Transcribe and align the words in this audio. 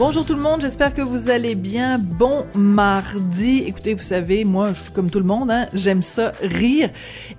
Bonjour 0.00 0.24
tout 0.24 0.34
le 0.34 0.40
monde, 0.40 0.62
j'espère 0.62 0.94
que 0.94 1.02
vous 1.02 1.28
allez 1.28 1.54
bien. 1.54 1.98
Bon 1.98 2.46
mardi. 2.56 3.64
Écoutez, 3.66 3.92
vous 3.92 4.02
savez, 4.02 4.44
moi, 4.44 4.72
je 4.72 4.84
suis 4.84 4.92
comme 4.92 5.10
tout 5.10 5.18
le 5.18 5.26
monde, 5.26 5.50
hein, 5.50 5.68
j'aime 5.74 6.02
ça 6.02 6.32
rire. 6.40 6.88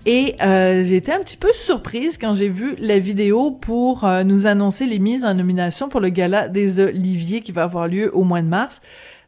Et 0.05 0.35
euh, 0.43 0.83
j'ai 0.83 0.97
été 0.97 1.11
un 1.11 1.21
petit 1.21 1.37
peu 1.37 1.51
surprise 1.53 2.19
quand 2.19 2.35
j'ai 2.35 2.49
vu 2.49 2.75
la 2.77 2.99
vidéo 2.99 3.49
pour 3.49 4.03
euh, 4.03 4.23
nous 4.23 4.45
annoncer 4.45 4.85
les 4.85 4.99
mises 4.99 5.25
en 5.25 5.33
nomination 5.33 5.89
pour 5.89 6.01
le 6.01 6.09
gala 6.09 6.49
des 6.49 6.79
Oliviers 6.79 7.41
qui 7.41 7.51
va 7.51 7.63
avoir 7.63 7.87
lieu 7.87 8.15
au 8.15 8.23
mois 8.23 8.43
de 8.43 8.47
mars. 8.47 8.83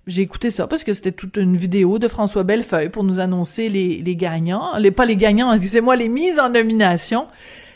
J'ai 0.05 0.21
écouté 0.21 0.51
ça 0.51 0.67
parce 0.67 0.83
que 0.83 0.93
c'était 0.93 1.11
toute 1.11 1.37
une 1.37 1.57
vidéo 1.57 1.97
de 1.97 2.07
François 2.07 2.43
Bellefeuille 2.43 2.89
pour 2.89 3.03
nous 3.03 3.19
annoncer 3.19 3.67
les, 3.67 3.97
les 4.03 4.15
gagnants. 4.15 4.77
Les, 4.77 4.91
pas 4.91 5.07
les 5.07 5.17
gagnants, 5.17 5.51
excusez-moi, 5.51 5.95
les 5.95 6.07
mises 6.07 6.39
en 6.39 6.49
nomination. 6.49 7.25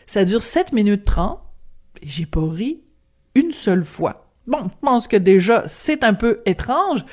Ça 0.05 0.23
dure 0.23 0.43
7 0.43 0.71
minutes 0.71 1.05
30. 1.05 1.39
Et 2.03 2.07
j'ai 2.07 2.27
pas 2.27 2.47
ri 2.47 2.81
une 3.33 3.53
seule 3.53 3.83
fois. 3.83 4.26
Bon, 4.47 4.63
je 4.63 4.87
pense 4.87 5.07
que 5.09 5.17
déjà, 5.17 5.63
c'est 5.67 6.05
un 6.05 6.13
peu 6.13 6.39
étrange. 6.45 7.03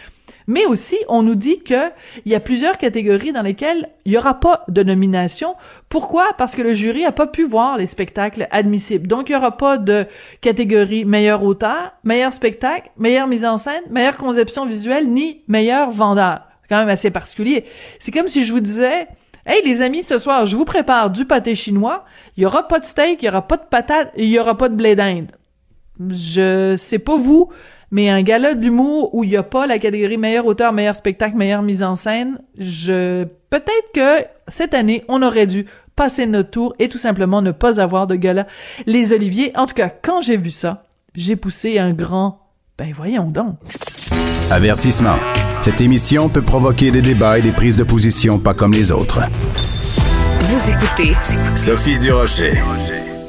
Mais 0.47 0.67
aussi, 0.67 0.97
on 1.09 1.23
nous 1.23 1.35
dit 1.35 1.61
que 1.61 1.91
il 2.25 2.33
y 2.33 2.35
a 2.35 2.41
plusieurs 2.41 2.79
catégories 2.79 3.33
dans 3.33 3.43
lesquelles 3.43 3.89
il 4.05 4.13
n'y 4.13 4.19
aura 4.19 4.39
pas 4.41 4.65
de 4.69 4.83
nomination. 4.83 5.55
Pourquoi? 5.89 6.33
Parce 6.37 6.55
que 6.55 6.63
le 6.63 6.75
jury 6.75 7.03
n'a 7.03 7.13
pas 7.13 7.27
pu 7.27 7.45
voir 7.45 7.77
les 7.77 7.87
spectacles 7.87 8.47
admissibles. 8.51 9.09
Donc, 9.09 9.29
il 9.29 9.33
n'y 9.33 9.39
aura 9.39 9.57
pas 9.57 9.79
de 9.79 10.07
catégorie 10.43 11.05
meilleur 11.05 11.43
auteur, 11.43 11.93
meilleur 12.05 12.33
spectacle, 12.33 12.91
meilleure 12.99 13.27
mise 13.27 13.45
en 13.45 13.59
scène, 13.59 13.83
meilleure 13.91 14.19
conception 14.19 14.67
visuelle, 14.67 15.09
ni 15.09 15.43
meilleur 15.49 15.91
vendeur. 15.91 16.43
C'est 16.63 16.69
quand 16.69 16.79
même 16.79 16.89
assez 16.89 17.11
particulier. 17.11 17.65
C'est 17.99 18.13
comme 18.13 18.29
si 18.29 18.45
je 18.45 18.53
vous 18.53 18.61
disais, 18.61 19.09
Hey 19.47 19.63
les 19.65 19.83
amis, 19.83 20.03
ce 20.03 20.19
soir, 20.19 20.47
je 20.47 20.57
vous 20.57 20.65
prépare 20.65 21.11
du 21.11 21.25
pâté 21.25 21.55
chinois. 21.55 22.05
Il 22.37 22.43
y 22.43 22.47
aura 22.47 22.69
pas 22.69 22.81
de 22.81 22.85
steak, 22.85 23.23
il 23.23 23.27
y 23.27 23.29
aura 23.29 23.47
pas 23.47 23.57
de 23.57 23.65
patates, 23.65 24.13
il 24.17 24.29
y 24.29 24.39
aura 24.39 24.57
pas 24.57 24.69
de 24.69 24.75
blé 24.75 24.95
d'Inde 24.95 25.33
je 26.11 26.77
sais 26.77 26.99
pas 26.99 27.17
vous, 27.17 27.51
mais 27.91 28.09
un 28.09 28.23
gala 28.23 28.55
de 28.55 28.61
l'humour 28.61 29.15
où 29.15 29.25
il 29.25 29.31
y 29.31 29.37
a 29.37 29.43
pas 29.43 29.67
la 29.67 29.79
catégorie 29.79 30.17
meilleur 30.17 30.47
auteur, 30.47 30.73
meilleur 30.73 30.97
spectacle, 30.97 31.37
meilleure 31.37 31.63
mise 31.63 31.83
en 31.83 31.97
scène, 31.97 32.39
je 32.59 33.25
peut-être 33.51 33.93
que 33.95 34.27
cette 34.49 34.75
année, 34.75 35.05
on 35.09 35.23
aurait 35.23 35.47
dû 35.47 35.67
passer 35.97 36.27
notre 36.27 36.51
tour 36.51 36.75
et 36.79 36.89
tout 36.89 36.99
simplement 36.99 37.41
ne 37.41 37.53
pas 37.53 37.81
avoir 37.81 38.07
de 38.07 38.17
gala 38.17 38.47
les 38.87 39.13
Oliviers. 39.13 39.53
En 39.57 39.67
tout 39.67 39.75
cas, 39.75 39.89
quand 39.89 40.21
j'ai 40.21 40.37
vu 40.37 40.51
ça, 40.51 40.85
j'ai 41.15 41.37
poussé 41.37 41.79
un 41.79 41.93
grand 41.93 42.41
ben 42.77 42.93
voyons 42.93 43.29
donc. 43.29 43.57
Avertissement. 44.51 45.17
Cette 45.61 45.81
émission 45.81 46.29
peut 46.29 46.43
provoquer 46.43 46.91
des 46.91 47.03
débats 47.03 47.39
et 47.39 47.43
des 47.43 47.53
prises 47.53 47.77
de 47.77 47.85
position 47.85 48.39
pas 48.39 48.55
comme 48.55 48.73
les 48.73 48.91
autres. 48.91 49.21
Vous 50.41 50.71
écoutez 50.71 51.15
Sophie 51.57 51.99
Durocher. 51.99 52.55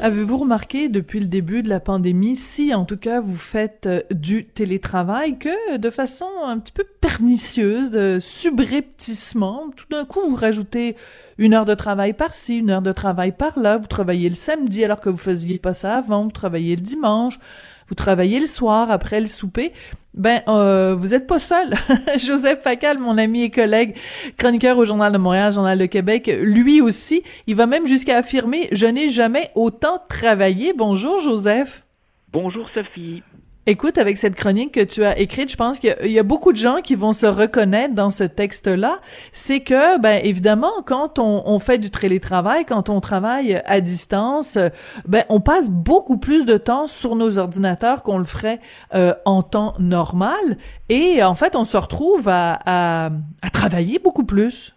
Avez-vous 0.01 0.37
remarqué 0.37 0.87
depuis 0.89 1.19
le 1.19 1.27
début 1.27 1.63
de 1.63 1.69
la 1.69 1.79
pandémie, 1.79 2.35
si 2.35 2.75
en 2.75 2.85
tout 2.85 2.97
cas 2.97 3.21
vous 3.21 3.37
faites 3.37 3.87
euh, 3.87 4.01
du 4.11 4.45
télétravail, 4.45 5.39
que 5.39 5.77
de 5.77 5.89
façon 5.89 6.27
un 6.45 6.59
petit 6.59 6.73
peu 6.73 6.83
pernicieuse, 7.01 7.89
de 7.89 8.19
subrepticement, 8.19 9.71
tout 9.75 9.87
d'un 9.89 10.05
coup 10.05 10.19
vous 10.29 10.35
rajoutez 10.35 10.95
une 11.37 11.53
heure 11.53 11.65
de 11.65 11.73
travail 11.73 12.13
par-ci, 12.13 12.57
une 12.57 12.69
heure 12.69 12.81
de 12.83 12.91
travail 12.91 13.31
par-là, 13.31 13.77
vous 13.77 13.87
travaillez 13.87 14.29
le 14.29 14.35
samedi 14.35 14.85
alors 14.85 14.99
que 14.99 15.09
vous 15.09 15.17
faisiez 15.17 15.57
pas 15.57 15.73
ça 15.73 15.95
avant, 15.97 16.25
vous 16.25 16.31
travaillez 16.31 16.75
le 16.75 16.83
dimanche, 16.83 17.39
vous 17.87 17.95
travaillez 17.95 18.39
le 18.39 18.47
soir 18.47 18.91
après 18.91 19.19
le 19.19 19.27
souper, 19.27 19.71
ben 20.13 20.41
euh, 20.47 20.95
vous 20.97 21.13
êtes 21.13 21.27
pas 21.27 21.39
seul. 21.39 21.73
Joseph 22.17 22.61
Facal, 22.61 22.97
mon 22.99 23.17
ami 23.17 23.43
et 23.43 23.49
collègue, 23.49 23.95
chroniqueur 24.37 24.77
au 24.77 24.85
Journal 24.85 25.11
de 25.11 25.17
Montréal, 25.17 25.53
Journal 25.53 25.77
de 25.77 25.85
Québec, 25.85 26.31
lui 26.41 26.81
aussi, 26.81 27.23
il 27.47 27.55
va 27.55 27.65
même 27.67 27.85
jusqu'à 27.85 28.17
affirmer 28.17 28.69
je 28.71 28.85
n'ai 28.85 29.09
jamais 29.09 29.51
autant 29.55 30.01
travaillé. 30.07 30.73
Bonjour 30.73 31.19
Joseph. 31.19 31.85
Bonjour 32.31 32.69
Sophie. 32.73 33.23
Écoute, 33.67 33.97
avec 33.97 34.17
cette 34.17 34.35
chronique 34.35 34.73
que 34.73 34.83
tu 34.83 35.03
as 35.03 35.17
écrite, 35.17 35.49
je 35.49 35.55
pense 35.55 35.79
qu'il 35.79 35.95
y 36.03 36.19
a 36.19 36.23
beaucoup 36.23 36.51
de 36.51 36.57
gens 36.57 36.81
qui 36.83 36.93
vont 36.93 37.13
se 37.13 37.25
reconnaître 37.25 37.95
dans 37.95 38.11
ce 38.11 38.23
texte-là. 38.23 38.99
C'est 39.31 39.61
que, 39.61 39.99
ben 39.99 40.21
évidemment, 40.23 40.83
quand 40.85 41.17
on, 41.17 41.57
fait 41.57 41.79
du 41.79 41.89
télétravail, 41.89 42.65
quand 42.65 42.89
on 42.89 43.01
travaille 43.01 43.59
à 43.65 43.81
distance, 43.81 44.59
ben 45.07 45.23
on 45.29 45.39
passe 45.39 45.71
beaucoup 45.71 46.17
plus 46.17 46.45
de 46.45 46.57
temps 46.57 46.85
sur 46.85 47.15
nos 47.15 47.39
ordinateurs 47.39 48.03
qu'on 48.03 48.19
le 48.19 48.25
ferait 48.25 48.59
euh, 48.93 49.15
en 49.25 49.41
temps 49.41 49.73
normal. 49.79 50.57
Et 50.89 51.23
en 51.23 51.33
fait, 51.33 51.55
on 51.55 51.65
se 51.65 51.77
retrouve 51.77 52.29
à, 52.29 52.59
à, 52.67 53.09
à 53.41 53.49
travailler 53.49 53.97
beaucoup 53.97 54.25
plus. 54.25 54.75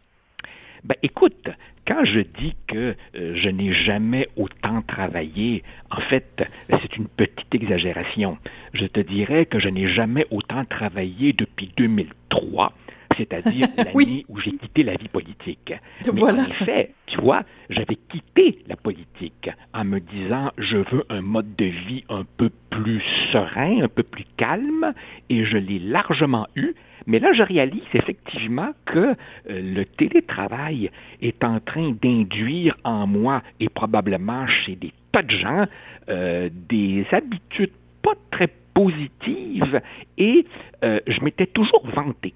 Ben 0.84 0.97
écoute, 1.03 1.50
quand 1.88 2.04
je 2.04 2.21
dis 2.21 2.54
que 2.66 2.94
euh, 3.16 3.34
je 3.34 3.49
n'ai 3.49 3.72
jamais 3.72 4.28
autant 4.37 4.82
travaillé, 4.82 5.65
en 5.91 6.00
fait, 6.03 6.47
c'est 6.69 6.97
une 6.97 7.09
petite 7.09 7.54
exagération. 7.54 8.37
Je 8.75 8.84
te 8.84 9.00
dirais 9.00 9.47
que 9.47 9.59
je 9.59 9.71
n'ai 9.71 9.88
jamais 9.88 10.26
autant 10.31 10.65
travaillé 10.66 11.32
depuis 11.32 11.72
2003 11.76 12.75
c'est-à-dire 13.16 13.66
l'année 13.76 14.25
où 14.28 14.38
j'ai 14.38 14.53
quitté 14.53 14.84
la 14.84 14.94
vie 14.94 15.09
politique. 15.09 15.75
voilà. 16.12 16.43
en 16.43 16.47
effet, 16.47 16.93
tu 17.06 17.21
vois, 17.21 17.43
j'avais 17.69 17.97
quitté 17.97 18.60
la 18.69 18.76
politique 18.76 19.50
en 19.75 19.84
me 19.84 19.99
disant 19.99 20.53
je 20.56 20.76
veux 20.76 21.05
un 21.09 21.20
mode 21.20 21.56
de 21.56 21.65
vie 21.65 22.05
un 22.09 22.25
peu 22.37 22.50
plus 22.70 23.03
serein, 23.32 23.82
un 23.82 23.88
peu 23.88 24.05
plus 24.05 24.25
calme, 24.37 24.93
et 25.31 25.44
je 25.44 25.59
l'ai 25.59 25.81
largement 25.81 26.47
eu 26.55 26.75
mais 27.09 27.21
là, 27.21 27.33
je 27.33 27.43
réalise 27.43 27.89
effectivement 27.95 28.73
que 28.85 28.99
euh, 28.99 29.15
le 29.49 29.85
télétravail 29.87 30.91
est 31.23 31.43
en 31.43 31.59
train 31.59 31.91
d'induire 32.03 32.77
en 32.85 33.07
moi 33.07 33.43
et 33.61 33.71
probablement 33.71 34.47
chez 34.47 34.77
des 34.77 34.93
tas 35.11 35.23
de 35.23 35.31
gens 35.31 35.65
euh, 36.11 36.51
des 36.69 37.07
habitudes 37.11 37.73
pas 38.03 38.13
très 38.31 38.49
positives 38.75 39.81
et 40.19 40.45
euh, 40.85 41.01
je 41.07 41.21
m'étais 41.23 41.47
toujours 41.47 41.85
vanté, 41.89 42.35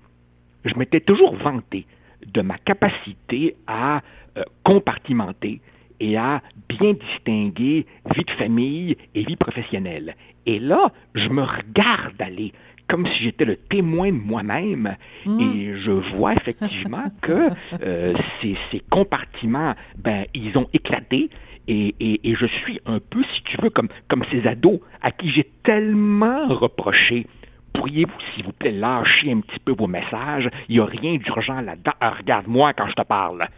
je 0.64 0.74
m'étais 0.76 1.00
toujours 1.00 1.36
vanté 1.36 1.86
de 2.26 2.40
ma 2.40 2.56
capacité 2.56 3.54
à 3.66 4.00
compartimenter 4.64 5.60
et 6.00 6.16
à 6.16 6.40
bien 6.68 6.94
distinguer 6.94 7.84
vie 8.14 8.24
de 8.24 8.30
famille 8.30 8.96
et 9.14 9.24
vie 9.24 9.36
professionnelle. 9.36 10.16
Et 10.46 10.58
là, 10.58 10.90
je 11.14 11.28
me 11.28 11.42
regarde 11.42 12.20
aller 12.20 12.52
comme 12.92 13.06
si 13.06 13.22
j'étais 13.22 13.46
le 13.46 13.56
témoin 13.56 14.08
de 14.08 14.18
moi-même. 14.18 14.96
Mm. 15.24 15.40
Et 15.40 15.76
je 15.76 15.92
vois 15.92 16.34
effectivement 16.34 17.04
que 17.22 17.48
euh, 17.82 18.12
ces, 18.42 18.54
ces, 18.70 18.80
compartiments, 18.90 19.74
ben, 19.96 20.26
ils 20.34 20.58
ont 20.58 20.68
éclaté. 20.74 21.30
Et, 21.68 21.94
et, 22.00 22.28
et, 22.28 22.34
je 22.34 22.44
suis 22.44 22.80
un 22.84 22.98
peu, 22.98 23.22
si 23.32 23.42
tu 23.44 23.56
veux, 23.62 23.70
comme, 23.70 23.88
comme 24.08 24.24
ces 24.30 24.46
ados 24.46 24.80
à 25.00 25.10
qui 25.10 25.30
j'ai 25.30 25.50
tellement 25.62 26.48
reproché. 26.48 27.26
Pourriez-vous, 27.72 28.20
s'il 28.34 28.44
vous 28.44 28.52
plaît, 28.52 28.72
lâcher 28.72 29.32
un 29.32 29.40
petit 29.40 29.60
peu 29.60 29.72
vos 29.72 29.86
messages? 29.86 30.50
Il 30.68 30.74
n'y 30.74 30.80
a 30.82 30.84
rien 30.84 31.16
d'urgent 31.16 31.62
là-dedans. 31.62 31.92
Ah, 31.98 32.10
regarde-moi 32.10 32.74
quand 32.74 32.88
je 32.88 32.94
te 32.94 33.02
parle. 33.02 33.48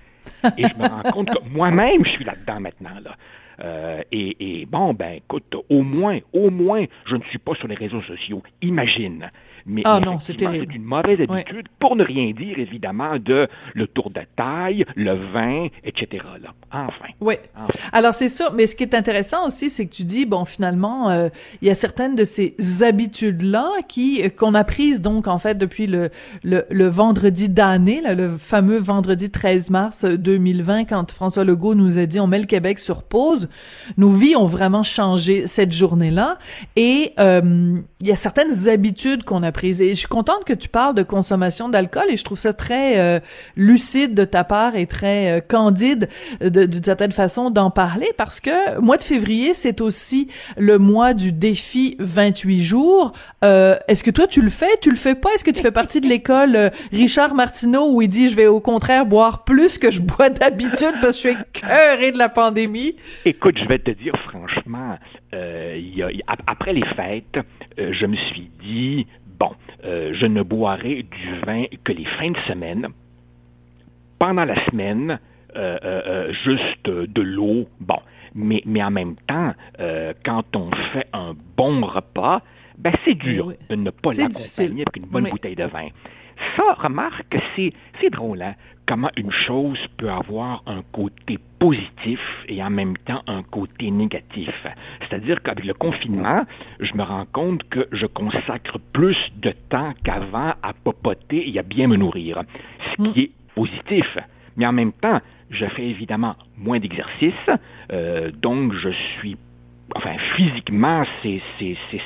Et 0.56 0.62
je 0.62 0.80
me 0.80 0.86
rends 0.86 1.10
compte 1.10 1.30
que 1.30 1.48
moi-même, 1.50 2.04
je 2.04 2.10
suis 2.10 2.24
là-dedans 2.24 2.60
maintenant. 2.60 3.00
Là. 3.02 3.16
Euh, 3.62 4.02
et, 4.12 4.66
bon, 4.66 4.94
ben 4.94 5.14
écoute, 5.14 5.54
au 5.68 5.82
moins, 5.82 6.18
au 6.32 6.50
moins, 6.50 6.84
je 7.04 7.16
ne 7.16 7.22
suis 7.24 7.38
pas 7.38 7.54
sur 7.54 7.68
les 7.68 7.74
réseaux 7.74 8.02
sociaux. 8.02 8.42
Imagine. 8.62 9.30
Mais 9.66 9.82
ah 9.84 10.00
non, 10.00 10.18
c'est 10.18 10.40
une 10.40 10.82
mauvaise 10.82 11.20
habitude, 11.20 11.68
pour 11.78 11.96
ne 11.96 12.04
rien 12.04 12.32
dire 12.32 12.58
évidemment 12.58 13.18
de 13.18 13.48
le 13.74 13.86
tour 13.86 14.10
de 14.10 14.20
taille, 14.36 14.84
le 14.94 15.14
vin, 15.14 15.68
etc. 15.84 16.22
Là. 16.42 16.50
Enfin. 16.70 17.06
Oui. 17.20 17.34
Alors 17.92 18.14
c'est 18.14 18.28
sûr, 18.28 18.52
mais 18.52 18.66
ce 18.66 18.76
qui 18.76 18.82
est 18.82 18.94
intéressant 18.94 19.46
aussi, 19.46 19.70
c'est 19.70 19.86
que 19.86 19.94
tu 19.94 20.04
dis 20.04 20.26
bon 20.26 20.44
finalement, 20.44 21.10
euh, 21.10 21.28
il 21.62 21.68
y 21.68 21.70
a 21.70 21.74
certaines 21.74 22.14
de 22.14 22.24
ces 22.24 22.54
habitudes 22.82 23.42
là 23.42 23.70
qui 23.88 24.22
euh, 24.22 24.28
qu'on 24.28 24.54
a 24.54 24.64
prises 24.64 25.00
donc 25.00 25.28
en 25.28 25.38
fait 25.38 25.56
depuis 25.56 25.86
le 25.86 26.10
le, 26.42 26.64
le 26.70 26.86
vendredi 26.86 27.48
d'année, 27.48 28.02
le 28.04 28.28
fameux 28.36 28.78
vendredi 28.78 29.30
13 29.30 29.70
mars 29.70 30.04
2020, 30.04 30.84
quand 30.84 31.10
François 31.12 31.44
Legault 31.44 31.74
nous 31.74 31.98
a 31.98 32.06
dit 32.06 32.20
on 32.20 32.26
met 32.26 32.38
le 32.38 32.46
Québec 32.46 32.78
sur 32.78 33.02
pause. 33.02 33.48
Nos 33.96 34.10
vies 34.10 34.36
ont 34.36 34.46
vraiment 34.46 34.82
changé 34.82 35.46
cette 35.46 35.72
journée-là, 35.72 36.38
et 36.76 37.12
euh, 37.18 37.76
il 38.00 38.06
y 38.06 38.12
a 38.12 38.16
certaines 38.16 38.68
habitudes 38.68 39.24
qu'on 39.24 39.42
a 39.42 39.52
Et 39.62 39.90
je 39.90 39.94
suis 39.94 40.08
contente 40.08 40.44
que 40.44 40.52
tu 40.52 40.68
parles 40.68 40.94
de 40.94 41.02
consommation 41.02 41.68
d'alcool 41.68 42.04
et 42.10 42.16
je 42.16 42.24
trouve 42.24 42.38
ça 42.38 42.52
très 42.52 42.98
euh, 42.98 43.20
lucide 43.56 44.14
de 44.14 44.24
ta 44.24 44.44
part 44.44 44.76
et 44.76 44.86
très 44.86 45.38
euh, 45.38 45.40
candide 45.40 46.08
d'une 46.40 46.84
certaine 46.84 47.12
façon 47.12 47.50
d'en 47.50 47.70
parler 47.70 48.08
parce 48.18 48.40
que 48.40 48.80
mois 48.80 48.96
de 48.96 49.02
février, 49.02 49.54
c'est 49.54 49.80
aussi 49.80 50.28
le 50.58 50.78
mois 50.78 51.14
du 51.14 51.32
défi 51.32 51.96
28 52.00 52.62
jours. 52.62 53.12
Euh, 53.44 53.76
est-ce 53.88 54.02
que 54.02 54.10
toi, 54.10 54.26
tu 54.26 54.42
le 54.42 54.50
fais? 54.50 54.76
Tu 54.82 54.90
le 54.90 54.96
fais 54.96 55.14
pas? 55.14 55.30
Est-ce 55.34 55.44
que 55.44 55.50
tu 55.50 55.62
fais 55.62 55.70
partie 55.70 56.00
de 56.00 56.08
l'école 56.08 56.70
Richard 56.92 57.34
Martineau 57.34 57.92
où 57.94 58.02
il 58.02 58.08
dit 58.08 58.28
je 58.28 58.36
vais 58.36 58.46
au 58.46 58.60
contraire 58.60 59.06
boire 59.06 59.44
plus 59.44 59.78
que 59.78 59.90
je 59.90 60.00
bois 60.00 60.30
d'habitude 60.30 60.94
parce 61.00 61.20
que 61.22 61.30
je 61.30 61.34
suis 61.34 61.62
écœuré 61.62 62.12
de 62.12 62.18
la 62.18 62.28
pandémie? 62.28 62.96
Écoute, 63.24 63.56
je 63.58 63.66
vais 63.66 63.78
te 63.78 63.92
dire 63.92 64.14
franchement, 64.28 64.98
après 66.46 66.72
les 66.72 66.84
fêtes, 66.96 67.38
je 67.78 68.06
me 68.06 68.16
suis 68.16 68.50
dit, 68.62 69.06
euh, 69.84 70.12
je 70.14 70.26
ne 70.26 70.42
boirai 70.42 71.02
du 71.02 71.34
vin 71.46 71.64
que 71.82 71.92
les 71.92 72.04
fins 72.04 72.30
de 72.30 72.38
semaine. 72.48 72.88
Pendant 74.18 74.44
la 74.44 74.64
semaine, 74.66 75.18
euh, 75.56 75.78
euh, 75.84 76.32
juste 76.44 76.88
de 76.88 77.22
l'eau, 77.22 77.68
bon. 77.80 77.98
Mais, 78.34 78.62
mais 78.66 78.82
en 78.82 78.90
même 78.90 79.14
temps, 79.28 79.52
quand 80.24 80.56
on 80.56 80.70
fait 80.92 81.06
un 81.12 81.34
bon 81.56 81.86
repas, 81.86 82.42
ben 82.76 82.92
c'est 83.04 83.14
dur 83.14 83.52
de 83.70 83.76
ne 83.76 83.90
pas 83.90 84.12
l'accompagner 84.12 84.82
avec 84.82 84.96
une 84.96 85.06
bonne 85.06 85.28
bouteille 85.30 85.54
de 85.54 85.64
vin. 85.64 85.88
Ça, 86.56 86.74
remarque, 86.74 87.36
c'est 87.56 88.10
drôle, 88.10 88.42
hein? 88.42 88.54
comment 88.86 89.10
une 89.16 89.30
chose 89.30 89.78
peut 89.96 90.10
avoir 90.10 90.62
un 90.66 90.82
côté 90.92 91.38
positif 91.58 92.20
et 92.48 92.62
en 92.62 92.70
même 92.70 92.96
temps 92.98 93.22
un 93.26 93.42
côté 93.42 93.90
négatif. 93.90 94.66
C'est-à-dire 95.00 95.42
qu'avec 95.42 95.64
le 95.64 95.74
confinement, 95.74 96.44
je 96.80 96.94
me 96.94 97.02
rends 97.02 97.26
compte 97.32 97.68
que 97.68 97.86
je 97.92 98.06
consacre 98.06 98.78
plus 98.92 99.16
de 99.36 99.52
temps 99.70 99.94
qu'avant 100.02 100.54
à 100.62 100.72
popoter 100.72 101.50
et 101.50 101.58
à 101.58 101.62
bien 101.62 101.88
me 101.88 101.96
nourrir, 101.96 102.42
ce 102.90 103.12
qui 103.12 103.20
est 103.20 103.30
positif. 103.54 104.18
Mais 104.56 104.66
en 104.66 104.72
même 104.72 104.92
temps, 104.92 105.20
je 105.50 105.66
fais 105.66 105.88
évidemment 105.88 106.36
moins 106.56 106.78
d'exercice, 106.78 107.32
euh, 107.92 108.30
donc 108.32 108.72
je 108.72 108.90
suis 108.90 109.36
enfin, 109.94 110.16
physiquement, 110.36 111.04
c'est 111.22 111.40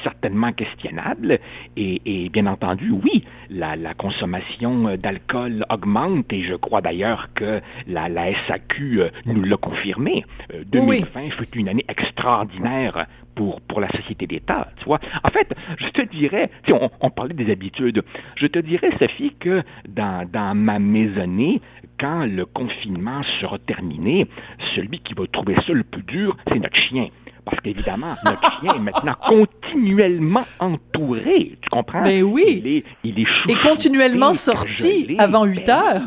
certainement 0.03 0.53
questionnable. 0.53 1.39
Et, 1.77 2.29
bien 2.31 2.47
entendu, 2.47 2.91
oui, 2.91 3.25
la, 3.51 3.77
consommation 3.95 4.97
d'alcool 4.97 5.65
augmente 5.71 6.33
et 6.33 6.43
je 6.43 6.55
crois 6.55 6.81
d'ailleurs 6.81 7.29
que 7.35 7.61
la, 7.87 8.09
SAQ 8.47 9.01
euh, 9.01 9.11
nous 9.27 9.43
l'a 9.43 9.57
confirmé. 9.57 10.25
2020 10.67 11.21
euh, 11.21 11.31
fut 11.31 11.59
une 11.59 11.69
année 11.69 11.85
extraordinaire 11.89 13.07
pour, 13.35 13.61
pour 13.63 13.81
la 13.81 13.89
société 13.91 14.27
d'État, 14.27 14.69
tu 14.79 14.85
vois. 14.85 15.01
En 15.23 15.31
fait, 15.31 15.49
je 15.79 15.89
te 15.89 16.03
dirais, 16.03 16.51
si 16.67 16.73
on, 16.73 16.91
on, 17.01 17.11
parlait 17.11 17.35
des 17.35 17.51
habitudes, 17.51 18.03
je 18.37 18.47
te 18.47 18.59
dirais, 18.59 18.91
Sophie, 18.99 19.35
que 19.39 19.63
dans, 19.89 20.29
dans 20.31 20.55
ma 20.57 20.79
maisonnée, 20.79 21.61
quand 21.99 22.27
le 22.27 22.45
confinement 22.47 23.23
sera 23.41 23.59
terminé, 23.59 24.27
celui 24.75 25.01
qui 25.01 25.15
va 25.15 25.27
trouver 25.27 25.57
ça 25.67 25.73
le 25.73 25.85
plus 25.85 26.03
dur, 26.03 26.37
c'est 26.49 26.59
notre 26.59 26.77
chien. 26.77 27.09
Parce 27.51 27.63
qu'évidemment, 27.63 28.15
notre 28.25 28.61
chien 28.61 28.75
est 28.75 28.79
maintenant 28.79 29.15
continuellement 29.21 30.45
entouré. 30.59 31.57
Tu 31.63 31.69
comprends? 31.71 32.03
Ben 32.03 32.23
oui. 32.23 32.63
Il 32.65 32.67
est, 32.67 32.85
il 33.05 33.21
est 33.21 33.27
Et 33.51 33.57
continuellement 33.57 34.35
sorti 34.35 35.17
avant 35.19 35.45
8 35.45 35.65
ben 35.67 35.71
heures. 35.71 36.03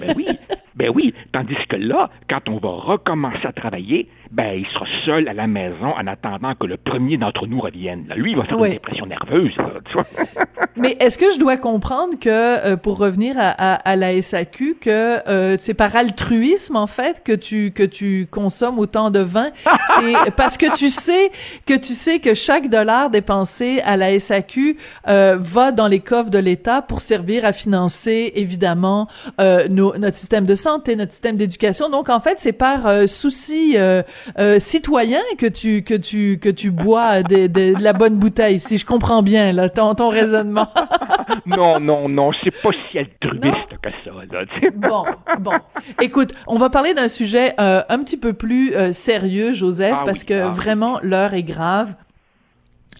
Ben 0.00 0.14
oui. 0.16 0.26
Ben 0.74 0.92
oui. 0.94 1.14
Tandis 1.32 1.56
que 1.68 1.76
là, 1.76 2.10
quand 2.28 2.48
on 2.48 2.58
va 2.58 2.70
recommencer 2.70 3.44
à 3.46 3.52
travailler, 3.52 4.08
ben, 4.30 4.58
il 4.58 4.66
sera 4.66 4.84
seul 5.06 5.28
à 5.28 5.32
la 5.32 5.46
maison 5.46 5.94
en 5.96 6.06
attendant 6.06 6.54
que 6.54 6.66
le 6.66 6.76
premier 6.76 7.16
d'entre 7.16 7.46
nous 7.46 7.60
revienne. 7.60 8.12
lui, 8.14 8.32
il 8.32 8.36
va 8.36 8.44
faire 8.44 8.62
une 8.62 8.72
dépression 8.72 9.06
nerveuse. 9.06 9.56
Mais 10.76 10.96
est-ce 11.00 11.18
que 11.18 11.32
je 11.32 11.38
dois 11.38 11.56
comprendre 11.56 12.18
que, 12.20 12.28
euh, 12.28 12.76
pour 12.76 12.98
revenir 12.98 13.34
à, 13.38 13.96
la 13.96 14.20
SAQ, 14.20 14.76
que 14.80 14.90
euh, 15.28 15.56
c'est 15.58 15.74
par 15.74 15.96
altruisme, 15.96 16.76
en 16.76 16.86
fait, 16.86 17.22
que 17.24 17.32
tu, 17.32 17.72
que 17.72 17.82
tu 17.82 18.28
consommes 18.30 18.78
autant 18.78 19.10
de 19.10 19.18
vin? 19.18 19.50
c'est 19.98 20.34
parce 20.36 20.56
que 20.58 20.72
tu 20.76 20.90
sais 20.90 21.32
que 21.66 21.74
tu 21.74 21.94
sais 21.94 22.18
que 22.20 22.34
chaque 22.34 22.68
dollar 22.68 23.10
dépensé 23.10 23.80
à 23.84 23.96
la 23.96 24.18
SAQ 24.20 24.76
euh, 25.08 25.36
va 25.40 25.72
dans 25.72 25.88
les 25.88 26.00
coffres 26.00 26.30
de 26.30 26.38
l'État 26.38 26.82
pour 26.82 27.00
servir 27.00 27.44
à 27.44 27.52
financer, 27.52 28.32
évidemment, 28.36 29.08
notre 29.38 30.16
système 30.16 30.44
de 30.44 30.54
santé, 30.54 30.96
notre 30.96 31.12
système 31.12 31.36
d'éducation. 31.36 31.88
Donc, 31.88 32.08
en 32.08 32.20
fait, 32.20 32.34
c'est 32.38 32.52
par 32.52 33.08
souci 33.08 33.76
euh, 34.38 34.60
citoyen 34.60 35.20
que 35.38 35.46
tu 35.46 35.82
que 35.82 35.94
tu 35.94 36.38
que 36.40 36.48
tu 36.48 36.70
bois 36.70 37.22
de, 37.22 37.74
la 37.82 37.92
bonne 37.92 38.16
bouteille, 38.16 38.60
si 38.60 38.78
je 38.78 38.86
comprends 38.86 39.22
bien 39.22 39.52
là 39.52 39.68
ton, 39.68 39.94
ton 39.94 40.08
raisonnement. 40.08 40.68
non 41.46 41.80
non 41.80 42.08
non, 42.08 42.30
c'est 42.42 42.50
pas 42.62 42.70
si 42.90 42.98
altruiste 42.98 43.78
que 43.82 43.90
ça. 44.04 44.10
Là, 44.30 44.44
bon 44.74 45.04
bon, 45.40 45.52
écoute, 46.00 46.32
on 46.46 46.58
va 46.58 46.70
parler 46.70 46.94
d'un 46.94 47.08
sujet 47.08 47.54
euh, 47.60 47.82
un 47.88 47.98
petit 47.98 48.16
peu 48.16 48.32
plus 48.32 48.74
euh, 48.74 48.92
sérieux, 48.92 49.52
Joseph, 49.52 49.96
ah 50.00 50.02
parce 50.04 50.24
que 50.24 50.42
ah 50.42 50.48
vraiment 50.50 50.98
l'heure 51.02 51.34
est 51.34 51.42
grave 51.42 51.94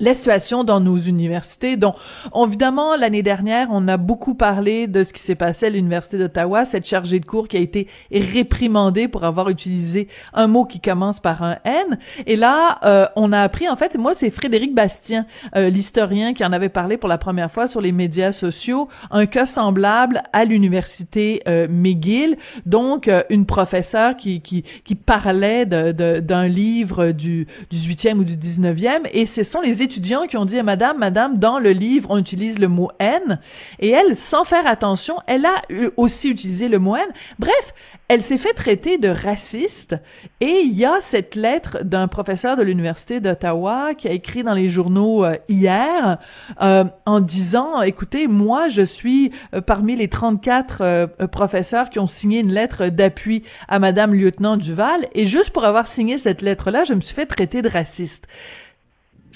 la 0.00 0.14
situation 0.14 0.64
dans 0.64 0.80
nos 0.80 0.96
universités. 0.96 1.76
Donc, 1.76 1.96
évidemment, 2.34 2.96
l'année 2.96 3.22
dernière, 3.22 3.68
on 3.70 3.88
a 3.88 3.96
beaucoup 3.96 4.34
parlé 4.34 4.86
de 4.86 5.04
ce 5.04 5.12
qui 5.12 5.20
s'est 5.20 5.34
passé 5.34 5.66
à 5.66 5.70
l'Université 5.70 6.18
d'Ottawa, 6.18 6.64
cette 6.64 6.86
chargée 6.86 7.20
de 7.20 7.26
cours 7.26 7.48
qui 7.48 7.56
a 7.56 7.60
été 7.60 7.88
réprimandée 8.10 9.08
pour 9.08 9.24
avoir 9.24 9.48
utilisé 9.48 10.08
un 10.34 10.46
mot 10.46 10.64
qui 10.64 10.80
commence 10.80 11.20
par 11.20 11.42
un 11.42 11.56
N. 11.64 11.98
Et 12.26 12.36
là, 12.36 12.78
euh, 12.84 13.06
on 13.16 13.32
a 13.32 13.40
appris, 13.40 13.68
en 13.68 13.76
fait, 13.76 13.96
moi, 13.96 14.14
c'est 14.14 14.30
Frédéric 14.30 14.74
Bastien, 14.74 15.26
euh, 15.56 15.68
l'historien, 15.68 16.34
qui 16.34 16.44
en 16.44 16.52
avait 16.52 16.68
parlé 16.68 16.96
pour 16.96 17.08
la 17.08 17.18
première 17.18 17.50
fois 17.50 17.66
sur 17.66 17.80
les 17.80 17.92
médias 17.92 18.32
sociaux, 18.32 18.88
un 19.10 19.26
cas 19.26 19.46
semblable 19.46 20.22
à 20.32 20.44
l'Université 20.44 21.42
euh, 21.48 21.66
McGill. 21.68 22.36
Donc, 22.66 23.10
une 23.30 23.46
professeure 23.46 24.16
qui, 24.16 24.40
qui, 24.40 24.64
qui 24.84 24.94
parlait 24.94 25.66
d'un 25.66 26.46
livre 26.46 27.12
du 27.12 27.46
18e 27.72 28.18
ou 28.18 28.24
du 28.24 28.36
19e, 28.36 29.08
et 29.12 29.26
ce 29.26 29.42
sont 29.42 29.60
les 29.60 29.82
étudiants 29.88 30.26
qui 30.26 30.36
ont 30.36 30.44
dit 30.44 30.58
à 30.58 30.62
madame, 30.62 30.98
madame, 30.98 31.38
dans 31.38 31.58
le 31.58 31.70
livre, 31.70 32.10
on 32.10 32.18
utilise 32.18 32.58
le 32.58 32.68
mot 32.68 32.90
N. 32.98 33.40
Et 33.78 33.88
elle, 33.88 34.16
sans 34.16 34.44
faire 34.44 34.66
attention, 34.66 35.16
elle 35.26 35.46
a 35.46 35.62
aussi 35.96 36.28
utilisé 36.28 36.68
le 36.68 36.78
mot 36.78 36.94
N. 36.94 37.06
Bref, 37.38 37.72
elle 38.08 38.20
s'est 38.20 38.36
fait 38.36 38.52
traiter 38.52 38.98
de 38.98 39.08
raciste. 39.08 39.96
Et 40.40 40.60
il 40.64 40.74
y 40.76 40.84
a 40.84 41.00
cette 41.00 41.36
lettre 41.36 41.84
d'un 41.84 42.06
professeur 42.06 42.58
de 42.58 42.62
l'Université 42.62 43.20
d'Ottawa 43.20 43.94
qui 43.96 44.08
a 44.08 44.12
écrit 44.12 44.42
dans 44.42 44.52
les 44.52 44.68
journaux 44.68 45.24
euh, 45.24 45.36
hier 45.48 46.18
euh, 46.60 46.84
en 47.06 47.20
disant, 47.20 47.80
écoutez, 47.80 48.26
moi, 48.26 48.68
je 48.68 48.82
suis 48.82 49.32
euh, 49.54 49.62
parmi 49.62 49.96
les 49.96 50.08
34 50.08 51.26
professeurs 51.32 51.88
qui 51.88 51.98
ont 51.98 52.06
signé 52.06 52.40
une 52.40 52.52
lettre 52.52 52.88
d'appui 52.88 53.42
à 53.68 53.78
madame 53.78 54.12
lieutenant 54.12 54.58
Duval. 54.58 55.06
Et 55.14 55.26
juste 55.26 55.50
pour 55.50 55.64
avoir 55.64 55.86
signé 55.86 56.18
cette 56.18 56.42
lettre-là, 56.42 56.84
je 56.84 56.92
me 56.92 57.00
suis 57.00 57.14
fait 57.14 57.26
traiter 57.26 57.62
de 57.62 57.70
raciste. 57.70 58.26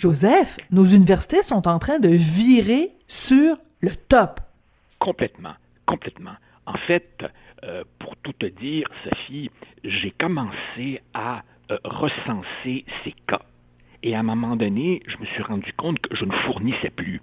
Joseph, 0.02 0.58
nos 0.72 0.84
universités 0.84 1.42
sont 1.42 1.68
en 1.68 1.78
train 1.78 2.00
de 2.00 2.08
virer 2.08 2.90
sur 3.06 3.56
le 3.80 3.90
top. 4.08 4.40
Complètement, 4.98 5.54
complètement. 5.86 6.34
En 6.66 6.76
fait, 6.76 7.24
euh, 7.62 7.84
pour 8.00 8.16
tout 8.16 8.32
te 8.32 8.46
dire, 8.46 8.88
Sophie, 9.04 9.48
j'ai 9.84 10.10
commencé 10.10 11.00
à 11.14 11.44
euh, 11.70 11.78
recenser 11.84 12.84
ces 13.04 13.14
cas. 13.28 13.42
Et 14.02 14.16
à 14.16 14.18
un 14.18 14.24
moment 14.24 14.56
donné, 14.56 15.04
je 15.06 15.16
me 15.18 15.24
suis 15.26 15.42
rendu 15.44 15.72
compte 15.74 16.00
que 16.00 16.16
je 16.16 16.24
ne 16.24 16.32
fournissais 16.32 16.90
plus. 16.90 17.22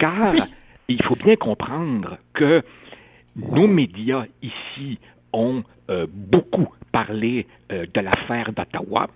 Car 0.00 0.34
il 0.88 1.00
faut 1.04 1.14
bien 1.14 1.36
comprendre 1.36 2.18
que 2.32 2.64
nos 3.36 3.68
médias 3.68 4.24
ici 4.42 4.98
ont 5.32 5.62
euh, 5.90 6.08
beaucoup 6.10 6.74
parlé 6.96 7.46
de 7.70 8.00
l'affaire 8.00 8.52
d'Ottawa, 8.52 9.08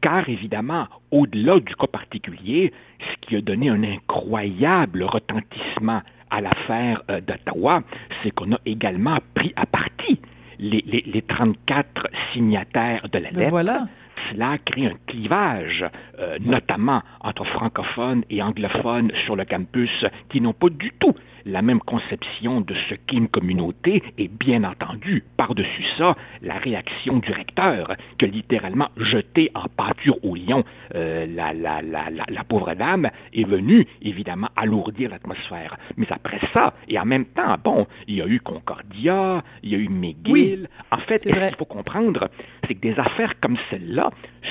car 0.00 0.28
évidemment, 0.28 0.86
au-delà 1.10 1.58
du 1.58 1.74
cas 1.74 1.86
particulier, 1.86 2.72
ce 3.00 3.16
qui 3.20 3.36
a 3.36 3.40
donné 3.40 3.68
un 3.68 3.82
incroyable 3.82 5.02
retentissement 5.02 6.02
à 6.30 6.40
l'affaire 6.40 7.02
euh, 7.10 7.20
d'Ottawa, 7.20 7.82
c'est 8.22 8.30
qu'on 8.30 8.52
a 8.52 8.58
également 8.66 9.18
pris 9.34 9.52
à 9.56 9.66
partie 9.66 10.20
les, 10.58 10.82
les, 10.86 11.22
34 11.22 12.08
signataires 12.32 13.08
de 13.12 13.18
la 13.18 13.30
ben 13.30 13.38
lettre. 13.40 13.50
Voilà 13.50 13.86
cela 14.30 14.58
crée 14.58 14.86
un 14.86 14.94
clivage, 15.06 15.84
euh, 16.18 16.38
notamment 16.40 17.02
entre 17.20 17.44
francophones 17.44 18.24
et 18.30 18.42
anglophones 18.42 19.12
sur 19.24 19.36
le 19.36 19.44
campus, 19.44 20.04
qui 20.28 20.40
n'ont 20.40 20.52
pas 20.52 20.68
du 20.68 20.92
tout 20.98 21.14
la 21.46 21.62
même 21.62 21.80
conception 21.80 22.60
de 22.60 22.74
ce 22.88 22.94
qu'est 22.94 23.16
une 23.16 23.28
communauté 23.28 24.02
et 24.18 24.28
bien 24.28 24.64
entendu, 24.64 25.22
par-dessus 25.36 25.84
ça, 25.96 26.16
la 26.42 26.54
réaction 26.54 27.18
du 27.18 27.30
recteur 27.30 27.94
qui 28.18 28.24
a 28.24 28.28
littéralement 28.28 28.88
jeté 28.96 29.50
en 29.54 29.68
pâture 29.68 30.22
au 30.24 30.34
lion 30.34 30.64
euh, 30.94 31.26
la, 31.26 31.52
la, 31.52 31.80
la, 31.82 32.10
la, 32.10 32.44
pauvre 32.44 32.74
dame 32.74 33.10
est 33.32 33.44
venue 33.44 33.86
évidemment 34.02 34.48
alourdir 34.56 35.10
l'atmosphère. 35.10 35.76
Mais 35.96 36.06
après 36.10 36.40
ça, 36.52 36.74
et 36.88 36.98
en 36.98 37.04
même 37.04 37.26
temps, 37.26 37.56
bon, 37.62 37.86
il 38.08 38.16
y 38.16 38.22
a 38.22 38.26
eu 38.26 38.40
Concordia, 38.40 39.42
il 39.62 39.70
y 39.70 39.74
a 39.76 39.78
eu 39.78 39.88
McGill. 39.88 40.68
En 40.90 40.98
fait, 40.98 41.18
ce 41.18 41.24
qu'il 41.24 41.56
faut 41.56 41.64
comprendre, 41.64 42.28
c'est 42.66 42.74
que 42.74 42.80
des 42.80 42.98
affaires 42.98 43.38
comme 43.40 43.56
celle-là 43.70 44.05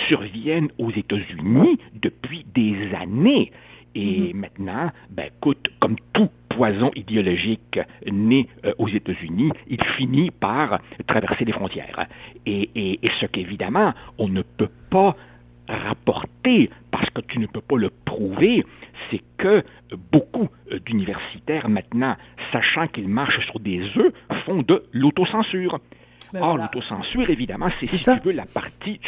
surviennent 0.08 0.70
aux 0.78 0.92
États-Unis 0.92 1.78
depuis 2.02 2.46
des 2.54 2.94
années. 2.94 3.52
Et 3.96 4.34
mhm. 4.34 4.40
maintenant, 4.40 4.92
ben, 5.10 5.30
écoute, 5.38 5.70
comme 5.80 5.96
tout 6.14 6.30
poison 6.50 6.92
idéologique 6.96 7.80
né 8.12 8.48
euh, 8.66 8.74
aux 8.78 8.90
États-Unis, 8.90 9.52
il 9.68 9.84
finit 9.98 10.32
par 10.32 10.80
traverser 11.08 11.46
les 11.46 11.54
frontières. 11.54 12.08
Et, 12.46 12.70
et 12.76 13.00
ce 13.20 13.26
qu'évidemment, 13.26 13.94
on 14.18 14.28
ne 14.28 14.42
peut 14.42 14.70
pas 14.90 15.16
rapporter, 15.68 16.70
parce 16.92 17.10
que 17.10 17.22
tu 17.22 17.40
ne 17.40 17.48
peux 17.48 17.62
pas 17.62 17.78
le 17.78 17.90
prouver, 17.90 18.66
c'est 19.10 19.22
que 19.38 19.64
beaucoup 20.12 20.50
d'universitaires 20.86 21.70
maintenant, 21.70 22.16
sachant 22.52 22.88
qu'ils 22.88 23.08
marchent 23.08 23.46
sur 23.46 23.60
des 23.60 23.82
œufs, 23.98 24.14
font 24.46 24.62
de 24.62 24.84
l'autocensure. 24.92 25.80
Ben 26.36 26.44
Or, 26.44 26.58
l'autocensure, 26.58 27.30
évidemment, 27.30 27.70
c'est, 27.80 27.86
si 27.86 28.04
tu 28.04 28.20
veux, 28.26 28.34
la 28.34 28.46
partie 28.46 29.00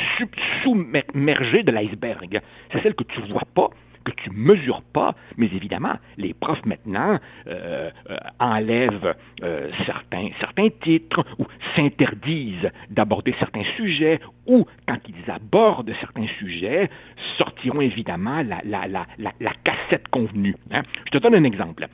submergée 0.64 1.64
de 1.64 1.72
l'iceberg. 1.72 2.42
C'est 2.72 2.82
celle 2.82 2.96
que 2.96 3.04
tu 3.04 3.22
ne 3.22 3.28
vois 3.28 3.48
pas, 3.54 3.70
que 4.06 4.12
tu 4.12 4.30
mesures 4.32 4.82
pas, 4.82 5.14
mais 5.36 5.48
évidemment, 5.48 5.96
les 6.18 6.34
profs 6.34 6.66
maintenant 6.66 7.20
euh, 7.48 7.92
euh, 8.10 8.18
enlèvent 8.40 9.14
euh, 9.44 9.70
certains, 9.86 10.30
certains 10.40 10.70
titres 10.70 11.26
ou 11.38 11.46
s'interdisent 11.76 12.72
d'aborder 12.90 13.36
certains 13.40 13.66
sujets 13.76 14.22
ou, 14.46 14.66
quand 14.88 15.00
ils 15.10 15.30
abordent 15.30 15.94
certains 16.00 16.28
sujets, 16.40 16.90
sortiront 17.38 17.82
évidemment 17.82 18.42
la, 18.44 18.62
la, 18.64 18.88
la, 18.88 19.06
la 19.18 19.54
cassette 19.66 20.08
convenue. 20.08 20.56
Hein. 20.72 20.84
Je 21.06 21.12
te 21.12 21.18
donne 21.18 21.36
un 21.36 21.44
exemple. 21.44 21.88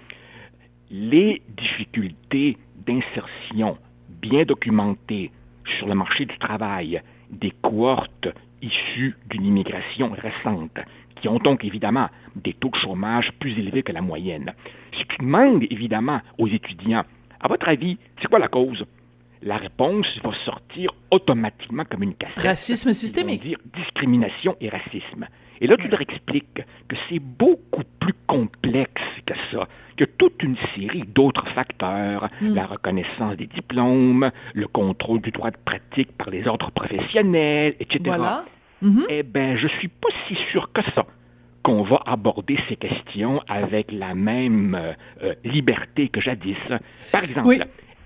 Les 0.91 1.41
difficultés 1.57 2.57
d'insertion 2.85 3.77
bien 4.23 4.45
documentées 4.45 5.31
sur 5.77 5.87
le 5.87 5.95
marché 5.95 6.25
du 6.25 6.37
travail 6.37 7.01
des 7.29 7.51
cohortes 7.61 8.29
issues 8.61 9.15
d'une 9.29 9.45
immigration 9.45 10.11
récente, 10.11 10.79
qui 11.19 11.27
ont 11.27 11.39
donc 11.39 11.65
évidemment 11.65 12.07
des 12.35 12.53
taux 12.53 12.69
de 12.69 12.77
chômage 12.77 13.33
plus 13.33 13.51
élevés 13.59 13.83
que 13.83 13.91
la 13.91 14.01
moyenne. 14.01 14.53
Si 14.93 15.05
tu 15.05 15.17
demandes 15.17 15.63
évidemment 15.69 16.21
aux 16.37 16.47
étudiants, 16.47 17.03
à 17.41 17.47
votre 17.49 17.67
avis, 17.67 17.97
c'est 18.21 18.29
quoi 18.29 18.39
la 18.39 18.47
cause? 18.47 18.85
La 19.41 19.57
réponse 19.57 20.07
va 20.23 20.31
sortir 20.45 20.91
automatiquement 21.11 21.83
comme 21.83 22.03
une 22.03 22.15
cassette. 22.15 22.41
Racisme 22.41 22.93
systémique. 22.93 23.41
dire 23.41 23.59
discrimination 23.75 24.55
et 24.61 24.69
racisme. 24.69 25.27
Et 25.63 25.67
là, 25.67 25.77
tu 25.77 25.87
leur 25.87 26.01
expliques 26.01 26.61
que 26.89 26.95
c'est 27.07 27.19
beaucoup 27.19 27.83
plus 27.99 28.13
complexe 28.27 29.01
que 29.25 29.33
ça, 29.49 29.65
que 29.95 30.03
toute 30.03 30.43
une 30.43 30.57
série 30.75 31.05
d'autres 31.07 31.47
facteurs, 31.55 32.27
hmm. 32.41 32.53
la 32.53 32.65
reconnaissance 32.65 33.37
des 33.37 33.47
diplômes, 33.47 34.29
le 34.53 34.67
contrôle 34.67 35.21
du 35.21 35.31
droit 35.31 35.51
de 35.51 35.57
pratique 35.63 36.11
par 36.17 36.29
les 36.31 36.45
ordres 36.49 36.69
professionnels, 36.71 37.75
etc. 37.79 38.01
Voilà. 38.03 38.43
Mm-hmm. 38.83 39.05
Eh 39.07 39.23
bien, 39.23 39.55
je 39.55 39.69
suis 39.69 39.87
pas 39.87 40.09
si 40.27 40.35
sûr 40.51 40.69
que 40.73 40.81
ça 40.93 41.05
qu'on 41.63 41.83
va 41.83 42.03
aborder 42.05 42.59
ces 42.67 42.75
questions 42.75 43.41
avec 43.47 43.93
la 43.93 44.13
même 44.13 44.75
euh, 44.75 44.91
euh, 45.23 45.33
liberté 45.45 46.09
que 46.09 46.19
jadis. 46.19 46.57
Par 47.09 47.23
exemple, 47.23 47.55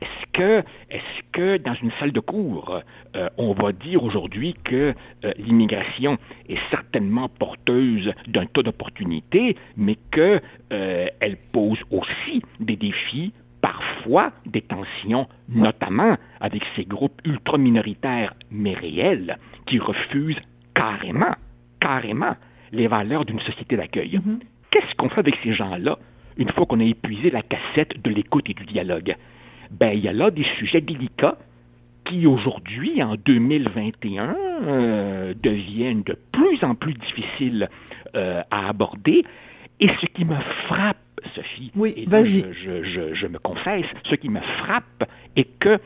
est-ce 0.01 1.23
que, 1.31 1.57
dans 1.57 1.73
une 1.73 1.91
salle 1.99 2.11
de 2.11 2.19
cours, 2.19 2.81
euh, 3.15 3.29
on 3.37 3.53
va 3.53 3.71
dire 3.71 4.03
aujourd'hui 4.03 4.55
que 4.63 4.93
euh, 5.25 5.31
l'immigration 5.37 6.17
est 6.47 6.59
certainement 6.69 7.29
porteuse 7.29 8.13
d'un 8.27 8.45
taux 8.45 8.63
d'opportunité, 8.63 9.57
mais 9.75 9.97
qu'elle 10.11 10.41
euh, 10.71 11.07
pose 11.51 11.79
aussi 11.91 12.41
des 12.59 12.75
défis, 12.75 13.33
parfois 13.61 14.31
des 14.45 14.61
tensions, 14.61 15.27
notamment 15.49 16.15
avec 16.39 16.63
ces 16.75 16.85
groupes 16.85 17.19
ultra-minoritaires, 17.25 18.33
mais 18.51 18.73
réels, 18.73 19.37
qui 19.65 19.79
refusent 19.79 20.41
carrément, 20.75 21.35
carrément 21.79 22.35
les 22.71 22.87
valeurs 22.87 23.25
d'une 23.25 23.39
société 23.39 23.75
d'accueil? 23.75 24.17
Mm-hmm. 24.17 24.39
Qu'est-ce 24.69 24.95
qu'on 24.95 25.09
fait 25.09 25.19
avec 25.19 25.37
ces 25.43 25.53
gens-là 25.53 25.97
une 26.37 26.49
fois 26.49 26.67
qu'on 26.67 26.79
a 26.79 26.83
épuisé 26.83 27.31
la 27.31 27.41
cassette 27.41 27.99
de 28.01 28.11
l'écoute 28.11 28.47
et 28.49 28.53
du 28.53 28.65
dialogue? 28.65 29.15
Ben, 29.71 29.91
il 29.93 29.99
y 29.99 30.07
a 30.07 30.13
là 30.13 30.31
des 30.31 30.45
sujets 30.57 30.81
délicats 30.81 31.37
qui 32.05 32.25
aujourd'hui, 32.25 33.03
en 33.03 33.15
2021, 33.15 34.35
euh, 34.63 35.33
deviennent 35.41 36.03
de 36.03 36.17
plus 36.31 36.63
en 36.63 36.73
plus 36.75 36.93
difficiles 36.93 37.69
euh, 38.15 38.41
à 38.49 38.69
aborder. 38.69 39.25
Et 39.79 39.89
ce 40.01 40.05
qui 40.07 40.25
me 40.25 40.39
frappe, 40.67 40.97
Sophie, 41.35 41.71
oui, 41.75 42.05
vas-y. 42.07 42.45
Je, 42.53 42.83
je, 42.83 43.13
je, 43.13 43.27
me 43.27 43.39
confesse, 43.39 43.85
ce 44.05 44.15
qui 44.15 44.29
me 44.29 44.39
frappe 44.39 45.09
est 45.35 45.59
que 45.59 45.79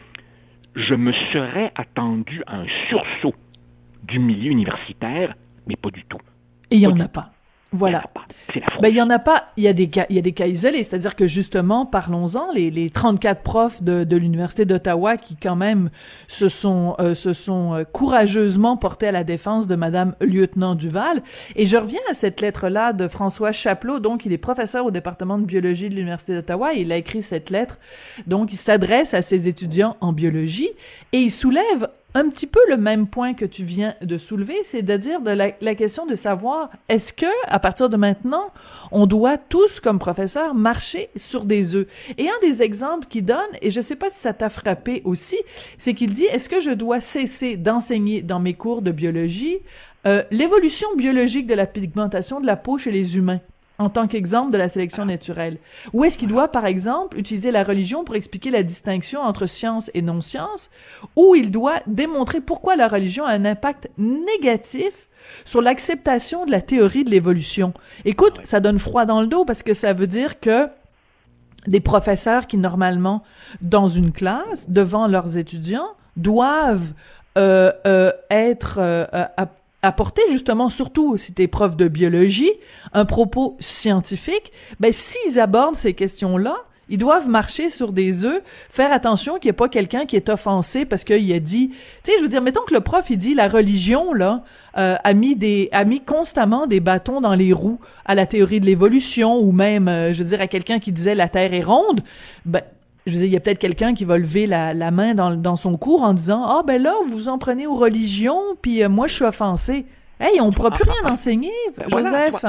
je 0.76 0.96
me 0.96 1.12
serais 1.34 1.72
attendu 1.76 2.44
à 2.46 2.58
un 2.58 2.68
sursaut 2.90 3.36
du 4.04 4.20
milieu 4.20 4.52
universitaire, 4.52 5.36
mais 5.68 5.76
pas 5.76 5.90
du 5.90 6.04
tout. 6.06 6.20
Et 6.70 6.76
il 6.76 6.80
n'y 6.80 6.88
en 6.88 7.00
a 7.00 7.08
pas. 7.08 7.32
Voilà. 7.74 8.04
Ben, 8.82 8.90
il 8.90 8.98
y 8.98 9.02
en 9.02 9.10
a 9.10 9.20
pas. 9.20 9.46
Il 9.56 9.64
y 9.64 9.68
a 9.70 9.74
des 9.74 9.90
cas, 9.90 10.06
il 10.10 10.18
y 10.18 10.20
a 10.20 10.22
des 10.22 10.34
cas 10.34 10.48
isolés. 10.48 10.84
C'est-à-dire 10.84 11.16
que 11.16 11.26
justement, 11.26 11.86
parlons-en, 11.86 12.52
les, 12.52 12.70
les 12.70 12.90
34 12.90 13.42
profs 13.42 13.82
de, 13.82 14.04
de 14.04 14.18
l'université 14.18 14.66
d'Ottawa 14.66 15.16
qui 15.16 15.38
quand 15.38 15.56
même 15.56 15.90
se 16.28 16.50
sont 16.50 16.96
euh, 17.00 17.16
se 17.16 17.32
sont 17.32 17.74
euh, 17.74 17.84
courageusement 17.86 18.76
portés 18.76 19.08
à 19.08 19.12
la 19.14 19.24
défense 19.24 19.68
de 19.68 19.76
Madame 19.76 20.16
lieutenant 20.20 20.76
Duval. 20.76 21.24
Et 21.56 21.66
je 21.66 21.78
reviens 21.78 22.02
à 22.10 22.14
cette 22.14 22.42
lettre-là 22.42 22.92
de 22.92 23.08
François 23.08 23.54
Chapelot. 23.54 24.00
Donc, 24.00 24.26
il 24.26 24.34
est 24.34 24.38
professeur 24.38 24.86
au 24.86 24.92
département 24.92 25.38
de 25.38 25.46
biologie 25.46 25.88
de 25.88 25.96
l'université 25.96 26.34
d'Ottawa. 26.34 26.74
Il 26.74 26.92
a 26.92 26.98
écrit 26.98 27.22
cette 27.22 27.50
lettre. 27.50 27.80
Donc, 28.28 28.52
il 28.52 28.58
s'adresse 28.58 29.14
à 29.14 29.22
ses 29.22 29.48
étudiants 29.48 29.96
en 30.02 30.12
biologie 30.12 30.70
et 31.14 31.20
il 31.20 31.32
soulève 31.32 31.88
un 32.14 32.30
petit 32.30 32.48
peu 32.48 32.60
le 32.70 32.78
même 32.78 33.08
point 33.08 33.34
que 33.34 33.46
tu 33.46 33.64
viens 33.64 33.96
de 34.02 34.18
soulever, 34.18 34.58
c'est-à-dire 34.66 35.22
de 35.22 35.32
la, 35.32 35.52
la, 35.62 35.76
question 35.76 36.06
de 36.06 36.16
savoir 36.16 36.70
est-ce 36.90 37.14
que 37.14 37.26
à 37.48 37.60
partir 37.60 37.90
de 37.90 37.98
maintenant, 37.98 38.52
on 38.92 39.06
doit 39.06 39.38
tous 39.38 39.80
comme 39.80 40.00
professeurs 40.00 40.54
marcher 40.54 41.10
sur 41.16 41.46
des 41.46 41.76
œufs? 41.76 41.88
Et 42.18 42.28
un 42.28 42.40
des 42.42 42.62
exemples 42.62 43.08
qu'il 43.08 43.26
donne, 43.26 43.40
et 43.62 43.72
je 43.72 43.80
ne 43.80 43.84
sais 43.84 43.96
pas 43.96 44.10
si 44.10 44.20
ça 44.20 44.34
t'a 44.34 44.50
frappé 44.50 45.02
aussi, 45.06 45.38
c'est 45.78 45.94
qu'il 45.94 46.12
dit 46.12 46.26
est-ce 46.26 46.50
que 46.50 46.60
je 46.60 46.72
dois 46.72 47.02
cesser 47.02 47.56
d'enseigner 47.56 48.22
dans 48.22 48.40
mes 48.40 48.54
cours 48.54 48.82
de 48.82 48.92
biologie 48.92 49.60
euh, 50.06 50.24
l'évolution 50.32 50.88
biologique 50.98 51.48
de 51.48 51.54
la 51.54 51.68
pigmentation 51.68 52.42
de 52.42 52.46
la 52.46 52.58
peau 52.58 52.78
chez 52.78 52.92
les 52.92 53.18
humains? 53.18 53.40
En 53.82 53.90
tant 53.90 54.08
qu'exemple 54.08 54.52
de 54.52 54.58
la 54.58 54.70
sélection 54.70 55.06
naturelle? 55.06 55.58
Ou 55.94 56.04
est-ce 56.04 56.18
qu'il 56.18 56.28
doit, 56.28 56.48
par 56.48 56.66
exemple, 56.66 57.18
utiliser 57.18 57.52
la 57.52 57.64
religion 57.64 58.04
pour 58.04 58.16
expliquer 58.16 58.52
la 58.52 58.64
distinction 58.64 59.22
entre 59.22 59.48
science 59.48 59.90
et 59.94 60.02
non-science? 60.02 60.70
Ou 61.16 61.36
il 61.36 61.52
doit 61.52 61.82
démontrer 61.88 62.42
pourquoi 62.42 62.76
la 62.76 62.88
religion 62.88 63.26
a 63.26 63.32
un 63.32 63.46
impact 63.46 63.90
négatif 63.98 65.08
sur 65.46 65.62
l'acceptation 65.62 66.46
de 66.46 66.52
la 66.52 66.62
théorie 66.62 67.04
de 67.04 67.10
l'évolution? 67.10 67.74
Écoute, 68.06 68.40
ça 68.44 68.60
donne 68.60 68.80
froid 68.80 69.06
dans 69.06 69.22
le 69.22 69.28
dos 69.28 69.46
parce 69.46 69.64
que 69.64 69.74
ça 69.74 69.94
veut 69.94 70.08
dire 70.08 70.40
que 70.40 70.68
des 71.68 71.80
professeurs 71.80 72.48
qui, 72.48 72.58
normalement, 72.58 73.24
dans 73.62 73.88
une 73.88 74.12
classe, 74.12 74.70
devant 74.70 75.08
leurs 75.08 75.38
étudiants, 75.38 75.90
doivent 76.18 76.94
euh, 77.38 77.72
euh, 77.88 78.12
être 78.30 78.76
euh, 78.80 79.06
apporter 79.82 80.22
justement, 80.30 80.70
surtout 80.70 81.18
si 81.18 81.34
tu 81.34 81.42
es 81.44 81.48
prof 81.48 81.76
de 81.76 81.88
biologie, 81.88 82.52
un 82.94 83.06
propos 83.06 83.58
scientifique, 83.60 84.52
ben 84.80 84.94
s'ils 84.94 85.40
abordent 85.40 85.76
ces 85.76 85.94
questions-là, 85.94 86.56
ils 86.90 86.98
doivent 86.98 87.30
marcher 87.30 87.70
sur 87.70 87.94
des 87.94 88.26
œufs, 88.26 88.42
faire 88.70 88.92
attention 88.92 89.40
qu'il 89.40 89.48
n'y 89.48 89.52
ait 89.52 89.54
pas 89.54 89.70
quelqu'un 89.70 90.06
qui 90.06 90.18
est 90.18 90.28
offensé 90.28 90.84
parce 90.84 91.06
qu'il 91.06 91.32
a 91.34 91.40
dit, 91.40 91.70
tu 92.04 92.12
sais, 92.12 92.18
je 92.18 92.22
veux 92.22 92.28
dire, 92.28 92.42
mettons 92.42 92.64
que 92.68 92.74
le 92.74 92.82
prof 92.82 93.10
il 93.10 93.18
dit 93.18 93.34
la 93.34 93.48
religion 93.48 94.14
là 94.14 94.44
euh, 94.78 94.98
a 95.02 95.14
mis 95.14 95.36
des 95.36 95.70
a 95.72 95.86
mis 95.86 96.02
constamment 96.02 96.68
des 96.68 96.82
bâtons 96.82 97.22
dans 97.22 97.34
les 97.34 97.54
roues 97.54 97.80
à 98.06 98.14
la 98.14 98.26
théorie 98.26 98.60
de 98.60 98.66
l'évolution 98.66 99.40
ou 99.40 99.54
même, 99.54 99.88
euh, 99.88 100.14
je 100.14 100.22
veux 100.22 100.30
dire, 100.30 100.42
à 100.42 100.48
quelqu'un 100.48 100.80
qui 100.80 100.92
disait 100.92 101.16
la 101.16 101.30
Terre 101.30 101.54
est 101.54 101.64
ronde, 101.64 102.02
ben 102.46 102.62
je 103.06 103.18
veux 103.18 103.26
il 103.26 103.32
y 103.32 103.38
a 103.38 103.40
peut-être 103.40 103.60
quelqu'un 103.60 103.94
qui 103.94 104.06
va 104.06 104.18
lever 104.18 104.48
la, 104.48 104.74
la 104.74 104.92
main 104.92 105.14
dans, 105.14 105.36
dans, 105.36 105.56
son 105.56 105.78
cours 105.78 106.04
en 106.04 106.14
disant 106.14 106.44
Ah, 106.46 106.64
ben 106.66 106.82
là, 106.82 106.94
vous 107.08 107.30
en 107.30 107.38
prenez 107.38 107.68
aux 107.68 107.76
religions, 107.76 108.42
puis 108.62 108.84
euh, 108.84 108.90
moi, 108.90 109.08
je 109.08 109.16
suis 109.16 109.26
offensé. 109.26 109.86
Hey, 110.20 110.40
on 110.40 110.48
ne 110.50 110.52
pourra 110.52 110.70
plus 110.70 110.84
rien 110.84 111.12
enseigner, 111.12 111.52
ben 111.78 111.90
Joseph. 111.90 112.46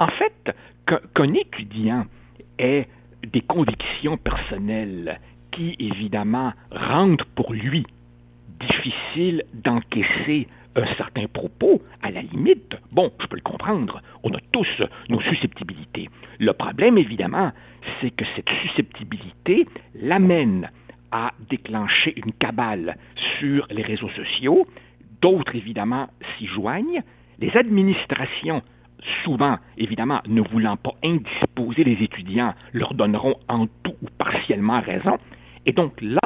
en, 0.00 0.08
fait, 0.08 0.54
qu'un 1.14 1.32
étudiant 1.32 2.06
ait 2.58 2.88
des 3.32 3.40
convictions 3.40 4.16
personnelles 4.16 5.20
qui, 5.52 5.76
évidemment, 5.78 6.52
rendent 6.72 7.22
pour 7.36 7.52
lui 7.52 7.86
difficile 8.60 9.44
d'encaisser 9.54 10.48
un 10.76 10.86
certain 10.96 11.26
propos, 11.26 11.82
à 12.02 12.10
la 12.10 12.22
limite, 12.22 12.76
bon, 12.92 13.10
je 13.18 13.26
peux 13.26 13.36
le 13.36 13.42
comprendre, 13.42 14.02
on 14.22 14.30
a 14.30 14.40
tous 14.52 14.82
nos 15.08 15.20
susceptibilités. 15.20 16.08
Le 16.38 16.52
problème, 16.52 16.98
évidemment, 16.98 17.52
c'est 18.00 18.10
que 18.10 18.24
cette 18.36 18.50
susceptibilité 18.62 19.66
l'amène 19.94 20.70
à 21.10 21.32
déclencher 21.48 22.14
une 22.16 22.32
cabale 22.32 22.96
sur 23.38 23.66
les 23.70 23.82
réseaux 23.82 24.10
sociaux, 24.10 24.66
d'autres, 25.22 25.56
évidemment, 25.56 26.08
s'y 26.36 26.46
joignent, 26.46 27.02
les 27.38 27.56
administrations 27.56 28.62
souvent, 29.24 29.58
évidemment, 29.76 30.20
ne 30.26 30.40
voulant 30.40 30.76
pas 30.76 30.94
indisposer 31.04 31.84
les 31.84 32.02
étudiants, 32.02 32.54
leur 32.72 32.94
donneront 32.94 33.36
en 33.48 33.66
tout 33.66 33.94
ou 34.02 34.06
partiellement 34.18 34.80
raison. 34.80 35.18
Et 35.66 35.72
donc 35.72 36.00
là, 36.00 36.20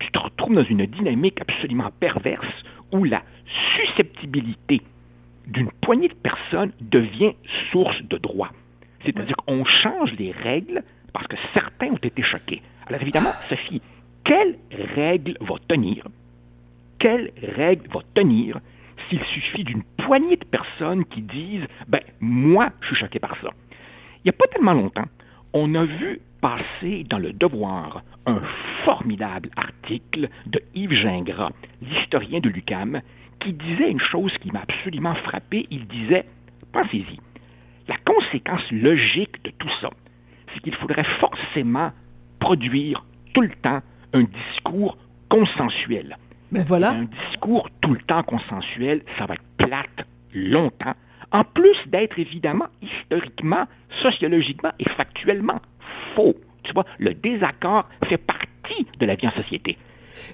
tu 0.00 0.10
te 0.10 0.18
retrouves 0.18 0.54
dans 0.54 0.64
une 0.64 0.86
dynamique 0.86 1.40
absolument 1.40 1.90
perverse 2.00 2.64
où 2.92 3.04
la 3.04 3.22
susceptibilité 3.76 4.82
d'une 5.46 5.70
poignée 5.80 6.08
de 6.08 6.14
personnes 6.14 6.72
devient 6.80 7.34
source 7.70 8.02
de 8.02 8.16
droit. 8.18 8.50
C'est-à-dire 9.04 9.36
qu'on 9.36 9.64
change 9.64 10.12
les 10.14 10.30
règles 10.30 10.82
parce 11.12 11.26
que 11.26 11.36
certains 11.52 11.88
ont 11.88 11.96
été 11.96 12.22
choqués. 12.22 12.62
Alors 12.86 13.02
évidemment, 13.02 13.32
Sophie, 13.48 13.82
quelle 14.24 14.56
règle 14.94 15.36
va 15.40 15.56
tenir? 15.66 16.06
Quelle 16.98 17.32
règle 17.42 17.88
va 17.92 18.00
tenir 18.14 18.60
s'il 19.08 19.22
suffit 19.24 19.64
d'une 19.64 19.82
poignée 19.96 20.36
de 20.36 20.44
personnes 20.44 21.04
qui 21.04 21.22
disent 21.22 21.66
Ben, 21.88 22.00
moi, 22.20 22.70
je 22.80 22.88
suis 22.88 22.96
choqué 22.96 23.18
par 23.18 23.36
ça. 23.42 23.50
Il 24.18 24.26
n'y 24.26 24.30
a 24.30 24.34
pas 24.34 24.46
tellement 24.46 24.74
longtemps, 24.74 25.08
on 25.52 25.74
a 25.74 25.84
vu 25.84 26.20
passer 26.40 27.04
dans 27.08 27.18
le 27.18 27.32
Devoir 27.32 28.02
un 28.26 28.40
formidable 28.84 29.50
article 29.56 30.28
de 30.46 30.62
Yves 30.74 30.92
Gingras, 30.92 31.50
l'historien 31.80 32.40
de 32.40 32.48
l'UCAM, 32.48 33.00
qui 33.42 33.52
disait 33.52 33.90
une 33.90 34.00
chose 34.00 34.36
qui 34.38 34.50
m'a 34.50 34.62
absolument 34.62 35.14
frappé. 35.14 35.66
Il 35.70 35.86
disait 35.86 36.24
Pensez-y, 36.72 37.18
la 37.88 37.96
conséquence 37.98 38.70
logique 38.70 39.42
de 39.44 39.50
tout 39.50 39.70
ça, 39.80 39.90
c'est 40.52 40.60
qu'il 40.60 40.74
faudrait 40.74 41.04
forcément 41.20 41.92
produire 42.38 43.04
tout 43.34 43.42
le 43.42 43.50
temps 43.62 43.80
un 44.12 44.22
discours 44.22 44.96
consensuel. 45.28 46.16
Ben 46.50 46.64
voilà. 46.64 46.90
Un 46.90 47.04
discours 47.28 47.68
tout 47.80 47.94
le 47.94 48.00
temps 48.00 48.22
consensuel, 48.22 49.02
ça 49.18 49.26
va 49.26 49.34
être 49.34 49.42
plate 49.56 50.06
longtemps, 50.34 50.94
en 51.30 51.44
plus 51.44 51.76
d'être 51.86 52.18
évidemment 52.18 52.66
historiquement, 52.82 53.66
sociologiquement 54.02 54.72
et 54.78 54.88
factuellement 54.90 55.60
faux. 56.14 56.34
Tu 56.62 56.72
vois, 56.72 56.84
le 56.98 57.14
désaccord 57.14 57.88
fait 58.04 58.18
partie 58.18 58.86
de 58.98 59.06
la 59.06 59.14
vie 59.14 59.26
en 59.26 59.32
société. 59.32 59.76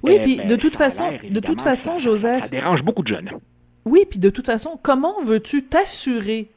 Oui, 0.02 0.14
Eh 0.16 0.22
puis 0.22 0.36
ben, 0.36 0.46
de 0.46 0.56
toute 0.56 0.76
façon, 0.76 1.04
de 1.28 1.40
toute 1.40 1.60
façon, 1.60 1.98
Joseph, 1.98 2.42
Ça 2.44 2.48
dérange 2.48 2.82
beaucoup 2.82 3.02
de 3.02 3.08
jeunes. 3.08 3.30
Oui, 3.84 4.04
puis 4.08 4.18
de 4.18 4.30
toute 4.30 4.46
façon, 4.46 4.78
comment 4.82 5.14
veux-tu 5.24 5.64
t'assurer 5.64 6.50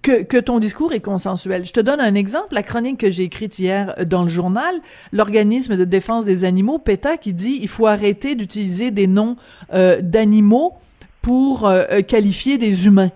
que, 0.00 0.22
que 0.22 0.38
ton 0.38 0.58
discours 0.58 0.92
est 0.92 1.00
consensuel? 1.00 1.64
Je 1.66 1.72
te 1.72 1.80
donne 1.80 2.00
un 2.00 2.14
exemple, 2.14 2.54
la 2.54 2.62
chronique 2.62 2.98
que 2.98 3.10
j'ai 3.10 3.24
écrite 3.24 3.58
hier 3.58 3.94
dans 4.06 4.22
le 4.22 4.28
journal, 4.28 4.76
l'organisme 5.12 5.76
de 5.76 5.84
défense 5.84 6.24
des 6.24 6.44
animaux, 6.44 6.78
PETA, 6.78 7.16
qui 7.18 7.34
dit 7.34 7.58
il 7.60 7.68
faut 7.68 7.86
arrêter 7.86 8.34
d'utiliser 8.34 8.90
des 8.90 9.06
noms 9.06 9.36
euh, 9.74 10.00
d'animaux 10.00 10.74
pour 11.20 11.66
euh, 11.66 11.84
euh, 11.90 12.02
qualifier 12.02 12.56
des 12.58 12.86
humains. 12.86 13.10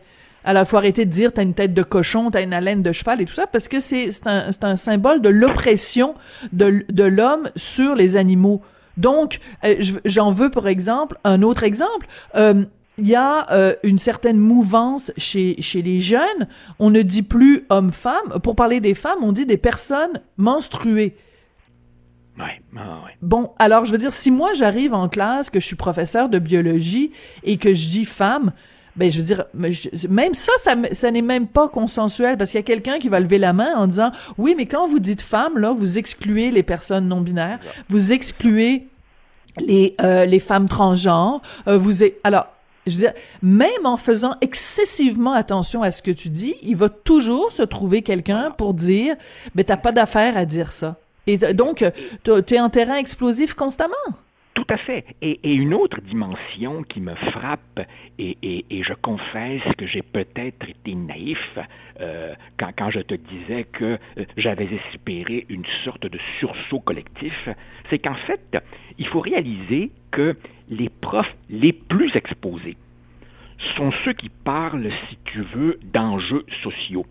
Alors, 0.45 0.65
il 0.65 0.67
faut 0.67 0.77
arrêter 0.77 1.05
de 1.05 1.11
dire 1.11 1.33
t'as 1.33 1.45
une 1.45 1.55
tête 1.55 1.73
de 1.73 1.85
cochon, 1.85 2.31
t'as 2.33 2.43
une 2.43 2.53
haleine 2.53 2.83
de 2.83 2.91
cheval 2.91 3.21
et 3.23 3.25
tout 3.25 3.33
ça, 3.35 3.47
parce 3.47 3.69
que 3.69 3.79
c'est 3.79 4.09
un, 4.27 4.51
un 4.63 4.77
symbole 4.77 5.23
de 5.23 5.29
l'oppression 5.29 6.15
de, 6.53 6.85
de 6.91 7.05
l'homme 7.05 7.49
sur 7.55 7.95
les 7.95 8.17
animaux. 8.17 8.61
Donc, 8.97 9.41
euh, 9.65 9.77
je- 9.81 9.95
j'en 10.05 10.33
veux 10.33 10.51
pour 10.51 10.69
exemple 10.69 11.17
un 11.25 11.43
autre 11.43 11.63
exemple. 11.65 12.07
Euh, 12.35 12.65
il 12.99 13.09
y 13.09 13.15
a 13.15 13.51
euh, 13.53 13.75
une 13.85 13.97
certaine 13.99 14.37
mouvance 14.39 15.13
chez, 15.17 15.61
chez 15.63 15.81
les 15.83 15.99
jeunes. 15.99 16.47
On 16.79 16.91
ne 16.91 17.01
dit 17.03 17.23
plus 17.23 17.65
homme-femme. 17.71 18.39
Pour 18.43 18.55
parler 18.55 18.81
des 18.81 18.95
femmes, 18.95 19.19
on 19.23 19.33
dit 19.33 19.47
des 19.47 19.57
personnes 19.57 20.21
menstruées. 20.37 21.17
Ouais, 22.39 22.61
ah, 22.77 23.01
ouais. 23.05 23.17
Bon, 23.21 23.51
alors 23.59 23.85
je 23.85 23.93
veux 23.93 23.99
dire, 23.99 24.13
si 24.13 24.31
moi 24.31 24.55
j'arrive 24.55 24.95
en 24.95 25.09
classe, 25.09 25.51
que 25.51 25.61
je 25.61 25.67
suis 25.67 25.77
professeur 25.77 26.29
de 26.29 26.39
biologie 26.39 27.13
et 27.45 27.57
que 27.59 27.75
je 27.75 27.89
dis 27.89 28.05
femme, 28.05 28.53
ben 28.97 29.11
je 29.11 29.19
veux 29.19 29.25
dire, 29.25 29.45
mais 29.55 29.73
je- 29.73 30.07
même 30.09 30.35
ça, 30.35 30.53
ça, 30.59 30.75
ça 30.93 31.11
n'est 31.11 31.23
même 31.23 31.47
pas 31.47 31.69
consensuel 31.69 32.37
parce 32.37 32.51
qu'il 32.51 32.59
y 32.59 32.63
a 32.63 32.65
quelqu'un 32.65 32.99
qui 32.99 33.09
va 33.09 33.21
lever 33.21 33.39
la 33.39 33.53
main 33.53 33.75
en 33.77 33.87
disant, 33.87 34.11
oui, 34.39 34.55
mais 34.57 34.67
quand 34.67 34.87
vous 34.87 34.99
dites 34.99 35.23
femme, 35.23 35.59
là, 35.59 35.73
vous 35.73 35.99
excluez 35.99 36.51
les 36.51 36.63
personnes 36.63 37.09
non 37.09 37.21
binaires, 37.21 37.59
vous 37.89 38.13
excluez 38.13 38.87
les 39.59 39.95
euh, 40.03 40.25
les 40.25 40.39
femmes 40.41 40.69
transgenres, 40.69 41.41
euh, 41.69 41.79
vous 41.79 42.05
êtes, 42.05 42.19
alors. 42.25 42.47
Je 42.85 42.91
veux 42.95 42.99
dire, 42.99 43.13
même 43.43 43.85
en 43.85 43.97
faisant 43.97 44.35
excessivement 44.41 45.35
attention 45.35 45.83
à 45.83 45.93
ce 45.93 46.03
que 46.03 46.11
tu 46.11 46.31
dis, 46.31 46.57
il 46.63 46.75
va 46.75 46.89
toujours 46.89 47.53
se 47.53 47.63
trouver 47.63 48.03
quelqu'un 48.03 48.51
pour 48.51 48.75
dire, 48.75 49.15
ben 49.55 49.65
t'as 49.65 49.77
pas 49.77 49.93
d'affaire 49.93 50.37
à 50.37 50.45
dire 50.47 50.73
ça. 50.73 50.97
Et 51.29 51.37
donc, 51.39 51.85
tu 52.25 52.55
es 52.55 52.59
en 52.59 52.71
terrain 52.71 52.97
explosif 52.97 53.55
constamment. 53.55 53.95
Tout 54.55 54.67
à 54.69 54.77
fait. 54.77 55.05
Et, 55.23 55.41
et 55.45 55.55
une 55.55 55.73
autre 55.73 56.01
dimension 56.03 56.83
qui 56.83 57.01
me 57.01 57.15
frappe, 57.15 57.81
et, 58.19 58.37
et- 58.43 58.67
et 58.71 58.83
je 58.83 58.93
confesse 58.93 59.63
que 59.79 59.87
j'ai 59.87 60.03
peut-être 60.03 60.69
été 60.69 60.95
naïf 60.95 61.59
euh, 62.01 62.35
quand, 62.59 62.71
quand 62.77 62.91
je 62.91 63.01
te 63.01 63.15
disais 63.15 63.65
que 63.65 63.99
euh, 64.19 64.25
j'avais 64.37 64.69
espéré 64.91 65.47
une 65.49 65.65
sorte 65.85 66.07
de 66.07 66.19
sursaut 66.39 66.81
collectif, 66.81 67.49
c'est 67.89 67.99
qu'en 67.99 68.15
fait, 68.15 68.63
il 68.99 69.07
faut 69.07 69.21
réaliser 69.21 69.91
que 70.11 70.37
les 70.69 70.91
profs 70.91 71.35
les 71.49 71.73
plus 71.73 72.15
exposés 72.15 72.77
sont 73.77 73.91
ceux 74.05 74.13
qui 74.13 74.29
parlent, 74.29 74.91
si 75.09 75.17
tu 75.25 75.41
veux, 75.41 75.79
d'enjeux 75.95 76.45
sociaux. 76.63 77.07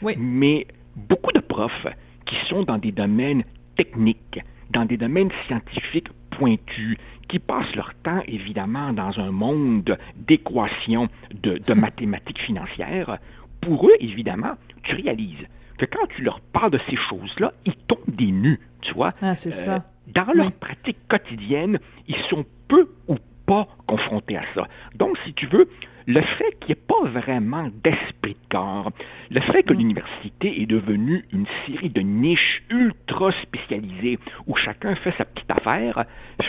Oui. 0.00 0.14
Mais 0.16 0.66
beaucoup 0.96 1.32
de 1.32 1.40
profs 1.40 1.86
qui 2.24 2.36
sont 2.46 2.62
dans 2.62 2.78
des 2.78 2.92
domaines 2.92 3.44
techniques, 3.76 4.40
dans 4.70 4.84
des 4.84 4.96
domaines 4.96 5.30
scientifiques 5.46 6.08
pointus, 6.30 6.96
qui 7.28 7.38
passent 7.38 7.74
leur 7.76 7.92
temps, 8.02 8.22
évidemment, 8.26 8.92
dans 8.92 9.18
un 9.20 9.30
monde 9.30 9.98
d'équations 10.16 11.08
de, 11.42 11.58
de 11.58 11.74
mathématiques 11.86 12.40
financières, 12.40 13.18
pour 13.60 13.86
eux, 13.86 13.94
évidemment, 14.00 14.52
tu 14.82 14.94
réalises 14.94 15.46
que 15.78 15.84
quand 15.84 16.06
tu 16.16 16.22
leur 16.22 16.40
parles 16.40 16.70
de 16.72 16.80
ces 16.88 16.96
choses-là, 16.96 17.52
ils 17.66 17.74
tombent 17.86 17.98
des 18.16 18.30
nus, 18.32 18.60
tu 18.80 18.94
vois. 18.94 19.12
Ah, 19.22 19.34
c'est 19.34 19.50
Euh, 19.50 19.52
ça. 19.52 19.84
Dans 20.14 20.32
leur 20.32 20.46
Oui. 20.46 20.52
pratique 20.58 20.96
quotidienne, 21.06 21.78
ils 22.08 22.16
sont 22.30 22.44
peu 22.66 22.88
ou 23.08 23.16
pas 23.48 23.66
confrontés 23.86 24.36
à 24.36 24.42
ça. 24.54 24.68
Donc, 24.94 25.16
si 25.24 25.32
tu 25.32 25.46
veux, 25.46 25.68
le 26.06 26.22
fait 26.22 26.52
qu'il 26.60 26.68
n'y 26.68 26.72
ait 26.72 26.84
pas 26.86 27.04
vraiment 27.20 27.68
d'esprit 27.84 28.32
de 28.34 28.48
corps, 28.56 28.90
le 29.30 29.40
fait 29.40 29.62
que 29.62 29.74
Mm. 29.74 29.78
l'université 29.78 30.62
est 30.62 30.66
devenue 30.66 31.24
une 31.32 31.44
série 31.66 31.90
de 31.90 32.00
niches 32.00 32.62
ultra 32.70 33.30
spécialisées 33.42 34.18
où 34.46 34.56
chacun 34.56 34.94
fait 34.94 35.12
sa 35.18 35.26
petite 35.26 35.50
affaire, 35.50 36.04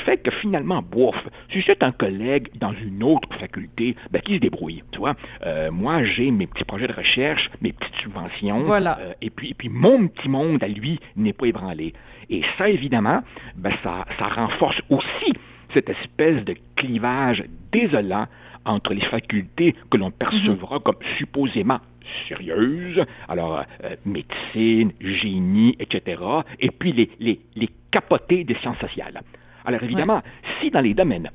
fait 0.05 0.17
que 0.23 0.31
finalement, 0.31 0.81
bof, 0.81 1.15
si 1.51 1.61
c'est 1.65 1.83
un 1.83 1.91
collègue 1.91 2.47
dans 2.55 2.71
une 2.73 3.03
autre 3.03 3.27
faculté, 3.37 3.95
ben, 4.11 4.21
qui 4.21 4.35
se 4.35 4.39
débrouille, 4.39 4.81
tu 4.93 4.99
vois. 4.99 5.15
Euh, 5.45 5.71
moi, 5.71 6.03
j'ai 6.03 6.31
mes 6.31 6.47
petits 6.47 6.63
projets 6.63 6.87
de 6.87 6.93
recherche, 6.93 7.49
mes 7.61 7.73
petites 7.73 7.95
subventions, 7.95 8.61
Voilà. 8.63 8.97
euh, 9.01 9.13
et, 9.21 9.29
puis, 9.29 9.49
et 9.51 9.53
puis 9.55 9.67
mon 9.69 10.07
petit 10.07 10.29
monde 10.29 10.63
à 10.63 10.69
lui 10.69 10.99
n'est 11.17 11.33
pas 11.33 11.47
ébranlé. 11.47 11.93
Et 12.29 12.43
ça, 12.57 12.69
évidemment, 12.69 13.23
ben, 13.57 13.73
ça, 13.83 14.05
ça 14.17 14.27
renforce 14.27 14.81
aussi 14.89 15.33
cette 15.73 15.89
espèce 15.89 16.43
de 16.45 16.55
clivage 16.75 17.43
désolant 17.71 18.27
entre 18.65 18.93
les 18.93 19.05
facultés 19.05 19.75
que 19.89 19.97
l'on 19.97 20.11
percevra 20.11 20.79
comme 20.79 20.97
supposément 21.17 21.79
sérieuses, 22.27 23.05
alors 23.27 23.63
euh, 23.83 23.95
médecine, 24.05 24.91
génie, 24.99 25.75
etc., 25.79 26.21
et 26.59 26.71
puis 26.71 26.91
les, 26.91 27.09
les, 27.19 27.39
les 27.55 27.69
capotés 27.91 28.43
des 28.43 28.55
sciences 28.55 28.79
sociales. 28.79 29.21
Alors 29.65 29.83
évidemment, 29.83 30.21
si 30.59 30.71
dans 30.71 30.81
les 30.81 30.93
domaines 30.93 31.29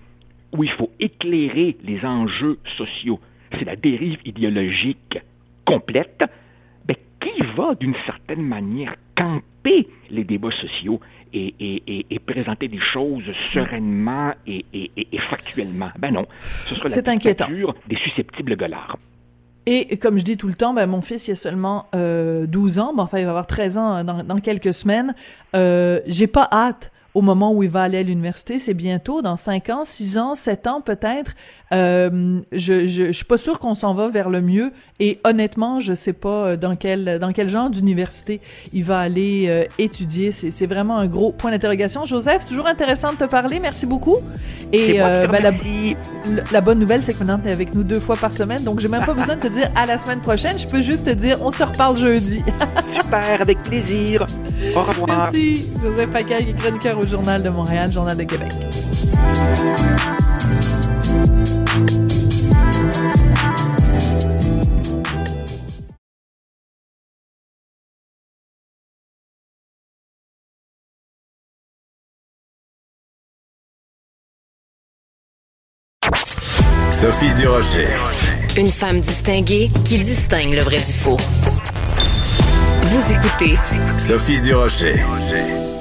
où 0.53 0.64
il 0.64 0.70
faut 0.70 0.90
éclairer 0.99 1.77
les 1.83 2.05
enjeux 2.05 2.59
sociaux, 2.77 3.20
c'est 3.53 3.64
la 3.64 3.77
dérive 3.77 4.18
idéologique 4.25 5.18
complète, 5.64 6.25
ben, 6.85 6.97
qui 7.20 7.42
va 7.57 7.75
d'une 7.75 7.94
certaine 8.07 8.42
manière 8.42 8.97
les 10.11 10.24
débats 10.24 10.50
sociaux 10.50 11.00
et, 11.33 11.55
et- 11.59 11.83
et- 11.87 12.07
et 12.11 12.18
présenter 12.18 12.68
des 12.68 12.79
choses 12.79 13.24
sereinement 13.53 14.33
et, 14.46 14.64
factuellement? 15.31 15.90
Ben 15.98 16.12
non, 16.12 16.27
ce 16.66 16.74
sera 16.74 16.85
la 16.85 16.90
C'est 16.90 17.09
inquiétant. 17.09 17.46
dictature 17.46 17.74
des 17.88 17.96
susceptibles 17.96 18.57
gueulards. 18.57 18.98
Et 19.66 19.96
comme 19.96 20.18
je 20.18 20.24
dis 20.24 20.37
tout 20.37 20.48
le 20.48 20.55
temps, 20.55 20.74
ben, 20.74 20.87
mon 20.87 21.00
fils, 21.00 21.27
il 21.27 21.31
a 21.33 21.35
seulement 21.35 21.87
euh, 21.94 22.46
12 22.46 22.79
ans, 22.79 22.92
ben, 22.94 23.05
enfin, 23.05 23.18
il 23.18 23.24
va 23.24 23.31
avoir 23.31 23.46
13 23.46 23.79
ans 23.79 23.94
euh, 23.96 24.03
dans, 24.05 24.22
dans 24.22 24.38
quelques 24.40 24.74
semaines. 24.74 25.14
Euh, 25.57 26.00
J'ai 26.07 26.27
pas 26.27 26.46
hâte 26.53 26.92
au 27.14 27.22
moment 27.22 27.53
où 27.53 27.62
il 27.62 27.70
va 27.70 27.83
aller 27.83 27.98
à 27.98 28.03
l'université, 28.03 28.59
c'est 28.59 28.74
bientôt, 28.74 29.22
dans 29.22 29.37
5 29.37 29.70
ans, 29.70 29.85
6 29.85 30.18
ans, 30.18 30.35
7 30.35 30.66
ans 30.66 30.81
peut-être. 30.81 31.35
Euh, 31.72 32.40
je, 32.53 32.87
je, 32.87 33.07
je 33.07 33.12
suis 33.12 33.24
pas 33.24 33.38
sûre 33.38 33.59
qu'on 33.59 33.74
s'en 33.74 33.94
va 33.94 34.09
vers 34.09 34.31
le 34.31 34.40
mieux. 34.40 34.72
Et 35.00 35.18
honnêtement, 35.24 35.81
je 35.81 35.92
sais 35.92 36.12
pas 36.12 36.29
euh, 36.29 36.57
dans 36.57 36.77
quel, 36.77 37.18
dans 37.18 37.33
quel 37.33 37.48
genre 37.48 37.68
d'université 37.68 38.40
il 38.72 38.85
va 38.85 39.00
aller 39.00 39.46
euh, 39.48 39.64
étudier. 39.79 40.31
C'est 40.31 40.66
vraiment 40.66 40.96
un 40.98 41.07
gros 41.07 41.33
point 41.33 41.50
d'interrogation. 41.50 42.05
Joseph, 42.05 42.46
toujours 42.46 42.68
intéressant 42.68 43.12
de 43.12 43.16
te 43.16 43.24
parler. 43.24 43.59
Merci 43.59 43.87
beaucoup. 43.87 44.16
Et 44.72 45.03
euh, 45.03 45.27
ben, 45.27 45.42
la, 46.53 46.61
bonne 46.61 46.79
nouvelle, 46.79 47.03
c'est 47.03 47.12
que 47.12 47.18
maintenant, 47.24 47.40
tu 47.42 47.48
es 47.48 47.53
avec 47.53 47.74
nous 47.74 47.83
deux 47.83 47.98
fois 47.98 48.16
par 48.16 48.33
semaine, 48.33 48.62
donc 48.62 48.79
j'ai 48.79 48.88
même 48.88 49.05
pas 49.05 49.14
besoin 49.14 49.35
de 49.35 49.40
te 49.40 49.48
dire 49.48 49.68
à 49.74 49.85
la 49.85 49.98
semaine 49.98 50.20
prochaine. 50.20 50.57
Je 50.59 50.68
peux 50.68 50.83
juste 50.83 51.07
te 51.07 51.11
dire, 51.11 51.38
on 51.42 51.50
se 51.50 51.64
reparle 51.64 51.96
jeudi. 51.96 52.42
Super, 52.94 53.40
avec 53.40 53.62
plaisir. 53.62 54.27
Au 54.77 54.83
revoir. 54.83 55.33
Merci. 55.33 55.72
Joseph 55.83 56.11
Pacaille, 56.11 56.55
chroniqueur 56.55 57.00
au 57.05 57.07
Journal 57.07 57.43
de 57.43 57.51
Montréal, 57.51 57.93
Journal 57.93 58.17
de 58.17 58.25
Québec. 58.25 58.53
Sophie 76.90 77.35
Durocher. 77.37 77.87
Une 78.57 78.71
femme 78.71 79.01
distinguée 79.01 79.69
qui 79.85 79.99
distingue 79.99 80.55
le 80.55 80.62
vrai 80.62 80.79
du 80.79 80.93
faux. 80.93 81.19
Vous 82.83 83.12
écoutez 83.12 83.59
Sophie 83.99 84.40
Durocher. 84.40 84.95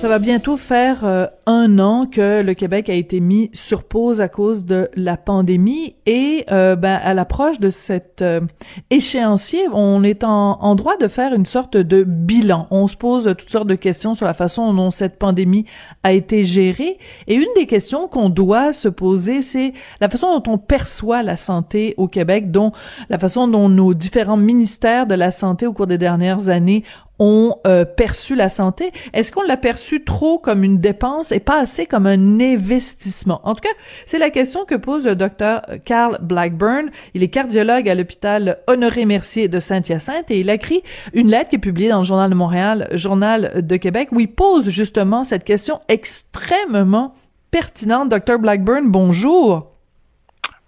Ça 0.04 0.10
va 0.10 0.20
bientôt 0.20 0.58
faire 0.58 1.06
euh, 1.06 1.28
un 1.46 1.80
an 1.80 2.06
que 2.06 2.42
le 2.42 2.54
Québec 2.56 2.90
a 2.90 2.94
été 2.94 3.22
mis 3.22 3.50
sur 3.54 3.86
pause 3.86 4.20
à 4.20 4.28
cause 4.28 4.66
de 4.66 4.90
la 4.96 5.16
pandémie 5.16 5.96
et 6.06 6.44
euh, 6.52 6.76
ben, 6.76 7.00
à 7.02 7.14
l'approche 7.14 7.62
de 7.62 7.70
cet 7.70 8.22
euh, 8.22 8.42
échéancier, 8.90 9.62
on 9.72 10.04
est 10.04 10.26
en, 10.26 10.60
en, 10.60 10.76
droit 10.76 10.98
de 10.98 11.08
faire 11.08 11.34
une 11.34 11.46
sorte 11.46 11.78
de 11.78 12.04
bilan. 12.04 12.68
On 12.70 12.90
se 12.90 12.98
pose 12.98 13.34
toutes 13.38 13.50
sortes 13.50 13.70
de 13.70 13.76
questions 13.76 14.14
sur 14.14 14.26
la 14.26 14.34
façon 14.34 14.74
dont 14.74 14.92
cette 14.92 15.18
pandémie 15.18 15.64
a 16.04 16.12
été 16.12 16.44
gérée 16.44 16.98
et 17.28 17.36
une 17.36 17.54
des 17.56 17.66
questions 17.66 18.10
qu'on 18.10 18.28
doit 18.28 18.74
se 18.74 18.90
poser, 18.90 19.42
c'est 19.42 19.72
la 20.02 20.10
façon 20.10 20.38
dont 20.38 20.52
on 20.52 20.58
perçoit 20.58 21.24
la 21.24 21.38
santé 21.38 21.94
au 21.96 22.10
Québec, 22.10 22.52
dont 22.52 22.74
la 23.10 23.20
façon 23.20 23.48
dont 23.48 23.70
nos 23.70 23.94
différents 23.94 24.36
ministères 24.36 25.08
de 25.08 25.16
la 25.16 25.32
santé 25.32 25.66
au 25.66 25.72
cours 25.72 25.88
des 25.88 25.98
dernières 25.98 26.50
années 26.50 26.84
ont 27.20 27.56
euh, 27.68 27.86
perçu 27.86 28.36
la 28.36 28.50
santé. 28.50 28.92
Est-ce 29.14 29.32
qu'on 29.32 29.44
l'a 29.44 29.58
perçu 29.58 30.04
trop 30.04 30.40
comme 30.40 30.64
une 30.64 30.80
dépense 30.80 31.32
et 31.32 31.40
pas 31.40 31.60
assez 31.60 31.86
comme 31.86 32.08
un 32.08 32.40
investissement? 32.40 33.42
En 33.44 33.54
tout 33.54 33.62
cas, 33.62 33.76
c'est 34.06 34.20
la 34.20 34.30
question 34.30 34.66
que 34.66 34.76
pose 34.76 35.06
le 35.06 35.16
docteur 35.16 35.62
Carl 35.86 36.18
Blackburn. 36.22 36.90
Il 37.14 37.24
est 37.24 37.28
cardiologue 37.28 37.88
à 37.88 37.96
l'hôpital 37.96 38.60
Honoré-Mercier 38.68 39.48
de 39.48 39.60
Saint-Hyacinthe 39.60 40.32
et 40.32 40.40
il 40.40 40.50
a 40.50 40.56
écrit 40.56 40.84
une 41.14 41.30
lettre 41.30 41.50
qui 41.50 41.56
est 41.58 41.60
publiée 41.60 41.90
dans 41.90 42.00
le 42.00 42.06
Journal 42.06 42.30
de 42.30 42.36
Montréal, 42.36 42.88
Journal 42.94 43.66
de 43.66 43.76
Québec, 43.78 44.10
où 44.12 44.20
il 44.20 44.32
pose 44.32 44.70
justement 44.70 45.24
cette 45.24 45.44
question 45.44 45.80
extrêmement 45.88 47.14
pertinente. 47.52 48.10
Docteur 48.10 48.40
Blackburn, 48.40 48.90
bonjour. 48.90 49.72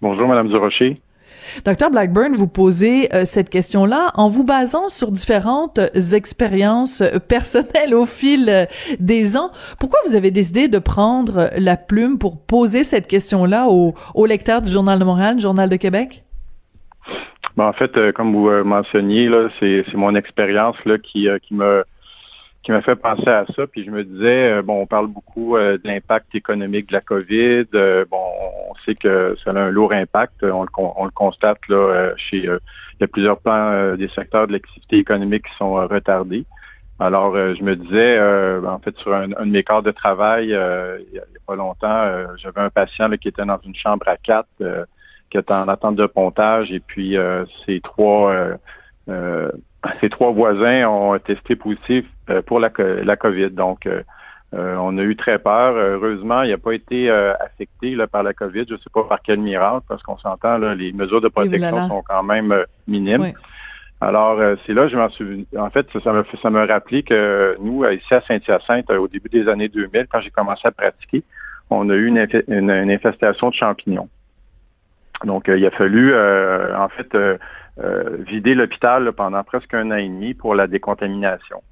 Bonjour, 0.00 0.28
Madame 0.28 0.48
Durocher. 0.48 1.00
Docteur 1.64 1.90
Blackburn, 1.90 2.34
vous 2.34 2.48
posez 2.48 3.14
euh, 3.14 3.24
cette 3.24 3.50
question-là 3.50 4.10
en 4.14 4.28
vous 4.28 4.44
basant 4.44 4.88
sur 4.88 5.10
différentes 5.10 5.80
expériences 6.12 7.02
personnelles 7.28 7.94
au 7.94 8.06
fil 8.06 8.48
euh, 8.48 8.64
des 9.00 9.36
ans. 9.36 9.50
Pourquoi 9.78 9.98
vous 10.06 10.14
avez 10.14 10.30
décidé 10.30 10.68
de 10.68 10.78
prendre 10.78 11.50
la 11.56 11.76
plume 11.76 12.18
pour 12.18 12.40
poser 12.40 12.84
cette 12.84 13.06
question-là 13.06 13.68
aux 13.68 13.94
au 14.14 14.26
lecteurs 14.26 14.62
du 14.62 14.70
Journal 14.70 14.98
de 14.98 15.04
Montréal, 15.04 15.36
du 15.36 15.42
Journal 15.42 15.68
de 15.68 15.76
Québec? 15.76 16.24
Ben, 17.56 17.64
en 17.66 17.72
fait, 17.72 17.96
euh, 17.96 18.12
comme 18.12 18.34
vous 18.34 18.50
mentionniez, 18.64 19.30
c'est, 19.60 19.84
mon 19.94 20.14
expérience 20.14 20.76
qui, 21.02 21.28
qui 21.42 21.54
me 21.54 21.84
qui 22.66 22.72
m'a 22.72 22.82
fait 22.82 22.96
penser 22.96 23.28
à 23.28 23.46
ça. 23.54 23.68
Puis 23.68 23.84
je 23.84 23.92
me 23.92 24.02
disais, 24.02 24.54
euh, 24.54 24.62
bon, 24.62 24.82
on 24.82 24.86
parle 24.86 25.06
beaucoup 25.06 25.56
euh, 25.56 25.78
de 25.78 25.86
l'impact 25.86 26.34
économique 26.34 26.88
de 26.88 26.94
la 26.94 27.00
COVID. 27.00 27.66
Euh, 27.76 28.04
bon, 28.10 28.20
on 28.68 28.74
sait 28.84 28.96
que 28.96 29.36
ça 29.44 29.52
a 29.52 29.54
un 29.54 29.70
lourd 29.70 29.92
impact. 29.92 30.42
On 30.42 30.64
le, 30.64 30.68
on 30.76 31.04
le 31.04 31.12
constate 31.12 31.60
là 31.68 32.12
chez 32.16 32.38
il 32.38 33.00
y 33.00 33.04
a 33.04 33.06
plusieurs 33.06 33.38
plans 33.38 33.94
des 33.94 34.08
secteurs 34.08 34.48
de 34.48 34.52
l'activité 34.52 34.98
économique 34.98 35.44
qui 35.44 35.56
sont 35.56 35.74
retardés. 35.74 36.44
Alors, 36.98 37.36
je 37.36 37.62
me 37.62 37.76
disais, 37.76 38.18
en 38.66 38.78
fait, 38.78 38.96
sur 38.98 39.14
un, 39.14 39.28
de 39.28 39.44
mes 39.44 39.62
corps 39.62 39.82
de 39.82 39.90
travail, 39.92 40.46
il 40.46 41.12
n'y 41.12 41.18
a, 41.18 41.24
pas 41.46 41.54
longtemps, 41.54 42.10
j'avais 42.36 42.62
un 42.62 42.70
patient 42.70 43.10
qui 43.10 43.28
était 43.28 43.44
dans 43.44 43.60
une 43.64 43.74
chambre 43.74 44.08
à 44.08 44.16
quatre, 44.16 44.48
qui 45.30 45.36
était 45.36 45.52
en 45.52 45.68
attente 45.68 45.96
de 45.96 46.06
pontage, 46.06 46.72
et 46.72 46.80
puis 46.80 47.16
ces 47.66 47.80
trois 47.80 48.56
ces 50.00 50.08
trois 50.08 50.30
voisins 50.30 50.88
ont 50.88 51.18
testé 51.18 51.56
positif 51.56 52.04
euh, 52.30 52.42
pour 52.42 52.60
la, 52.60 52.70
la 52.78 53.16
COVID. 53.16 53.50
Donc, 53.50 53.86
euh, 53.86 54.02
euh, 54.54 54.76
on 54.76 54.96
a 54.98 55.02
eu 55.02 55.16
très 55.16 55.38
peur. 55.38 55.74
Heureusement, 55.74 56.42
il 56.42 56.50
n'a 56.50 56.58
pas 56.58 56.72
été 56.72 57.10
affecté 57.10 57.94
là, 57.94 58.06
par 58.06 58.22
la 58.22 58.32
COVID. 58.32 58.64
Je 58.68 58.74
ne 58.74 58.78
sais 58.78 58.90
pas 58.92 59.04
par 59.04 59.20
quel 59.22 59.40
miracle, 59.40 59.84
parce 59.88 60.02
qu'on 60.02 60.18
s'entend, 60.18 60.58
les 60.58 60.92
mesures 60.92 61.20
de 61.20 61.28
protection 61.28 61.88
sont 61.88 62.02
quand 62.08 62.22
même 62.22 62.64
minimes. 62.86 63.32
Alors, 64.00 64.38
c'est 64.64 64.74
là, 64.74 64.88
je 64.88 64.96
m'en 64.96 65.08
suis. 65.08 65.46
En 65.58 65.70
fait, 65.70 65.86
ça 66.02 66.12
me 66.12 66.24
ça 66.40 66.50
me 66.50 66.66
rappelé 66.66 67.02
que 67.02 67.56
nous, 67.60 67.84
ici 67.86 68.12
à 68.14 68.20
Saint-Hyacinthe, 68.20 68.90
au 68.90 69.08
début 69.08 69.30
des 69.30 69.48
années 69.48 69.68
2000, 69.68 70.06
quand 70.12 70.20
j'ai 70.20 70.30
commencé 70.30 70.68
à 70.68 70.70
pratiquer, 70.70 71.22
on 71.70 71.88
a 71.90 71.94
eu 71.94 72.06
une, 72.06 72.26
une, 72.48 72.70
infestation 72.70 73.48
de 73.50 73.54
champignons. 73.54 74.08
Donc, 75.24 75.48
il 75.48 75.66
a 75.66 75.70
fallu, 75.70 76.14
en 76.14 76.88
fait, 76.88 77.16
euh, 77.78 78.16
vider 78.26 78.54
l'hôpital 78.54 79.12
pendant 79.12 79.44
presque 79.44 79.74
un 79.74 79.90
an 79.90 79.96
et 79.96 80.08
demi 80.08 80.32
pour 80.32 80.54
la 80.54 80.66
décontamination. 80.66 81.62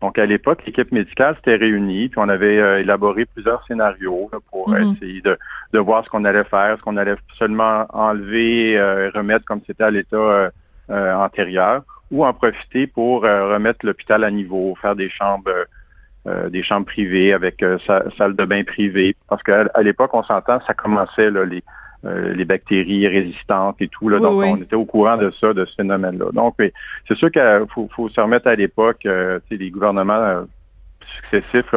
Donc, 0.00 0.16
à 0.16 0.24
l'époque, 0.24 0.62
l'équipe 0.64 0.92
médicale 0.92 1.34
s'était 1.34 1.56
réunie, 1.56 2.08
puis 2.08 2.20
on 2.20 2.28
avait 2.28 2.60
euh, 2.60 2.78
élaboré 2.78 3.26
plusieurs 3.26 3.66
scénarios 3.66 4.30
pour 4.52 4.68
mhm. 4.70 4.94
essayer 4.94 5.20
de, 5.20 5.36
de, 5.72 5.78
voir 5.80 6.04
ce 6.04 6.10
qu'on 6.10 6.24
allait 6.24 6.44
faire, 6.44 6.76
ce 6.78 6.82
qu'on 6.82 6.96
allait 6.96 7.16
seulement 7.36 7.86
enlever 7.92 8.70
et 8.70 8.78
euh, 8.78 9.10
remettre 9.12 9.44
comme 9.46 9.60
c'était 9.66 9.82
à 9.82 9.90
l'état 9.90 10.52
antérieur, 10.88 11.82
ou 12.12 12.24
en 12.24 12.32
profiter 12.32 12.86
pour 12.86 13.22
remettre 13.22 13.84
l'hôpital 13.84 14.24
à 14.24 14.30
niveau, 14.30 14.74
faire 14.80 14.96
des 14.96 15.10
chambres 15.10 15.52
des 16.48 16.62
chambres 16.62 16.86
privées 16.86 17.32
avec 17.32 17.62
salle 18.16 18.34
de 18.36 18.44
bain 18.46 18.64
privée. 18.64 19.14
Parce 19.28 19.42
qu'à 19.42 19.64
l'époque, 19.82 20.14
on 20.14 20.22
s'entend, 20.22 20.60
ça 20.66 20.72
commençait 20.72 21.30
là, 21.30 21.44
les, 21.44 21.62
euh, 22.04 22.32
les 22.32 22.44
bactéries 22.44 23.08
résistantes 23.08 23.74
et 23.80 23.88
tout. 23.88 24.08
Là, 24.08 24.20
donc, 24.20 24.40
on 24.40 24.56
était 24.58 24.76
au 24.76 24.84
courant 24.84 25.16
de 25.16 25.32
ça, 25.32 25.52
de 25.52 25.64
ce 25.64 25.74
phénomène-là. 25.74 26.26
Donc, 26.32 26.54
c'est 27.08 27.16
sûr 27.16 27.28
qu'il 27.32 27.66
faut, 27.74 27.88
faut, 27.92 28.08
se 28.08 28.20
remettre 28.20 28.46
à 28.46 28.54
l'époque, 28.54 29.04
euh, 29.04 29.40
les 29.50 29.68
gouvernements 29.68 30.14
euh, 30.14 30.44
successifs 31.16 31.74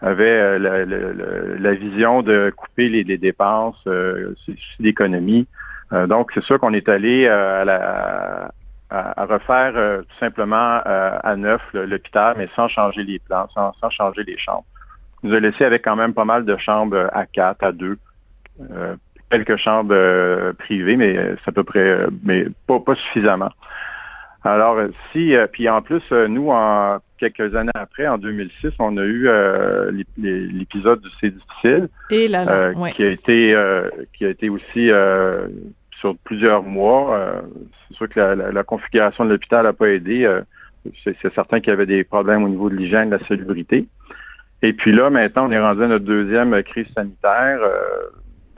avaient 0.00 0.58
la, 0.58 1.74
vision 1.74 2.22
de 2.22 2.50
couper 2.56 2.88
les, 2.88 3.18
dépenses 3.18 3.86
d'économie. 4.80 5.46
donc, 6.06 6.30
c'est 6.32 6.44
sûr 6.44 6.58
qu'on 6.58 6.72
est 6.72 6.88
allé 6.88 7.28
à, 7.28 7.66
la, 7.66 8.50
à, 8.88 9.24
refaire 9.26 9.74
tout 10.00 10.18
simplement 10.18 10.80
à 10.82 11.36
neuf 11.36 11.60
l'hôpital, 11.74 12.36
mais 12.38 12.48
sans 12.56 12.68
changer 12.68 13.04
les 13.04 13.18
plans, 13.18 13.48
sans, 13.52 13.74
sans 13.82 13.90
changer 13.90 14.24
les 14.24 14.38
chambres. 14.38 14.64
On 15.22 15.28
nous 15.28 15.34
a 15.34 15.40
laissé 15.40 15.66
avec 15.66 15.84
quand 15.84 15.96
même 15.96 16.14
pas 16.14 16.24
mal 16.24 16.46
de 16.46 16.56
chambres 16.56 17.10
à 17.12 17.26
quatre, 17.26 17.64
à 17.64 17.72
deux, 17.72 17.98
quelques 19.30 19.56
chambres 19.56 19.94
euh, 19.94 20.52
privées, 20.52 20.96
mais 20.96 21.16
euh, 21.16 21.36
c'est 21.44 21.50
à 21.50 21.52
peu 21.52 21.64
près, 21.64 21.80
euh, 21.80 22.06
mais 22.24 22.46
pas, 22.66 22.80
pas 22.80 22.94
suffisamment. 22.94 23.50
Alors, 24.44 24.78
si, 25.12 25.34
puis 25.52 25.68
en 25.68 25.82
plus, 25.82 26.12
nous, 26.12 26.50
en 26.50 26.98
quelques 27.18 27.56
années 27.56 27.72
après, 27.74 28.06
en 28.06 28.18
2006, 28.18 28.70
on 28.78 28.96
a 28.96 29.02
eu 29.02 29.28
l'épisode 30.16 31.00
du 31.02 31.08
C'est 31.20 31.34
difficile, 31.34 31.88
Et 32.10 32.28
là, 32.28 32.72
qui 32.94 33.02
a 33.02 33.08
été, 33.08 33.56
qui 34.16 34.24
a 34.24 34.28
été 34.28 34.48
aussi 34.48 34.90
sur 35.98 36.16
plusieurs 36.18 36.62
mois. 36.62 37.42
c'est 37.88 37.96
sûr 37.96 38.08
que 38.08 38.20
la, 38.20 38.36
la, 38.36 38.62
configuration 38.62 39.24
de 39.24 39.30
l'hôpital 39.30 39.64
n'a 39.64 39.72
pas 39.72 39.88
aidé. 39.88 40.32
c'est 41.02 41.34
certain 41.34 41.58
qu'il 41.58 41.70
y 41.70 41.72
avait 41.72 41.84
des 41.84 42.04
problèmes 42.04 42.44
au 42.44 42.48
niveau 42.48 42.70
de 42.70 42.76
l'hygiène, 42.76 43.10
de 43.10 43.16
la 43.16 43.26
salubrité. 43.26 43.88
Et 44.62 44.72
puis 44.72 44.92
là, 44.92 45.10
maintenant, 45.10 45.48
on 45.48 45.50
est 45.50 45.60
rendu 45.60 45.82
à 45.82 45.88
notre 45.88 46.04
deuxième 46.04 46.62
crise 46.62 46.86
sanitaire. 46.94 47.58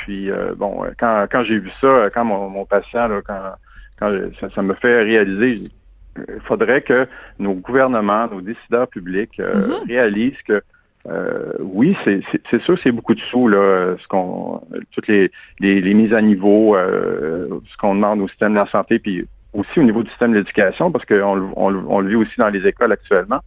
Puis 0.05 0.31
euh, 0.31 0.55
bon, 0.57 0.85
quand, 0.99 1.27
quand 1.31 1.45
j'ai 1.45 1.59
vu 1.59 1.71
ça, 1.81 2.09
quand 2.13 2.25
mon, 2.25 2.65
patient, 2.65 3.09
là, 3.09 3.21
quand, 3.27 3.55
quand 3.99 4.51
ça, 4.55 4.63
me 4.63 4.75
fait 4.75 5.03
réaliser, 5.03 5.71
il 6.17 6.41
faudrait 6.45 6.81
que 6.81 7.07
nos 7.39 7.55
gouvernements, 7.55 8.29
nos 8.29 8.41
décideurs 8.41 8.89
publics 8.89 9.39
euh, 9.41 9.61
mm-hmm. 9.61 9.87
réalisent 9.87 10.43
que 10.47 10.63
euh, 11.09 11.53
oui, 11.61 11.97
c'est 12.05 12.63
sûr, 12.63 12.79
c'est 12.83 12.93
beaucoup 12.93 13.15
de 13.15 13.21
sous 13.21 13.49
là, 13.49 13.97
ce 13.99 14.07
qu'on, 14.09 14.63
toutes 14.93 15.07
les, 15.07 15.31
les, 15.59 15.95
mises 15.95 16.13
à 16.13 16.21
niveau, 16.21 16.77
ce 16.77 17.77
qu'on 17.79 17.95
demande 17.95 18.21
au 18.21 18.29
système 18.29 18.53
de 18.53 18.59
la 18.59 18.67
santé, 18.67 18.99
puis 18.99 19.27
aussi 19.55 19.81
au 19.81 19.83
niveau 19.83 20.03
du 20.03 20.11
système 20.11 20.33
de 20.33 20.39
l'éducation, 20.39 20.93
parce 20.93 21.07
qu'on 21.07 21.53
on, 21.57 21.85
on, 21.89 22.01
le 22.01 22.09
vit 22.09 22.17
aussi 22.17 22.35
dans 22.37 22.51
les 22.51 22.67
écoles 22.67 22.93
actuellement. 22.93 23.41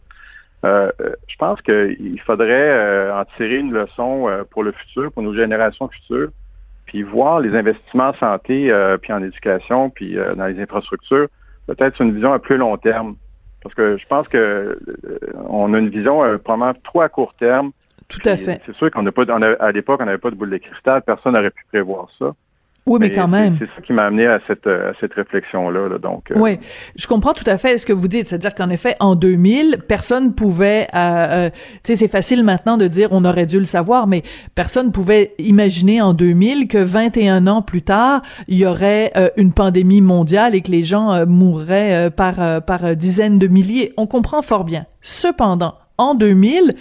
je 0.64 1.36
pense 1.38 1.62
qu'il 1.62 2.20
faudrait 2.26 3.12
en 3.12 3.24
tirer 3.36 3.58
une 3.58 3.72
leçon 3.72 4.28
pour 4.50 4.64
le 4.64 4.72
futur, 4.72 5.12
pour 5.12 5.22
nos 5.22 5.32
générations 5.32 5.88
futures, 5.88 6.30
puis 6.94 7.02
voir 7.02 7.40
les 7.40 7.56
investissements 7.56 8.10
en 8.10 8.14
santé, 8.14 8.70
euh, 8.70 8.96
puis 8.98 9.12
en 9.12 9.20
éducation, 9.20 9.90
puis 9.90 10.16
euh, 10.16 10.36
dans 10.36 10.46
les 10.46 10.60
infrastructures, 10.62 11.26
peut-être 11.66 12.00
une 12.00 12.14
vision 12.14 12.32
à 12.32 12.38
plus 12.38 12.56
long 12.56 12.76
terme. 12.76 13.16
Parce 13.64 13.74
que 13.74 13.96
je 13.96 14.06
pense 14.06 14.28
que 14.28 14.38
euh, 14.38 15.18
on 15.48 15.74
a 15.74 15.78
une 15.80 15.88
vision 15.88 16.18
probablement 16.38 16.72
trop 16.84 17.00
à 17.00 17.08
court 17.08 17.34
terme. 17.34 17.72
Tout 18.06 18.20
à 18.24 18.36
fait. 18.36 18.60
C'est 18.64 18.76
sûr 18.76 18.92
qu'on 18.92 19.02
n'a 19.02 19.10
pas, 19.10 19.24
à 19.58 19.72
l'époque, 19.72 19.98
on 20.00 20.06
n'avait 20.06 20.18
pas 20.18 20.30
de 20.30 20.36
boule 20.36 20.50
de 20.50 20.58
cristal, 20.58 21.02
personne 21.02 21.32
n'aurait 21.32 21.50
pu 21.50 21.64
prévoir 21.66 22.06
ça. 22.16 22.32
Oui, 22.86 22.98
mais, 23.00 23.10
quand 23.10 23.28
même. 23.28 23.56
C'est 23.58 23.66
ça 23.66 23.80
qui 23.80 23.94
m'a 23.94 24.04
amené 24.04 24.26
à 24.26 24.40
cette, 24.46 24.66
à 24.66 24.92
cette 25.00 25.14
réflexion-là. 25.14 25.98
donc. 25.98 26.30
Euh. 26.30 26.34
Oui, 26.36 26.58
je 26.96 27.06
comprends 27.06 27.32
tout 27.32 27.44
à 27.46 27.56
fait 27.56 27.78
ce 27.78 27.86
que 27.86 27.94
vous 27.94 28.08
dites. 28.08 28.26
C'est-à-dire 28.26 28.54
qu'en 28.54 28.68
effet, 28.68 28.94
en 29.00 29.14
2000, 29.14 29.78
personne 29.88 30.34
pouvait. 30.34 30.88
Euh, 30.94 31.46
euh, 31.46 31.50
tu 31.50 31.58
sais, 31.84 31.96
c'est 31.96 32.08
facile 32.08 32.44
maintenant 32.44 32.76
de 32.76 32.86
dire 32.86 33.08
on 33.10 33.24
aurait 33.24 33.46
dû 33.46 33.58
le 33.58 33.64
savoir, 33.64 34.06
mais 34.06 34.22
personne 34.54 34.92
pouvait 34.92 35.32
imaginer 35.38 36.02
en 36.02 36.12
2000 36.12 36.68
que 36.68 36.78
21 36.78 37.46
ans 37.46 37.62
plus 37.62 37.82
tard, 37.82 38.20
il 38.48 38.58
y 38.58 38.66
aurait 38.66 39.12
une 39.36 39.52
pandémie 39.52 40.02
mondiale 40.02 40.54
et 40.54 40.60
que 40.60 40.70
les 40.70 40.84
gens 40.84 41.24
mourraient 41.26 42.10
par 42.10 42.62
par 42.62 42.96
dizaines 42.96 43.38
de 43.38 43.46
milliers. 43.46 43.94
On 43.96 44.06
comprend 44.06 44.42
fort 44.42 44.64
bien. 44.64 44.84
Cependant, 45.00 45.74
en 45.96 46.14
2000, 46.14 46.74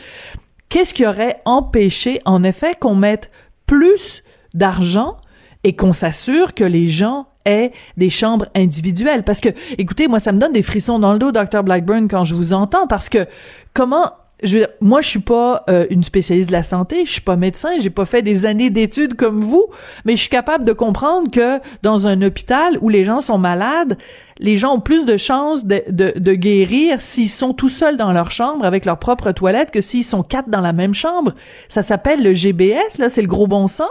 qu'est-ce 0.70 0.94
qui 0.94 1.06
aurait 1.06 1.38
empêché, 1.46 2.20
en 2.26 2.44
effet, 2.44 2.74
qu'on 2.80 2.96
mette 2.96 3.30
plus 3.66 4.24
d'argent 4.54 5.18
et 5.64 5.76
qu'on 5.76 5.94
s'assure 5.94 6.54
que 6.54 6.64
les 6.64 6.88
gens 6.88 7.28
aient 7.46 7.72
des 7.98 8.10
chambres 8.10 8.48
individuelles. 8.56 9.24
Parce 9.24 9.42
que, 9.42 9.50
écoutez, 9.78 10.08
moi, 10.08 10.20
ça 10.20 10.32
me 10.32 10.40
donne 10.40 10.54
des 10.54 10.64
frissons 10.64 11.00
dans 11.00 11.14
le 11.14 11.20
dos, 11.20 11.32
Dr. 11.32 11.64
Blackburn, 11.64 12.08
quand 12.08 12.26
je 12.26 12.36
vous 12.36 12.54
entends, 12.54 12.88
parce 12.88 13.10
que 13.10 13.26
comment 13.74 14.12
je 14.44 14.60
moi, 14.82 15.02
je 15.02 15.08
suis 15.08 15.20
pas 15.20 15.64
euh, 15.70 15.86
une 15.90 16.04
spécialiste 16.04 16.50
de 16.50 16.54
la 16.54 16.64
santé, 16.64 17.06
je 17.06 17.12
suis 17.12 17.22
pas 17.22 17.38
médecin, 17.38 17.80
j'ai 17.80 17.90
pas 17.90 18.06
fait 18.06 18.22
des 18.22 18.46
années 18.46 18.70
d'études 18.70 19.16
comme 19.16 19.40
vous, 19.40 19.68
mais 20.06 20.14
je 20.14 20.22
suis 20.22 20.30
capable 20.30 20.66
de 20.66 20.74
comprendre 20.74 21.32
que 21.32 21.60
dans 21.82 22.08
un 22.08 22.22
hôpital 22.22 22.78
où 22.82 22.90
les 22.90 23.06
gens 23.06 23.22
sont 23.22 23.38
malades, 23.38 23.98
les 24.40 24.58
gens 24.58 24.76
ont 24.76 24.80
plus 24.82 25.06
de 25.06 25.16
chances 25.16 25.66
de, 25.66 25.82
de, 25.90 26.14
de 26.18 26.34
guérir 26.34 27.00
s'ils 27.00 27.30
sont 27.30 27.54
tout 27.54 27.70
seuls 27.70 27.96
dans 27.96 28.12
leur 28.12 28.32
chambre 28.32 28.66
avec 28.66 28.84
leur 28.84 29.00
propre 29.00 29.32
toilette 29.32 29.72
que 29.72 29.82
s'ils 29.82 30.04
sont 30.04 30.24
quatre 30.24 30.50
dans 30.50 30.62
la 30.62 30.74
même 30.74 30.94
chambre. 30.94 31.34
Ça 31.70 31.82
s'appelle 31.82 32.22
le 32.22 32.34
GBS, 32.34 32.98
là, 33.00 33.08
c'est 33.08 33.22
le 33.22 33.28
gros 33.28 33.48
bon 33.48 33.68
sens. 33.68 33.90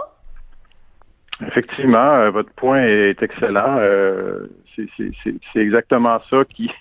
Effectivement, 1.41 2.13
euh, 2.13 2.29
votre 2.29 2.51
point 2.51 2.81
est 2.83 3.21
excellent. 3.21 3.77
Euh, 3.79 4.47
c'est 4.75 5.59
exactement 5.59 6.19
ça 6.29 6.43
qui 6.45 6.71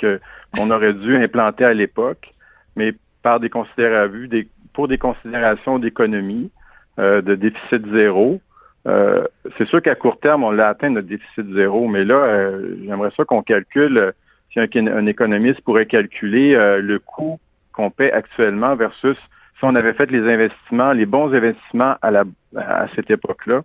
qu'on 0.00 0.70
aurait 0.70 0.94
dû 0.94 1.16
implanter 1.16 1.64
à 1.64 1.74
l'époque, 1.74 2.32
mais 2.76 2.94
par 3.22 3.40
des 3.40 3.50
considérations, 3.50 4.28
pour 4.72 4.86
des 4.86 4.98
considérations 4.98 5.80
d'économie, 5.80 6.52
euh, 7.00 7.20
de 7.20 7.34
déficit 7.34 7.84
zéro. 7.92 8.40
C'est 9.58 9.66
sûr 9.66 9.82
qu'à 9.82 9.94
court 9.94 10.18
terme, 10.18 10.44
on 10.44 10.50
l'a 10.50 10.68
atteint 10.68 10.88
notre 10.88 11.08
déficit 11.08 11.52
zéro, 11.52 11.88
mais 11.88 12.06
là, 12.06 12.52
j'aimerais 12.86 13.10
ça 13.14 13.26
qu'on 13.26 13.42
calcule, 13.42 14.14
si 14.50 14.60
un, 14.60 15.06
économiste 15.06 15.60
pourrait 15.60 15.84
calculer 15.84 16.54
le 16.80 16.98
coût 16.98 17.38
qu'on 17.74 17.90
paie 17.90 18.10
actuellement 18.12 18.76
versus 18.76 19.18
si 19.58 19.64
on 19.64 19.74
avait 19.74 19.92
fait 19.92 20.10
les 20.10 20.26
investissements, 20.32 20.92
les 20.92 21.04
bons 21.04 21.34
investissements 21.34 21.96
à, 22.00 22.10
la, 22.10 22.22
à 22.56 22.86
cette 22.94 23.10
époque-là, 23.10 23.62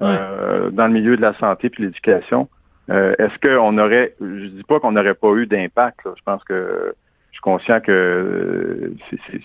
dans 0.00 0.86
le 0.86 0.92
milieu 0.92 1.16
de 1.16 1.22
la 1.22 1.34
santé 1.34 1.70
puis 1.70 1.84
l'éducation. 1.84 2.48
Est-ce 2.88 3.38
qu'on 3.38 3.76
aurait, 3.78 4.14
je 4.20 4.46
dis 4.46 4.64
pas 4.64 4.80
qu'on 4.80 4.92
n'aurait 4.92 5.14
pas 5.14 5.32
eu 5.34 5.46
d'impact, 5.46 6.00
je 6.16 6.22
pense 6.24 6.42
que 6.44 6.94
suis 7.38 7.42
conscient 7.42 7.80
que 7.80 7.92
euh, 7.92 8.94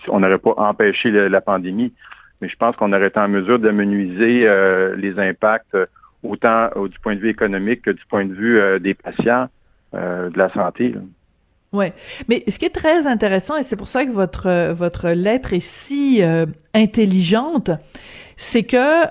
on 0.08 0.20
n'aurait 0.20 0.40
pas 0.40 0.54
empêché 0.58 1.12
la 1.12 1.42
pandémie, 1.42 1.94
mais 2.42 2.50
je 2.50 2.56
pense 2.56 2.76
qu'on 2.76 2.92
aurait 2.92 3.08
été 3.08 3.20
en 3.20 3.28
mesure 3.28 3.60
de 3.60 3.70
menuiser 3.70 4.48
euh, 4.48 4.96
les 4.96 5.20
impacts 5.20 5.76
euh, 5.76 5.86
autant 6.24 6.70
du 6.88 6.98
point 7.00 7.16
de 7.16 7.20
vue 7.20 7.30
économique 7.30 7.84
que 7.84 7.92
du 7.92 8.04
point 8.10 8.26
de 8.26 8.34
vue 8.34 8.80
des 8.80 8.94
patients 8.94 9.50
de 9.92 10.38
la 10.38 10.50
santé. 10.52 10.96
Oui, 11.74 11.88
mais 12.30 12.44
ce 12.48 12.60
qui 12.60 12.66
est 12.66 12.70
très 12.70 13.08
intéressant, 13.08 13.58
et 13.58 13.64
c'est 13.64 13.76
pour 13.76 13.88
ça 13.88 14.06
que 14.06 14.12
votre 14.12 14.72
votre 14.74 15.10
lettre 15.10 15.54
est 15.54 15.60
si 15.60 16.22
intelligente, 16.76 17.72
c'est 18.38 18.64
que 18.64 19.08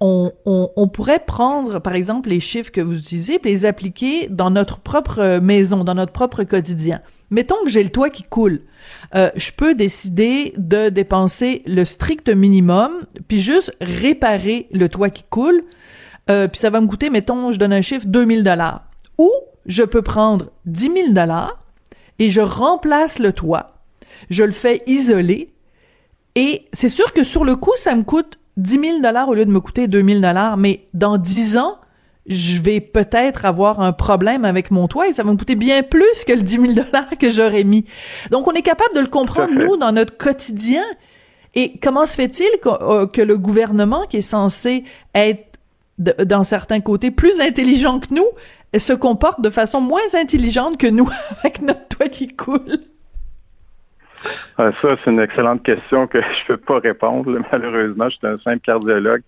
on, 0.00 0.32
on, 0.44 0.88
pourrait 0.88 1.24
prendre, 1.24 1.78
par 1.78 1.94
exemple, 1.94 2.30
les 2.30 2.40
chiffres 2.40 2.72
que 2.72 2.80
vous 2.80 2.98
utilisez, 2.98 3.34
et 3.34 3.40
les 3.44 3.64
appliquer 3.64 4.26
dans 4.28 4.50
notre 4.50 4.80
propre 4.80 5.38
maison, 5.38 5.84
dans 5.84 5.94
notre 5.94 6.12
propre 6.12 6.42
quotidien. 6.42 7.00
Mettons 7.30 7.56
que 7.64 7.70
j'ai 7.70 7.82
le 7.82 7.90
toit 7.90 8.10
qui 8.10 8.22
coule. 8.22 8.60
Euh, 9.14 9.30
je 9.34 9.50
peux 9.50 9.74
décider 9.74 10.54
de 10.56 10.88
dépenser 10.88 11.62
le 11.66 11.84
strict 11.84 12.28
minimum, 12.28 12.92
puis 13.26 13.40
juste 13.40 13.74
réparer 13.80 14.68
le 14.72 14.88
toit 14.88 15.10
qui 15.10 15.24
coule, 15.28 15.64
euh, 16.30 16.48
puis 16.48 16.60
ça 16.60 16.70
va 16.70 16.80
me 16.80 16.86
coûter, 16.86 17.10
mettons, 17.10 17.50
je 17.50 17.58
donne 17.58 17.72
un 17.72 17.80
chiffre, 17.80 18.06
2000 18.06 18.44
dollars. 18.44 18.84
Ou 19.18 19.30
je 19.66 19.82
peux 19.82 20.02
prendre 20.02 20.50
10 20.66 20.92
000 20.94 21.12
dollars 21.12 21.58
et 22.18 22.30
je 22.30 22.40
remplace 22.40 23.18
le 23.18 23.32
toit, 23.32 23.78
je 24.30 24.44
le 24.44 24.52
fais 24.52 24.82
isoler, 24.86 25.54
et 26.36 26.66
c'est 26.72 26.88
sûr 26.88 27.12
que 27.12 27.22
sur 27.22 27.44
le 27.44 27.56
coup, 27.56 27.72
ça 27.76 27.94
me 27.94 28.02
coûte 28.02 28.38
10 28.56 28.80
000 28.80 29.00
dollars 29.00 29.28
au 29.28 29.34
lieu 29.34 29.44
de 29.44 29.50
me 29.50 29.60
coûter 29.60 29.88
2000 29.88 30.20
dollars, 30.20 30.56
mais 30.56 30.86
dans 30.94 31.18
10 31.18 31.58
ans, 31.58 31.78
je 32.26 32.60
vais 32.60 32.80
peut-être 32.80 33.44
avoir 33.44 33.80
un 33.80 33.92
problème 33.92 34.44
avec 34.44 34.70
mon 34.70 34.88
toit 34.88 35.08
et 35.08 35.12
ça 35.12 35.22
va 35.22 35.32
me 35.32 35.36
coûter 35.36 35.56
bien 35.56 35.82
plus 35.82 36.24
que 36.26 36.32
le 36.32 36.42
10 36.42 36.52
000 36.52 36.72
dollars 36.72 37.18
que 37.18 37.30
j'aurais 37.30 37.64
mis. 37.64 37.84
Donc, 38.30 38.48
on 38.48 38.52
est 38.52 38.62
capable 38.62 38.94
de 38.94 39.00
le 39.00 39.08
comprendre, 39.08 39.52
nous, 39.52 39.76
dans 39.76 39.92
notre 39.92 40.16
quotidien. 40.16 40.82
Et 41.54 41.78
comment 41.78 42.06
se 42.06 42.14
fait-il 42.14 42.50
que, 42.60 42.68
euh, 42.68 43.06
que, 43.06 43.20
le 43.20 43.38
gouvernement, 43.38 44.06
qui 44.08 44.18
est 44.18 44.22
censé 44.22 44.84
être, 45.14 45.58
dans 45.98 46.42
certains 46.42 46.80
côtés, 46.80 47.10
plus 47.10 47.40
intelligent 47.40 48.00
que 48.00 48.12
nous, 48.12 48.26
se 48.78 48.92
comporte 48.92 49.40
de 49.40 49.50
façon 49.50 49.80
moins 49.80 50.14
intelligente 50.14 50.78
que 50.78 50.86
nous 50.86 51.08
avec 51.40 51.62
notre 51.62 51.88
toit 51.88 52.08
qui 52.08 52.28
coule? 52.28 52.78
Ah, 54.56 54.70
ça, 54.80 54.96
c'est 55.04 55.10
une 55.10 55.20
excellente 55.20 55.62
question 55.62 56.06
que 56.06 56.20
je 56.46 56.52
ne 56.52 56.56
peux 56.56 56.64
pas 56.64 56.78
répondre. 56.78 57.38
Malheureusement, 57.52 58.08
je 58.08 58.16
suis 58.16 58.26
un 58.26 58.38
simple 58.38 58.60
cardiologue. 58.60 59.22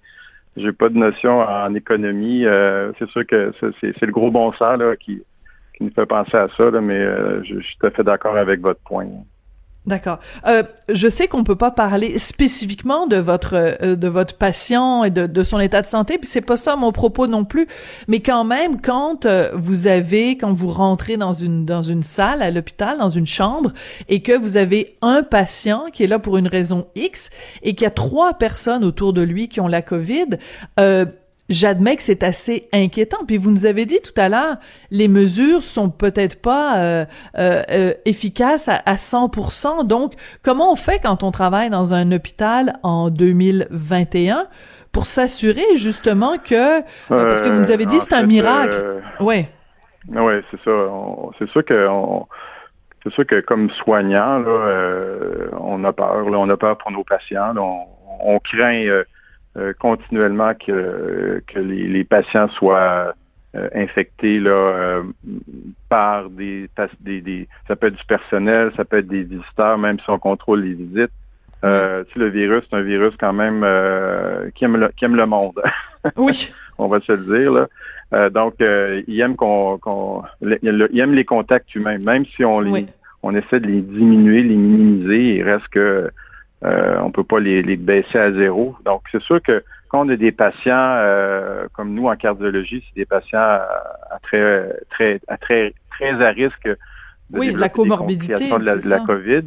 J'ai 0.56 0.72
pas 0.72 0.88
de 0.88 0.96
notion 0.96 1.40
en 1.40 1.74
économie. 1.74 2.46
Euh, 2.46 2.92
c'est 2.98 3.08
sûr 3.10 3.26
que 3.26 3.52
c'est 3.60 4.02
le 4.02 4.12
gros 4.12 4.30
bon 4.30 4.52
sens 4.52 4.80
qui 5.00 5.22
nous 5.80 5.90
fait 5.90 6.06
penser 6.06 6.36
à 6.36 6.48
ça, 6.56 6.70
mais 6.80 6.94
euh, 6.94 7.42
je, 7.44 7.56
je, 7.56 7.60
suis 7.60 7.76
tout 7.76 7.86
à 7.86 7.90
fait 7.90 8.04
d'accord 8.04 8.36
avec 8.36 8.60
votre 8.60 8.80
point. 8.80 9.06
D'accord. 9.86 10.18
Euh, 10.48 10.64
je 10.88 11.08
sais 11.08 11.28
qu'on 11.28 11.44
peut 11.44 11.54
pas 11.54 11.70
parler 11.70 12.18
spécifiquement 12.18 13.06
de 13.06 13.18
votre 13.18 13.54
euh, 13.54 13.94
de 13.94 14.08
votre 14.08 14.34
patient 14.34 15.04
et 15.04 15.10
de, 15.10 15.28
de 15.28 15.44
son 15.44 15.60
état 15.60 15.80
de 15.80 15.86
santé, 15.86 16.18
puis 16.18 16.26
c'est 16.26 16.40
pas 16.40 16.56
ça 16.56 16.74
mon 16.74 16.90
propos 16.90 17.28
non 17.28 17.44
plus. 17.44 17.68
Mais 18.08 18.18
quand 18.18 18.42
même, 18.42 18.80
quand 18.80 19.26
euh, 19.26 19.50
vous 19.54 19.86
avez, 19.86 20.36
quand 20.36 20.52
vous 20.52 20.72
rentrez 20.72 21.16
dans 21.16 21.32
une 21.32 21.64
dans 21.64 21.82
une 21.82 22.02
salle 22.02 22.42
à 22.42 22.50
l'hôpital, 22.50 22.98
dans 22.98 23.10
une 23.10 23.28
chambre, 23.28 23.72
et 24.08 24.22
que 24.22 24.36
vous 24.36 24.56
avez 24.56 24.96
un 25.02 25.22
patient 25.22 25.84
qui 25.92 26.02
est 26.02 26.08
là 26.08 26.18
pour 26.18 26.36
une 26.36 26.48
raison 26.48 26.88
X 26.96 27.30
et 27.62 27.74
qu'il 27.74 27.84
y 27.84 27.86
a 27.86 27.90
trois 27.90 28.34
personnes 28.34 28.84
autour 28.84 29.12
de 29.12 29.22
lui 29.22 29.48
qui 29.48 29.60
ont 29.60 29.68
la 29.68 29.82
COVID. 29.82 30.30
Euh, 31.48 31.52
j'admets 31.54 31.96
que 31.96 32.02
c'est 32.02 32.22
assez 32.22 32.68
inquiétant. 32.72 33.24
Puis 33.26 33.36
vous 33.36 33.50
nous 33.50 33.66
avez 33.66 33.86
dit 33.86 34.00
tout 34.00 34.18
à 34.20 34.28
l'heure, 34.28 34.56
les 34.90 35.08
mesures 35.08 35.62
sont 35.62 35.90
peut-être 35.90 36.40
pas 36.40 36.78
euh, 36.78 37.04
euh, 37.38 37.62
euh 37.70 37.92
efficaces 38.04 38.68
à, 38.68 38.82
à 38.86 38.94
100%. 38.94 39.86
Donc, 39.86 40.14
comment 40.42 40.72
on 40.72 40.76
fait 40.76 41.00
quand 41.02 41.22
on 41.22 41.30
travaille 41.30 41.70
dans 41.70 41.94
un 41.94 42.12
hôpital 42.12 42.78
en 42.82 43.10
2021 43.10 44.46
pour 44.92 45.06
s'assurer 45.06 45.76
justement 45.76 46.38
que, 46.38 46.80
parce 47.08 47.42
que 47.42 47.48
vous 47.48 47.58
nous 47.58 47.70
avez 47.70 47.86
dit 47.86 48.00
c'est 48.00 48.14
un 48.14 48.24
miracle. 48.26 49.02
Oui. 49.20 49.46
Oui, 50.08 50.34
c'est 50.50 50.60
ça. 50.62 50.70
C'est 51.38 51.48
sûr 51.50 51.64
que 51.64 51.88
c'est 53.02 53.12
sûr 53.12 53.26
que 53.26 53.40
comme 53.40 53.70
soignant, 53.70 54.38
là, 54.38 55.50
on 55.60 55.84
a 55.84 55.92
peur. 55.92 56.30
Là, 56.30 56.38
on 56.38 56.48
a 56.48 56.56
peur 56.56 56.78
pour 56.78 56.92
nos 56.92 57.04
patients. 57.04 57.54
on, 57.56 57.86
on, 58.20 58.38
craint 58.38 58.86
euh, 58.86 59.04
continuellement 59.78 60.52
que, 60.54 61.42
que 61.46 61.58
les, 61.58 62.04
patients 62.04 62.48
soient 62.48 63.14
euh, 63.56 63.68
infectés 63.74 64.38
là, 64.38 64.50
euh, 64.50 65.02
par 65.88 66.28
des, 66.28 66.68
des, 67.00 67.20
des, 67.22 67.48
ça 67.66 67.76
peut 67.76 67.86
être 67.86 67.96
du 67.96 68.04
personnel, 68.04 68.72
ça 68.76 68.84
peut 68.84 68.98
être 68.98 69.06
des 69.06 69.22
visiteurs, 69.22 69.78
même 69.78 69.98
si 69.98 70.10
on 70.10 70.18
contrôle 70.18 70.60
les 70.62 70.74
visites. 70.74 71.12
Euh, 71.64 72.04
tu 72.04 72.14
sais, 72.14 72.18
le 72.18 72.28
virus, 72.28 72.64
c'est 72.68 72.76
un 72.76 72.82
virus 72.82 73.14
quand 73.18 73.32
même 73.32 73.60
qui, 74.54 74.64
aime 74.64 74.76
le, 74.76 74.88
qui 74.88 75.04
aime 75.06 75.16
le 75.16 75.26
monde. 75.26 75.62
oui. 76.16 76.52
on 76.76 76.88
va 76.88 77.00
se 77.00 77.12
le 77.12 77.38
dire 77.38 77.52
là. 78.12 78.30
donc, 78.30 78.56
il 78.60 79.20
aime 79.20 79.36
qu'on, 79.36 79.78
qu'on, 79.78 80.22
il 80.42 81.00
aime 81.00 81.14
les 81.14 81.24
contacts 81.24 81.74
humains, 81.74 81.98
même 81.98 82.26
si 82.26 82.44
on 82.44 82.60
les, 82.60 82.86
on 83.22 83.34
essaie 83.34 83.60
de 83.60 83.68
les 83.68 83.80
diminuer, 83.80 84.42
les 84.42 84.56
minimiser, 84.56 85.36
il 85.36 85.42
reste 85.44 85.68
que 85.68 86.10
euh, 86.64 86.98
on 87.02 87.10
peut 87.10 87.24
pas 87.24 87.38
les, 87.38 87.76
baisser 87.76 88.18
à 88.18 88.32
zéro. 88.32 88.76
Donc, 88.84 89.02
c'est 89.12 89.22
sûr 89.22 89.42
que 89.42 89.62
quand 89.88 90.06
on 90.06 90.08
a 90.08 90.16
des 90.16 90.32
patients 90.32 90.74
euh, 90.74 91.66
comme 91.74 91.92
nous 91.94 92.06
en 92.06 92.16
cardiologie, 92.16 92.82
c'est 92.86 93.00
des 93.00 93.04
patients 93.04 93.38
à, 93.38 94.18
très, 94.22 94.74
très, 94.90 95.20
à 95.28 95.36
très, 95.36 95.74
très 95.90 96.24
à 96.24 96.30
risque 96.30 96.66
de 96.66 97.38
oui, 97.38 97.52
la 97.52 97.68
comorbidité 97.68 98.34
de 98.34 98.64
la, 98.64 98.76
de 98.76 98.88
la 98.88 99.00
COVID. 99.00 99.42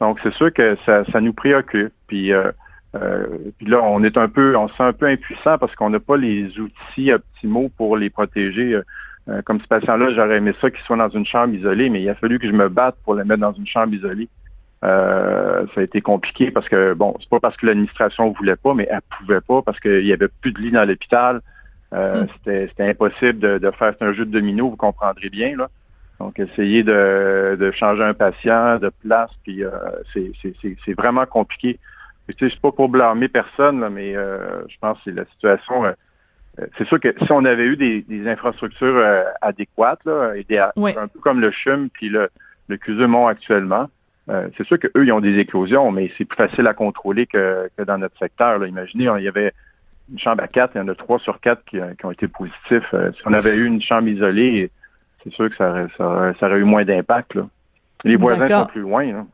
Donc, 0.00 0.20
c'est 0.22 0.32
sûr 0.34 0.52
que 0.52 0.76
ça, 0.86 1.04
ça 1.06 1.20
nous 1.20 1.32
préoccupe. 1.32 1.92
Puis, 2.06 2.32
euh, 2.32 2.50
euh, 2.94 3.26
puis 3.58 3.66
là, 3.66 3.82
on 3.82 4.02
est 4.04 4.16
un 4.16 4.28
peu, 4.28 4.56
on 4.56 4.68
se 4.68 4.76
sent 4.76 4.82
un 4.82 4.92
peu 4.92 5.06
impuissant 5.06 5.58
parce 5.58 5.74
qu'on 5.74 5.90
n'a 5.90 6.00
pas 6.00 6.16
les 6.16 6.58
outils 6.58 7.12
optimaux 7.12 7.70
pour 7.76 7.96
les 7.96 8.10
protéger. 8.10 8.78
comme 9.44 9.60
ce 9.60 9.66
patient-là, 9.66 10.10
j'aurais 10.10 10.36
aimé 10.36 10.52
ça 10.60 10.70
qu'il 10.70 10.80
soit 10.84 10.96
dans 10.96 11.08
une 11.08 11.26
chambre 11.26 11.54
isolée, 11.54 11.88
mais 11.90 12.02
il 12.02 12.08
a 12.08 12.14
fallu 12.14 12.38
que 12.38 12.46
je 12.46 12.52
me 12.52 12.68
batte 12.68 12.96
pour 13.04 13.14
le 13.14 13.24
mettre 13.24 13.40
dans 13.40 13.52
une 13.52 13.66
chambre 13.66 13.94
isolée. 13.94 14.28
Euh, 14.84 15.64
ça 15.74 15.80
a 15.80 15.84
été 15.84 16.00
compliqué 16.00 16.50
parce 16.50 16.68
que, 16.68 16.92
bon, 16.94 17.14
c'est 17.20 17.28
pas 17.28 17.38
parce 17.38 17.56
que 17.56 17.66
l'administration 17.66 18.32
voulait 18.32 18.56
pas, 18.56 18.74
mais 18.74 18.88
elle 18.90 19.00
pouvait 19.18 19.40
pas 19.40 19.62
parce 19.62 19.78
qu'il 19.78 20.04
y 20.04 20.12
avait 20.12 20.28
plus 20.40 20.52
de 20.52 20.58
lits 20.58 20.72
dans 20.72 20.84
l'hôpital. 20.84 21.40
Euh, 21.92 22.24
hmm. 22.24 22.28
C'était 22.44 22.88
impossible 22.88 23.38
de, 23.38 23.58
de 23.58 23.70
faire 23.70 23.94
un 24.00 24.12
jeu 24.12 24.24
de 24.24 24.32
domino, 24.32 24.70
vous 24.70 24.76
comprendrez 24.76 25.28
bien. 25.28 25.56
Là. 25.56 25.68
Donc, 26.18 26.38
essayer 26.40 26.82
de, 26.82 27.56
de 27.58 27.70
changer 27.70 28.02
un 28.02 28.14
patient 28.14 28.78
de 28.78 28.90
place, 29.06 29.30
puis 29.44 29.64
euh, 29.64 29.70
c'est 30.14 30.94
vraiment 30.94 31.26
compliqué. 31.26 31.78
Tu 32.28 32.34
sais, 32.38 32.54
c'est 32.54 32.60
pas 32.60 32.72
pour 32.72 32.88
blâmer 32.88 33.28
personne, 33.28 33.80
là, 33.80 33.90
mais 33.90 34.16
euh, 34.16 34.62
je 34.68 34.76
pense 34.80 34.96
que 34.98 35.04
c'est 35.04 35.16
la 35.16 35.26
situation. 35.26 35.84
C'est 36.78 36.86
sûr 36.86 37.00
que 37.00 37.14
si 37.24 37.32
on 37.32 37.44
avait 37.44 37.66
eu 37.66 37.76
des, 37.76 38.02
des 38.02 38.28
infrastructures 38.28 39.02
adéquates, 39.40 40.04
là, 40.04 40.32
un 40.32 41.08
peu 41.08 41.18
comme 41.20 41.40
le 41.40 41.50
CHUM 41.50 41.88
puis 41.90 42.08
le, 42.08 42.30
le 42.68 42.76
CUSUMONT 42.76 43.26
actuellement, 43.26 43.88
euh, 44.28 44.48
c'est 44.56 44.64
sûr 44.64 44.78
qu'eux, 44.78 45.04
ils 45.04 45.12
ont 45.12 45.20
des 45.20 45.38
éclosions, 45.38 45.90
mais 45.90 46.10
c'est 46.16 46.24
plus 46.24 46.36
facile 46.36 46.66
à 46.66 46.74
contrôler 46.74 47.26
que, 47.26 47.68
dans 47.84 47.98
notre 47.98 48.16
secteur. 48.18 48.58
Là. 48.58 48.66
Imaginez, 48.66 49.08
il 49.18 49.24
y 49.24 49.28
avait 49.28 49.52
une 50.10 50.18
chambre 50.18 50.42
à 50.42 50.48
quatre, 50.48 50.72
il 50.74 50.78
y 50.78 50.80
en 50.80 50.88
a 50.88 50.94
trois 50.94 51.18
sur 51.18 51.40
quatre 51.40 51.64
qui, 51.64 51.78
qui 51.98 52.06
ont 52.06 52.10
été 52.10 52.28
positifs. 52.28 52.94
si 53.14 53.22
on 53.26 53.32
avait 53.32 53.56
eu 53.56 53.66
une 53.66 53.80
chambre 53.80 54.08
isolée, 54.08 54.70
c'est 55.22 55.32
sûr 55.32 55.48
que 55.50 55.56
ça 55.56 55.70
aurait, 55.70 56.34
ça 56.38 56.46
aurait, 56.46 56.58
eu 56.58 56.64
moins 56.64 56.84
d'impact. 56.84 57.38
Les 58.04 58.16
voisins 58.16 58.46
sont 58.46 58.66
plus 58.66 58.80
loin. 58.80 59.04
Là. 59.12 59.26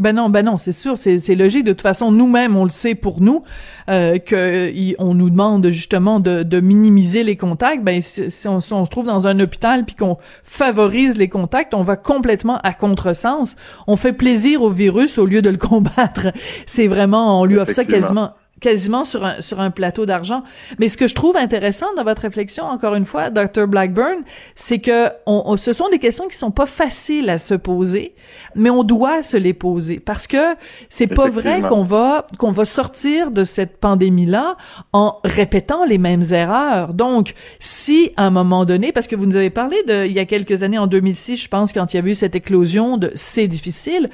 Ben 0.00 0.12
non, 0.12 0.28
ben 0.28 0.44
non, 0.44 0.58
c'est 0.58 0.72
sûr, 0.72 0.98
c'est 0.98 1.34
logique. 1.36 1.62
De 1.62 1.70
toute 1.70 1.82
façon, 1.82 2.10
nous-mêmes, 2.10 2.56
on 2.56 2.64
le 2.64 2.70
sait 2.70 2.96
pour 2.96 3.20
nous 3.20 3.44
euh, 3.88 4.18
que 4.18 4.72
on 4.98 5.14
nous 5.14 5.30
demande 5.30 5.68
justement 5.68 6.18
de, 6.18 6.42
de 6.42 6.60
minimiser 6.60 7.22
les 7.22 7.36
contacts. 7.36 7.84
Ben 7.84 8.02
si, 8.02 8.48
on, 8.48 8.60
se 8.60 8.90
trouve 8.90 9.06
dans 9.06 9.28
un 9.28 9.38
hôpital 9.38 9.84
puis 9.84 9.94
qu'on 9.94 10.18
favorise 10.42 11.16
les 11.16 11.28
contacts, 11.28 11.74
on 11.74 11.82
va 11.82 11.96
complètement 11.96 12.58
à 12.64 12.72
contresens. 12.72 13.54
On 13.86 13.94
fait 13.94 14.12
plaisir 14.12 14.62
au 14.62 14.70
virus 14.70 15.16
au 15.16 15.26
lieu 15.26 15.42
de 15.42 15.50
le 15.50 15.58
combattre. 15.58 16.32
C'est 16.66 16.88
vraiment, 16.88 17.40
on 17.40 17.44
lui 17.44 17.58
offre 17.58 17.72
ça 17.72 17.84
quasiment 17.84 18.32
quasiment 18.64 19.04
sur 19.04 19.22
un, 19.22 19.42
sur 19.42 19.60
un 19.60 19.70
plateau 19.70 20.06
d'argent. 20.06 20.42
Mais 20.78 20.88
ce 20.88 20.96
que 20.96 21.06
je 21.06 21.14
trouve 21.14 21.36
intéressant 21.36 21.86
dans 21.98 22.02
votre 22.02 22.22
réflexion, 22.22 22.64
encore 22.64 22.94
une 22.94 23.04
fois, 23.04 23.28
Dr. 23.28 23.66
Blackburn, 23.66 24.22
c'est 24.56 24.78
que 24.78 25.10
on, 25.26 25.58
ce 25.58 25.74
sont 25.74 25.90
des 25.90 25.98
questions 25.98 26.28
qui 26.28 26.36
sont 26.38 26.50
pas 26.50 26.64
faciles 26.64 27.28
à 27.28 27.36
se 27.36 27.52
poser, 27.52 28.14
mais 28.54 28.70
on 28.70 28.82
doit 28.82 29.22
se 29.22 29.36
les 29.36 29.52
poser 29.52 30.00
parce 30.00 30.26
que 30.26 30.56
c'est 30.88 31.06
pas 31.06 31.28
vrai 31.28 31.60
qu'on 31.60 31.84
va 31.84 32.26
qu'on 32.38 32.52
va 32.52 32.64
sortir 32.64 33.30
de 33.30 33.44
cette 33.44 33.76
pandémie-là 33.76 34.56
en 34.94 35.18
répétant 35.24 35.84
les 35.84 35.98
mêmes 35.98 36.24
erreurs. 36.30 36.94
Donc, 36.94 37.34
si 37.58 38.12
à 38.16 38.24
un 38.24 38.30
moment 38.30 38.64
donné, 38.64 38.92
parce 38.92 39.06
que 39.06 39.14
vous 39.14 39.26
nous 39.26 39.36
avez 39.36 39.50
parlé 39.50 39.82
de 39.86 40.06
il 40.06 40.12
y 40.12 40.20
a 40.20 40.24
quelques 40.24 40.62
années, 40.62 40.78
en 40.78 40.86
2006, 40.86 41.36
je 41.36 41.48
pense, 41.48 41.74
quand 41.74 41.92
il 41.92 41.98
y 41.98 42.02
a 42.02 42.06
eu 42.06 42.14
cette 42.14 42.34
éclosion 42.34 42.96
de 42.96 43.10
c'est 43.14 43.46
difficile, 43.46 44.08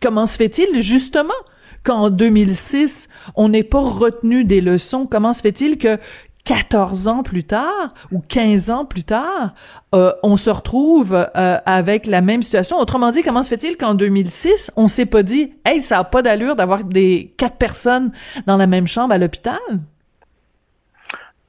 comment 0.00 0.24
se 0.24 0.38
fait-il 0.38 0.80
justement 0.80 1.34
qu'en 1.84 2.10
2006, 2.10 3.08
on 3.34 3.48
n'ait 3.48 3.62
pas 3.64 3.80
retenu 3.80 4.44
des 4.44 4.60
leçons? 4.60 5.06
Comment 5.06 5.32
se 5.32 5.42
fait-il 5.42 5.78
que 5.78 5.98
14 6.44 7.08
ans 7.08 7.22
plus 7.22 7.44
tard 7.44 7.94
ou 8.10 8.20
15 8.20 8.70
ans 8.70 8.84
plus 8.84 9.04
tard, 9.04 9.54
euh, 9.94 10.12
on 10.22 10.36
se 10.36 10.50
retrouve 10.50 11.14
euh, 11.14 11.58
avec 11.66 12.06
la 12.06 12.22
même 12.22 12.42
situation? 12.42 12.78
Autrement 12.78 13.10
dit, 13.10 13.22
comment 13.22 13.42
se 13.42 13.48
fait-il 13.48 13.76
qu'en 13.76 13.94
2006, 13.94 14.72
on 14.76 14.88
s'est 14.88 15.06
pas 15.06 15.22
dit, 15.22 15.54
hey, 15.64 15.80
ça 15.80 15.98
a 15.98 16.04
pas 16.04 16.22
d'allure 16.22 16.56
d'avoir 16.56 16.84
des 16.84 17.34
quatre 17.36 17.56
personnes 17.56 18.12
dans 18.46 18.56
la 18.56 18.66
même 18.66 18.86
chambre 18.86 19.14
à 19.14 19.18
l'hôpital? 19.18 19.58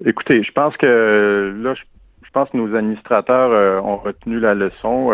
Écoutez, 0.05 0.43
je 0.43 0.51
pense 0.51 0.75
que 0.77 1.55
là, 1.61 1.73
je 1.75 2.29
pense 2.33 2.49
que 2.49 2.57
nos 2.57 2.75
administrateurs 2.75 3.51
euh, 3.51 3.79
ont 3.81 3.97
retenu 3.97 4.39
la 4.39 4.53
leçon. 4.53 5.11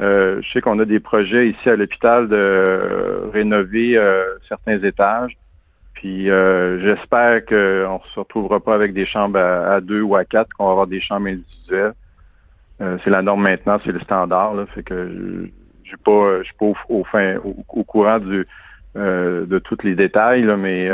Euh, 0.00 0.42
je 0.42 0.52
sais 0.52 0.60
qu'on 0.60 0.78
a 0.80 0.84
des 0.84 1.00
projets 1.00 1.50
ici 1.50 1.68
à 1.68 1.76
l'hôpital 1.76 2.28
de 2.28 3.30
rénover 3.32 3.96
euh, 3.96 4.24
certains 4.48 4.82
étages. 4.82 5.36
Puis 5.94 6.30
euh, 6.30 6.80
j'espère 6.80 7.44
qu'on 7.46 7.54
ne 7.54 8.12
se 8.12 8.18
retrouvera 8.18 8.60
pas 8.60 8.74
avec 8.74 8.92
des 8.92 9.06
chambres 9.06 9.38
à, 9.38 9.80
deux 9.80 10.02
ou 10.02 10.16
à 10.16 10.24
quatre, 10.24 10.52
qu'on 10.54 10.66
va 10.66 10.72
avoir 10.72 10.86
des 10.86 11.00
chambres 11.00 11.28
individuelles. 11.28 11.94
c'est 12.78 13.10
la 13.10 13.22
norme 13.22 13.42
maintenant, 13.42 13.78
c'est 13.84 13.92
le 13.92 14.00
standard. 14.00 14.54
Fait 14.74 14.82
que 14.82 15.48
je 15.84 15.96
pas, 15.96 16.38
je 16.38 16.44
suis 16.44 16.54
pas 16.54 16.66
au, 16.66 17.84
courant 17.84 18.18
de 18.18 19.58
tous 19.60 19.78
les 19.84 19.94
détails, 19.94 20.44
mais 20.58 20.90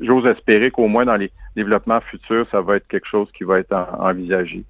j'ose 0.00 0.26
espérer 0.26 0.70
qu'au 0.70 0.88
moins 0.88 1.04
dans 1.04 1.16
les 1.16 1.30
développements 1.54 2.00
futurs, 2.00 2.46
ça 2.50 2.62
va 2.62 2.76
être 2.76 2.88
quelque 2.88 3.06
chose 3.06 3.30
qui 3.32 3.44
va 3.44 3.58
être 3.58 3.74
envisagé. 4.00 4.64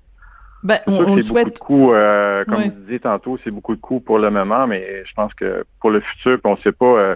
Ben, 0.66 0.80
on, 0.88 1.20
c'est 1.20 1.32
beaucoup 1.32 1.50
de 1.50 1.58
coûts, 1.58 1.92
euh, 1.94 2.44
comme 2.44 2.60
vous 2.60 2.80
disiez 2.80 2.98
tantôt, 2.98 3.38
c'est 3.44 3.52
beaucoup 3.52 3.76
de 3.76 3.80
coûts 3.80 4.00
pour 4.00 4.18
le 4.18 4.30
moment, 4.30 4.66
mais 4.66 5.04
je 5.04 5.14
pense 5.14 5.32
que 5.34 5.64
pour 5.80 5.90
le 5.90 6.00
futur, 6.00 6.40
on 6.42 6.52
ne 6.52 6.56
sait 6.56 6.72
pas 6.72 6.86
euh, 6.86 7.14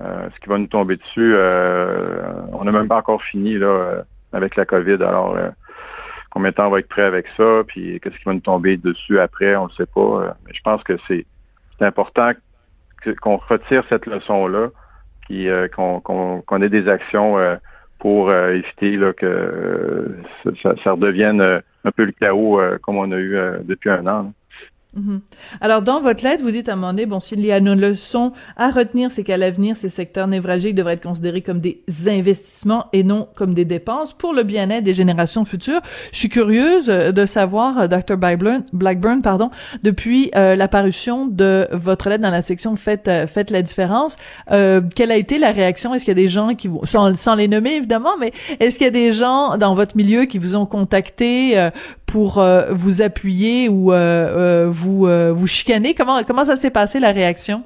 euh, 0.00 0.28
ce 0.34 0.40
qui 0.40 0.48
va 0.48 0.56
nous 0.56 0.68
tomber 0.68 0.96
dessus. 0.96 1.34
on 1.36 2.64
n'a 2.64 2.72
même 2.72 2.88
pas 2.88 2.96
encore 2.96 3.22
fini 3.22 3.58
là 3.58 4.04
avec 4.32 4.56
la 4.56 4.64
COVID. 4.64 5.02
Alors, 5.02 5.36
combien 6.30 6.48
de 6.48 6.54
temps 6.54 6.68
on 6.68 6.70
va 6.70 6.78
être 6.78 6.88
prêt 6.88 7.02
avec 7.02 7.26
ça, 7.36 7.62
puis 7.66 8.00
qu'est-ce 8.00 8.16
qui 8.16 8.24
va 8.24 8.32
nous 8.32 8.40
tomber 8.40 8.78
dessus 8.78 9.20
après, 9.20 9.54
on 9.54 9.64
ne 9.64 9.68
le 9.68 9.74
sait 9.74 9.90
pas. 9.94 10.34
mais 10.46 10.54
je 10.54 10.62
pense 10.62 10.82
que 10.82 10.94
c'est 11.08 11.26
important 11.80 12.30
qu'on 13.20 13.36
retire 13.36 13.84
cette 13.90 14.06
leçon-là, 14.06 14.68
puis 15.28 15.46
qu'on 15.74 16.62
ait 16.62 16.70
des 16.70 16.88
actions 16.88 17.36
pour 17.98 18.32
éviter 18.32 18.96
là, 18.96 19.12
que 19.12 20.16
ça, 20.62 20.72
ça 20.82 20.92
redevienne 20.92 21.60
un 21.84 21.90
peu 21.92 22.04
le 22.04 22.12
chaos 22.12 22.60
euh, 22.60 22.78
comme 22.78 22.96
on 22.96 23.10
a 23.12 23.16
eu 23.16 23.36
euh, 23.36 23.58
depuis 23.62 23.90
un 23.90 24.06
an. 24.06 24.32
Mhm. 24.98 25.20
Alors, 25.60 25.82
dans 25.82 26.00
votre 26.00 26.24
lettre, 26.24 26.42
vous 26.42 26.50
dites 26.50 26.68
à 26.68 26.72
un 26.72 26.76
moment 26.76 26.92
donné, 26.92 27.06
bon, 27.06 27.20
s'il 27.20 27.44
y 27.44 27.52
a 27.52 27.58
une 27.58 27.74
leçon 27.74 28.32
à 28.56 28.70
retenir, 28.70 29.10
c'est 29.10 29.24
qu'à 29.24 29.36
l'avenir, 29.36 29.76
ces 29.76 29.88
secteurs 29.88 30.26
névralgiques 30.26 30.74
devraient 30.74 30.94
être 30.94 31.02
considérés 31.02 31.42
comme 31.42 31.60
des 31.60 31.82
investissements 32.06 32.86
et 32.92 33.02
non 33.02 33.28
comme 33.34 33.54
des 33.54 33.64
dépenses 33.64 34.12
pour 34.12 34.32
le 34.32 34.42
bien-être 34.42 34.84
des 34.84 34.94
générations 34.94 35.44
futures. 35.44 35.80
Je 36.12 36.18
suis 36.18 36.28
curieuse 36.28 36.90
euh, 36.90 37.12
de 37.12 37.26
savoir, 37.26 37.78
euh, 37.78 37.86
Dr. 37.86 38.16
Blackburn, 38.16 39.22
pardon, 39.22 39.50
depuis 39.82 40.30
euh, 40.36 40.56
l'apparition 40.56 41.26
de 41.26 41.68
votre 41.72 42.08
lettre 42.08 42.22
dans 42.22 42.30
la 42.30 42.42
section 42.42 42.76
Faites, 42.76 43.10
faites 43.26 43.50
la 43.50 43.62
différence, 43.62 44.16
euh, 44.50 44.80
quelle 44.94 45.10
a 45.10 45.16
été 45.16 45.38
la 45.38 45.52
réaction? 45.52 45.94
Est-ce 45.94 46.04
qu'il 46.04 46.12
y 46.12 46.18
a 46.20 46.22
des 46.22 46.28
gens 46.28 46.54
qui 46.54 46.68
vous, 46.68 46.80
sans, 46.84 47.16
sans 47.16 47.34
les 47.34 47.48
nommer 47.48 47.76
évidemment, 47.76 48.16
mais 48.18 48.32
est-ce 48.60 48.78
qu'il 48.78 48.86
y 48.86 48.88
a 48.88 48.92
des 48.92 49.12
gens 49.12 49.56
dans 49.56 49.74
votre 49.74 49.96
milieu 49.96 50.24
qui 50.24 50.38
vous 50.38 50.56
ont 50.56 50.66
contacté 50.66 51.68
pour 52.06 52.42
vous 52.70 53.02
appuyer 53.02 53.68
ou 53.68 53.92
vous 54.70 54.87
vous, 54.88 55.06
euh, 55.06 55.32
vous 55.32 55.46
chicanez? 55.46 55.94
Comment, 55.94 56.22
comment 56.24 56.44
ça 56.44 56.56
s'est 56.56 56.70
passé, 56.70 56.98
la 56.98 57.12
réaction? 57.12 57.62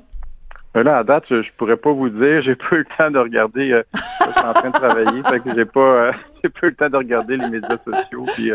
Euh, 0.76 0.82
là, 0.82 0.98
à 0.98 1.04
date, 1.04 1.24
je, 1.30 1.50
pourrais 1.56 1.76
pas 1.76 1.92
vous 1.92 2.08
dire. 2.08 2.42
J'ai 2.42 2.54
pas 2.56 2.76
eu 2.76 2.78
le 2.78 2.87
temps 2.96 3.11
de 3.11 3.18
regarder. 3.18 3.72
Euh, 3.72 3.82
je 3.94 4.30
suis 4.30 4.46
en 4.46 4.52
train 4.52 4.70
de 4.70 4.74
travailler, 4.74 5.22
fait 5.28 5.40
que 5.40 5.54
j'ai 5.54 5.64
pas, 5.64 6.12
j'ai 6.42 6.50
pas 6.50 6.66
eu 6.66 6.70
le 6.70 6.74
temps 6.74 6.90
de 6.90 6.96
regarder 6.96 7.37
les 7.37 7.48
médias 7.48 7.78
sociaux 7.85 8.26
puis 8.35 8.52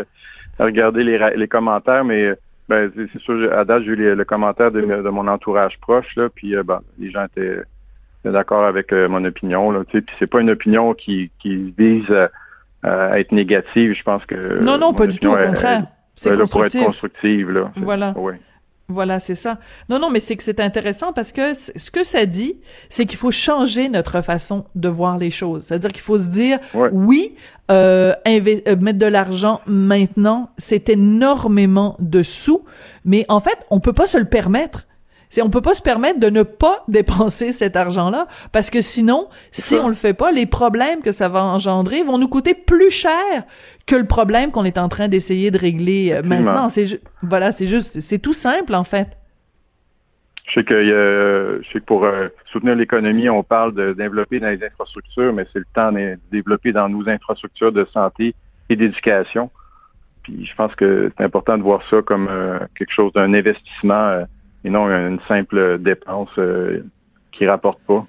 regarder 0.58 1.04
les, 1.04 1.18
les 1.36 1.48
commentaires. 1.48 2.04
Mais 2.04 2.34
ben, 2.68 2.90
c'est 2.94 3.20
sûr, 3.20 3.52
à 3.52 3.64
date, 3.64 3.84
j'ai 3.84 3.92
eu 3.92 4.14
le 4.14 4.24
commentaire 4.24 4.70
de, 4.70 4.80
mon 4.82 5.26
entourage 5.26 5.78
proche 5.80 6.14
là, 6.16 6.28
puis 6.28 6.54
ben, 6.64 6.80
les 6.98 7.10
gens 7.10 7.24
étaient, 7.24 7.62
d'accord 8.24 8.64
avec 8.64 8.92
mon 8.92 9.24
opinion 9.24 9.70
là. 9.70 9.84
Tu 9.86 9.98
sais, 9.98 10.00
puis 10.02 10.14
c'est 10.18 10.26
pas 10.26 10.40
une 10.40 10.50
opinion 10.50 10.92
qui, 10.92 11.30
qui 11.38 11.72
vise 11.78 12.12
à 12.82 13.18
être 13.18 13.32
négative. 13.32 13.94
Je 13.94 14.02
pense 14.02 14.26
que 14.26 14.62
non, 14.62 14.76
non, 14.76 14.92
pas 14.92 15.06
du 15.06 15.18
tout. 15.18 15.30
Au 15.30 15.36
contraire, 15.36 15.84
c'est 16.14 16.30
constructif. 16.30 16.50
Pour 16.50 16.64
être 16.64 16.86
constructive 16.86 17.50
là. 17.52 17.70
Voilà. 17.76 18.12
Voilà, 18.90 19.20
c'est 19.20 19.34
ça. 19.34 19.58
Non, 19.90 19.98
non, 19.98 20.08
mais 20.08 20.18
c'est 20.18 20.34
que 20.34 20.42
c'est 20.42 20.60
intéressant 20.60 21.12
parce 21.12 21.30
que 21.30 21.52
ce 21.52 21.90
que 21.90 22.04
ça 22.04 22.24
dit, 22.24 22.56
c'est 22.88 23.04
qu'il 23.04 23.18
faut 23.18 23.30
changer 23.30 23.90
notre 23.90 24.22
façon 24.22 24.64
de 24.74 24.88
voir 24.88 25.18
les 25.18 25.30
choses. 25.30 25.64
C'est-à-dire 25.64 25.92
qu'il 25.92 26.00
faut 26.00 26.16
se 26.16 26.30
dire, 26.30 26.58
oui, 26.92 27.34
euh, 27.70 28.14
euh, 28.26 28.76
mettre 28.76 28.98
de 28.98 29.04
l'argent 29.04 29.60
maintenant, 29.66 30.48
c'est 30.56 30.88
énormément 30.88 31.96
de 31.98 32.22
sous, 32.22 32.64
mais 33.04 33.26
en 33.28 33.40
fait, 33.40 33.58
on 33.68 33.78
peut 33.78 33.92
pas 33.92 34.06
se 34.06 34.16
le 34.16 34.24
permettre. 34.24 34.87
C'est 35.30 35.42
on 35.42 35.50
peut 35.50 35.60
pas 35.60 35.74
se 35.74 35.82
permettre 35.82 36.20
de 36.20 36.30
ne 36.30 36.42
pas 36.42 36.84
dépenser 36.88 37.52
cet 37.52 37.76
argent-là 37.76 38.26
parce 38.52 38.70
que 38.70 38.80
sinon, 38.80 39.28
si 39.50 39.74
on 39.74 39.88
le 39.88 39.94
fait 39.94 40.14
pas, 40.14 40.32
les 40.32 40.46
problèmes 40.46 41.02
que 41.02 41.12
ça 41.12 41.28
va 41.28 41.44
engendrer 41.44 42.02
vont 42.02 42.18
nous 42.18 42.28
coûter 42.28 42.54
plus 42.54 42.90
cher 42.90 43.44
que 43.86 43.96
le 43.96 44.04
problème 44.04 44.50
qu'on 44.50 44.64
est 44.64 44.78
en 44.78 44.88
train 44.88 45.08
d'essayer 45.08 45.50
de 45.50 45.58
régler 45.58 46.12
euh, 46.12 46.22
maintenant. 46.22 46.68
C'est 46.68 47.00
voilà, 47.22 47.52
c'est 47.52 47.66
juste, 47.66 48.00
c'est 48.00 48.18
tout 48.18 48.32
simple 48.32 48.74
en 48.74 48.84
fait. 48.84 49.08
Je 50.46 50.54
sais 50.54 50.64
que, 50.64 50.72
euh, 50.72 51.62
je 51.62 51.72
sais 51.72 51.80
que 51.80 51.84
pour 51.84 52.04
euh, 52.04 52.28
soutenir 52.50 52.74
l'économie, 52.74 53.28
on 53.28 53.42
parle 53.42 53.74
de 53.74 53.92
développer 53.92 54.40
dans 54.40 54.48
les 54.48 54.64
infrastructures, 54.64 55.34
mais 55.34 55.46
c'est 55.52 55.58
le 55.58 55.66
temps 55.74 55.92
de 55.92 56.18
développer 56.32 56.72
dans 56.72 56.88
nos 56.88 57.06
infrastructures 57.06 57.70
de 57.70 57.86
santé 57.92 58.34
et 58.70 58.76
d'éducation. 58.76 59.50
Puis 60.22 60.46
je 60.46 60.54
pense 60.54 60.74
que 60.74 61.12
c'est 61.16 61.24
important 61.24 61.58
de 61.58 61.62
voir 61.62 61.82
ça 61.90 62.00
comme 62.00 62.30
quelque 62.74 62.92
chose 62.92 63.12
d'un 63.12 63.34
investissement 63.34 64.24
et 64.64 64.70
non 64.70 64.88
une 64.88 65.20
simple 65.28 65.78
dépense 65.78 66.30
euh, 66.38 66.84
qui 67.32 67.46
rapporte 67.46 67.80
pas. 67.86 68.06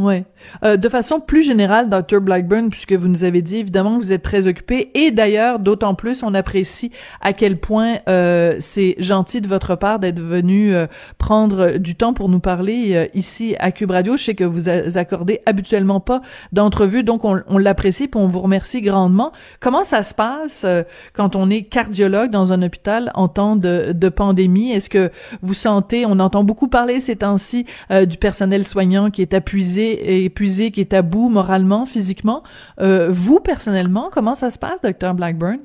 Ouais. 0.00 0.24
Euh, 0.64 0.78
de 0.78 0.88
façon 0.88 1.20
plus 1.20 1.42
générale, 1.42 1.90
Dr. 1.90 2.20
Blackburn, 2.22 2.70
puisque 2.70 2.94
vous 2.94 3.06
nous 3.06 3.24
avez 3.24 3.42
dit 3.42 3.58
évidemment 3.58 3.98
que 3.98 4.02
vous 4.02 4.12
êtes 4.14 4.22
très 4.22 4.46
occupé, 4.46 4.90
et 4.94 5.10
d'ailleurs, 5.10 5.58
d'autant 5.58 5.94
plus, 5.94 6.22
on 6.22 6.32
apprécie 6.32 6.90
à 7.20 7.34
quel 7.34 7.60
point 7.60 7.98
euh, 8.08 8.56
c'est 8.60 8.94
gentil 8.98 9.42
de 9.42 9.46
votre 9.46 9.76
part 9.76 9.98
d'être 9.98 10.20
venu 10.20 10.74
euh, 10.74 10.86
prendre 11.18 11.76
du 11.76 11.96
temps 11.96 12.14
pour 12.14 12.30
nous 12.30 12.40
parler 12.40 12.92
euh, 12.94 13.06
ici 13.12 13.56
à 13.58 13.72
Cube 13.72 13.90
Radio. 13.90 14.16
Je 14.16 14.24
sais 14.24 14.34
que 14.34 14.44
vous 14.44 14.70
accordez 14.70 15.40
habituellement 15.44 16.00
pas 16.00 16.22
d'entrevue, 16.52 17.02
donc 17.02 17.26
on, 17.26 17.42
on 17.46 17.58
l'apprécie, 17.58 18.04
et 18.04 18.10
on 18.14 18.26
vous 18.26 18.40
remercie 18.40 18.80
grandement. 18.80 19.32
Comment 19.60 19.84
ça 19.84 20.02
se 20.02 20.14
passe 20.14 20.62
euh, 20.64 20.82
quand 21.12 21.36
on 21.36 21.50
est 21.50 21.64
cardiologue 21.64 22.30
dans 22.30 22.54
un 22.54 22.62
hôpital 22.62 23.10
en 23.14 23.28
temps 23.28 23.54
de, 23.54 23.92
de 23.92 24.08
pandémie? 24.08 24.72
Est-ce 24.72 24.88
que 24.88 25.10
vous 25.42 25.54
sentez, 25.54 26.06
on 26.06 26.18
entend 26.20 26.42
beaucoup 26.42 26.68
parler 26.68 27.00
ces 27.00 27.16
temps-ci 27.16 27.66
du 28.06 28.16
personnel 28.16 28.64
soignant 28.64 29.10
qui 29.10 29.22
est 29.22 29.34
épuisé 29.34 29.89
épuisé, 30.24 30.70
qui 30.70 30.80
est 30.80 30.94
à 30.94 31.02
bout 31.02 31.28
moralement, 31.28 31.86
physiquement. 31.86 32.42
Euh, 32.80 33.08
vous, 33.10 33.40
personnellement, 33.40 34.10
comment 34.12 34.34
ça 34.34 34.50
se 34.50 34.58
passe, 34.58 34.80
docteur 34.82 35.14
Blackburn? 35.14 35.58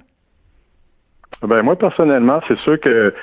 Ben, 1.42 1.62
moi, 1.62 1.76
personnellement, 1.76 2.40
c'est 2.48 2.58
sûr 2.60 2.80
que 2.80 3.14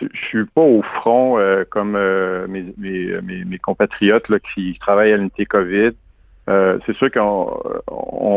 je 0.00 0.06
suis 0.28 0.46
pas 0.46 0.62
au 0.62 0.82
front 0.82 1.38
euh, 1.38 1.64
comme 1.68 1.94
euh, 1.94 2.46
mes, 2.48 3.58
compatriotes 3.62 4.26
qui 4.54 4.76
travaillent 4.80 5.12
à 5.12 5.16
l'unité 5.16 5.46
COVID. 5.46 5.92
c'est 6.46 6.96
sûr 6.96 7.10
qu'on 7.12 7.60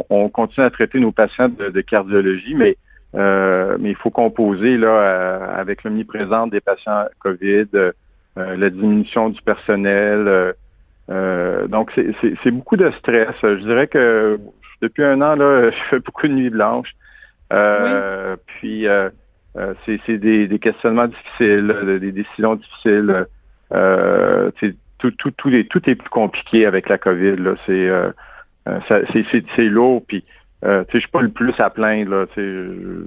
on, 0.10 0.30
continue 0.30 0.66
à 0.66 0.70
traiter 0.70 1.00
nos 1.00 1.12
patients 1.12 1.50
de, 1.50 1.82
cardiologie, 1.82 2.54
mais 2.56 2.78
mais 3.14 3.90
il 3.92 3.96
faut 3.96 4.10
composer 4.10 4.78
là 4.78 5.56
avec 5.56 5.84
l'omniprésence 5.84 6.50
des 6.50 6.62
patients 6.62 7.06
COVID, 7.20 7.68
la 8.36 8.70
diminution 8.70 9.30
du 9.30 9.42
personnel. 9.42 10.54
Donc 11.10 11.92
c'est 11.96 12.52
beaucoup 12.52 12.78
de 12.78 12.92
stress. 12.92 13.36
Je 13.42 13.66
dirais 13.66 13.88
que 13.88 14.40
depuis 14.82 15.04
un 15.04 15.22
an 15.22 15.36
là, 15.36 15.70
je 15.72 15.84
fais 15.90 16.00
beaucoup 16.00 16.28
de 16.28 16.34
nuits 16.34 16.50
blanches. 16.50 16.96
Puis 17.50 18.88
euh, 19.56 19.74
c'est 19.86 20.18
des, 20.18 20.60
questionnements 20.60 21.08
difficiles, 21.08 22.00
des 22.02 22.12
décisions 22.12 22.56
difficiles. 22.56 23.28
Euh, 23.74 24.52
tout, 24.98 25.12
tout, 25.12 25.32
tout, 25.32 25.50
est, 25.50 25.70
tout 25.70 25.90
est 25.90 25.96
plus 25.96 26.10
compliqué 26.10 26.66
avec 26.66 26.90
la 26.90 26.98
COVID. 26.98 27.36
Euh, 27.70 28.12
c'est, 28.88 29.70
lourd. 29.70 30.04
Puis, 30.08 30.24
euh, 30.66 30.84
je 30.92 31.00
suis 31.00 31.10
pas 31.10 31.22
le 31.22 31.30
plus 31.30 31.54
à 31.60 31.70
plaindre. 31.70 32.12
Là, 32.12 32.26
je, 32.36 33.06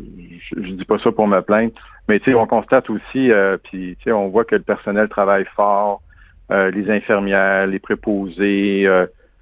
je, 0.57 0.71
dis 0.73 0.85
pas 0.85 0.99
ça 0.99 1.11
pour 1.11 1.27
me 1.27 1.41
plaindre. 1.41 1.73
Mais 2.09 2.21
on 2.35 2.47
constate 2.47 2.89
aussi, 2.91 3.33
puis 3.65 3.97
on 4.07 4.29
voit 4.29 4.45
que 4.45 4.55
le 4.55 4.63
personnel 4.63 5.09
travaille 5.09 5.47
fort, 5.57 6.03
les 6.51 6.91
infirmières, 6.91 7.67
les 7.67 7.79
préposés. 7.79 8.89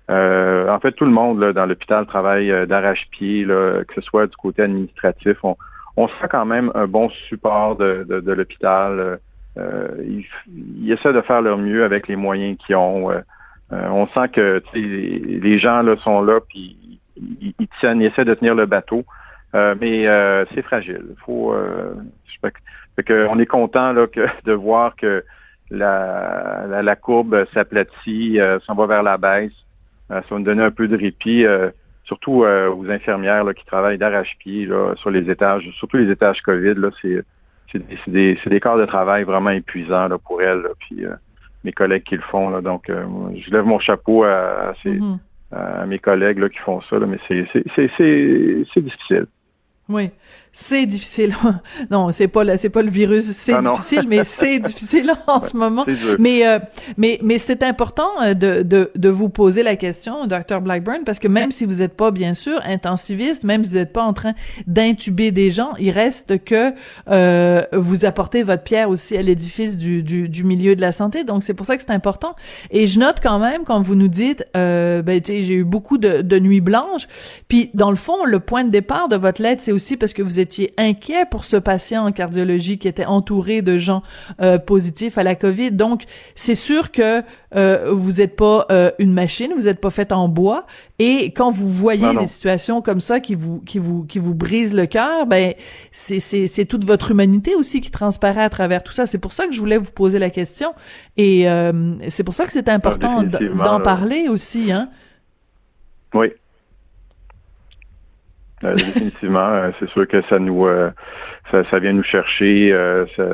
en 0.08 0.78
fait, 0.80 0.92
tout 0.92 1.04
le 1.04 1.10
monde 1.10 1.40
là, 1.40 1.52
dans 1.52 1.66
l'hôpital 1.66 2.06
travaille 2.06 2.66
d'arrache-pied, 2.66 3.44
que 3.44 3.94
ce 3.94 4.00
soit 4.00 4.26
du 4.26 4.36
côté 4.36 4.62
administratif. 4.62 5.36
On, 5.42 5.56
on 5.96 6.08
sent 6.08 6.28
quand 6.30 6.44
même 6.44 6.70
un 6.74 6.86
bon 6.86 7.08
support 7.28 7.76
de, 7.76 8.04
de, 8.08 8.32
l'hôpital. 8.32 9.18
Euh, 9.56 9.88
ils, 10.48 10.92
essaient 10.92 11.12
de 11.12 11.20
faire 11.20 11.42
leur 11.42 11.58
mieux 11.58 11.84
avec 11.84 12.08
les 12.08 12.16
moyens 12.16 12.58
qu'ils 12.58 12.76
ont. 12.76 13.10
Euh, 13.10 13.20
on 13.70 14.06
sent 14.08 14.28
que 14.32 14.62
les 14.74 15.58
gens 15.58 15.82
là, 15.82 15.96
sont 15.98 16.22
là, 16.22 16.40
puis 16.48 17.00
ils, 17.16 17.68
tiennent, 17.78 18.00
ils 18.00 18.06
essaient 18.06 18.24
de 18.24 18.34
tenir 18.34 18.54
le 18.54 18.66
bateau. 18.66 19.04
Euh, 19.54 19.76
mais 19.80 20.06
c'est 20.54 20.62
fragile. 20.62 21.04
Faut, 21.24 21.54
fait 22.96 23.26
on 23.28 23.38
est 23.38 23.46
content 23.46 23.92
là, 23.92 24.06
que, 24.06 24.26
de 24.44 24.52
voir 24.52 24.96
que 24.96 25.24
la, 25.70 26.82
la, 26.82 26.96
courbe 26.96 27.46
s'aplatit, 27.52 28.38
s'en 28.66 28.74
va 28.74 28.86
vers 28.86 29.02
la 29.02 29.18
baisse. 29.18 29.52
ça 30.08 30.20
va 30.30 30.38
nous 30.38 30.44
donner 30.44 30.62
un 30.62 30.70
peu 30.70 30.88
de 30.88 30.96
répit 30.96 31.44
surtout 32.04 32.44
euh, 32.44 32.70
aux 32.70 32.88
infirmières 32.90 33.44
qui 33.54 33.64
travaillent 33.64 33.98
d'arrache-pied 33.98 34.68
sur 34.96 35.10
les 35.10 35.30
étages, 35.30 35.68
surtout 35.78 35.96
les 35.96 36.10
étages 36.10 36.42
COVID. 36.42 36.74
Là, 36.74 36.90
c'est, 37.00 37.22
c'est, 37.72 38.10
des, 38.10 38.38
c'est 38.42 38.50
des 38.50 38.60
corps 38.60 38.78
de 38.78 38.84
travail 38.84 39.24
vraiment 39.24 39.50
épuisants 39.50 40.08
là, 40.08 40.18
pour 40.18 40.40
elles. 40.42 40.66
puis 40.78 41.04
euh, 41.04 41.14
mes 41.64 41.72
collègues 41.72 42.04
qui 42.04 42.16
le 42.16 42.22
font. 42.22 42.50
Là, 42.50 42.60
donc, 42.60 42.90
euh, 42.90 43.04
je 43.36 43.50
lève 43.50 43.64
mon 43.64 43.78
chapeau 43.78 44.24
à, 44.24 44.74
ces, 44.82 44.98
mm-hmm. 44.98 45.18
à 45.52 45.86
mes 45.86 45.98
collègues 45.98 46.38
là, 46.38 46.48
qui 46.48 46.58
font 46.58 46.82
ça, 46.82 46.98
là, 46.98 47.06
mais 47.06 47.18
c'est, 47.26 47.46
c'est, 47.52 47.90
c'est, 47.96 48.64
c'est 48.72 48.82
difficile. 48.82 49.26
Oui, 49.88 50.10
c'est 50.56 50.86
difficile. 50.86 51.34
non, 51.90 52.12
c'est 52.12 52.28
pas 52.28 52.56
c'est 52.56 52.68
pas 52.68 52.82
le 52.82 52.90
virus, 52.90 53.24
c'est 53.32 53.54
ah, 53.54 53.60
difficile, 53.60 54.04
mais 54.08 54.22
c'est 54.24 54.60
difficile 54.60 55.12
en 55.26 55.40
ce 55.40 55.56
moment. 55.56 55.84
Mais 56.20 56.46
euh, 56.46 56.60
mais 56.96 57.18
mais 57.22 57.38
c'est 57.38 57.64
important 57.64 58.08
euh, 58.22 58.34
de, 58.34 58.62
de 58.62 58.92
de 58.94 59.08
vous 59.08 59.28
poser 59.28 59.64
la 59.64 59.74
question, 59.74 60.28
Dr 60.28 60.60
Blackburn, 60.60 61.02
parce 61.04 61.18
que 61.18 61.26
même 61.26 61.50
si 61.50 61.64
vous 61.64 61.78
n'êtes 61.78 61.94
pas 61.94 62.12
bien 62.12 62.34
sûr 62.34 62.60
intensiviste, 62.64 63.42
même 63.42 63.64
si 63.64 63.72
vous 63.72 63.78
n'êtes 63.78 63.92
pas 63.92 64.04
en 64.04 64.12
train 64.12 64.32
d'intuber 64.68 65.32
des 65.32 65.50
gens, 65.50 65.72
il 65.80 65.90
reste 65.90 66.44
que 66.44 66.72
euh, 67.10 67.64
vous 67.72 68.04
apportez 68.04 68.44
votre 68.44 68.62
pierre 68.62 68.90
aussi 68.90 69.16
à 69.16 69.22
l'édifice 69.22 69.76
du, 69.76 70.04
du, 70.04 70.28
du 70.28 70.44
milieu 70.44 70.76
de 70.76 70.80
la 70.80 70.92
santé. 70.92 71.24
Donc 71.24 71.42
c'est 71.42 71.54
pour 71.54 71.66
ça 71.66 71.76
que 71.76 71.82
c'est 71.82 71.90
important. 71.90 72.36
Et 72.70 72.86
je 72.86 73.00
note 73.00 73.16
quand 73.20 73.40
même 73.40 73.64
quand 73.64 73.82
vous 73.82 73.96
nous 73.96 74.08
dites, 74.08 74.46
euh, 74.56 75.02
ben 75.02 75.20
j'ai 75.24 75.54
eu 75.54 75.64
beaucoup 75.64 75.98
de, 75.98 76.22
de 76.22 76.38
nuits 76.38 76.60
blanches. 76.60 77.08
Puis 77.48 77.70
dans 77.74 77.90
le 77.90 77.96
fond, 77.96 78.24
le 78.24 78.38
point 78.38 78.62
de 78.62 78.70
départ 78.70 79.08
de 79.08 79.16
votre 79.16 79.42
lettre, 79.42 79.60
c'est 79.60 79.72
aussi 79.72 79.96
parce 79.96 80.12
que 80.12 80.22
vous 80.22 80.38
étiez 80.44 80.74
inquiet 80.78 81.24
pour 81.30 81.44
ce 81.44 81.56
patient 81.56 82.06
en 82.06 82.12
cardiologie 82.12 82.78
qui 82.78 82.86
était 82.86 83.04
entouré 83.04 83.62
de 83.62 83.78
gens 83.78 84.02
euh, 84.40 84.58
positifs 84.58 85.18
à 85.18 85.22
la 85.22 85.34
COVID? 85.34 85.72
Donc, 85.72 86.02
c'est 86.34 86.54
sûr 86.54 86.92
que 86.92 87.22
euh, 87.56 87.90
vous 87.92 88.12
n'êtes 88.12 88.36
pas 88.36 88.66
euh, 88.70 88.90
une 88.98 89.12
machine, 89.12 89.52
vous 89.56 89.64
n'êtes 89.64 89.80
pas 89.80 89.90
fait 89.90 90.12
en 90.12 90.28
bois. 90.28 90.66
Et 90.98 91.32
quand 91.32 91.50
vous 91.50 91.68
voyez 91.68 92.14
des 92.16 92.28
situations 92.28 92.80
comme 92.82 93.00
ça 93.00 93.18
qui 93.18 93.34
vous 93.34 93.60
qui 93.60 93.78
vous 93.78 94.04
qui 94.04 94.20
vous 94.20 94.34
brisent 94.34 94.74
le 94.74 94.86
cœur, 94.86 95.26
ben 95.26 95.54
c'est 95.90 96.20
c'est 96.20 96.46
c'est 96.46 96.66
toute 96.66 96.84
votre 96.84 97.10
humanité 97.10 97.54
aussi 97.56 97.80
qui 97.80 97.90
transparaît 97.90 98.44
à 98.44 98.50
travers 98.50 98.82
tout 98.82 98.92
ça. 98.92 99.06
C'est 99.06 99.18
pour 99.18 99.32
ça 99.32 99.46
que 99.46 99.52
je 99.52 99.60
voulais 99.60 99.78
vous 99.78 99.90
poser 99.90 100.18
la 100.18 100.30
question. 100.30 100.74
Et 101.16 101.46
c'est 102.08 102.24
pour 102.24 102.34
ça 102.34 102.46
que 102.46 102.52
c'est 102.52 102.68
important 102.68 103.24
ah, 103.24 103.64
d'en 103.64 103.80
parler 103.80 104.28
aussi, 104.28 104.70
hein. 104.70 104.88
Oui, 106.14 106.28
définitivement, 108.72 109.48
euh, 109.48 109.70
c'est 109.78 109.88
sûr 109.90 110.06
que 110.06 110.22
ça 110.22 110.38
nous 110.38 110.66
euh, 110.66 110.90
ça, 111.50 111.78
vient 111.78 111.92
nous 111.92 112.02
chercher. 112.02 112.72
Ça, 113.16 113.24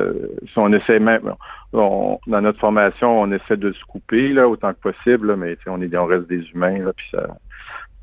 on 0.57 0.73
essaie 0.73 0.99
même 0.99 1.33
dans 1.73 2.19
notre 2.27 2.59
formation, 2.59 3.21
on 3.21 3.31
essaie 3.31 3.57
de 3.57 3.71
se 3.71 3.83
couper 3.85 4.29
là 4.29 4.47
autant 4.47 4.73
que 4.73 4.91
possible, 4.91 5.35
mais 5.35 5.57
on 5.67 5.81
est 5.81 5.95
on 5.95 6.05
reste 6.05 6.27
des 6.27 6.43
humains 6.49 6.79
là, 6.79 6.91
puis 6.93 7.07
ça, 7.11 7.27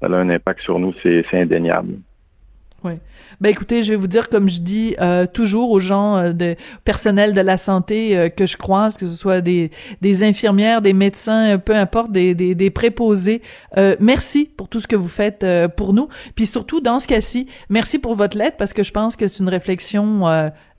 ça 0.01 0.07
a 0.07 0.11
un 0.11 0.31
impact 0.31 0.63
sur 0.63 0.79
nous, 0.79 0.95
c'est 1.03 1.25
indéniable. 1.33 1.95
Oui. 2.85 2.93
Ben 3.41 3.49
écoutez, 3.49 3.83
je 3.83 3.91
vais 3.91 3.97
vous 3.97 4.07
dire 4.07 4.29
comme 4.29 4.49
je 4.49 4.61
dis 4.61 4.95
euh, 5.01 5.27
toujours 5.27 5.73
aux 5.73 5.81
gens 5.81 6.17
euh, 6.17 6.33
de 6.33 6.55
personnel 6.85 7.33
de 7.33 7.41
la 7.41 7.57
santé 7.57 8.17
euh, 8.17 8.29
que 8.29 8.47
je 8.47 8.57
croise, 8.57 8.97
que 8.97 9.09
ce 9.09 9.17
soit 9.17 9.41
des, 9.41 9.73
des 10.01 10.23
infirmières, 10.23 10.81
des 10.81 10.93
médecins, 10.93 11.59
peu 11.59 11.75
importe, 11.75 12.13
des, 12.13 12.37
des, 12.37 12.55
des 12.55 12.71
préposés. 12.71 13.43
merci 13.99 14.49
pour 14.57 14.69
tout 14.69 14.79
ce 14.79 14.87
que 14.87 14.95
vous 14.95 15.09
faites 15.09 15.45
pour 15.77 15.93
nous. 15.93 16.09
Puis 16.37 16.47
surtout 16.47 16.81
dans 16.81 17.01
ce 17.01 17.09
cas-ci, 17.09 17.49
merci 17.69 17.99
pour 17.99 18.15
votre 18.15 18.39
lettre 18.39 18.57
parce 18.57 18.73
que 18.73 18.85
je 18.85 18.93
pense 18.93 19.17
que 19.17 19.27
c'est 19.27 19.41
une 19.41 19.49
réflexion 19.49 20.23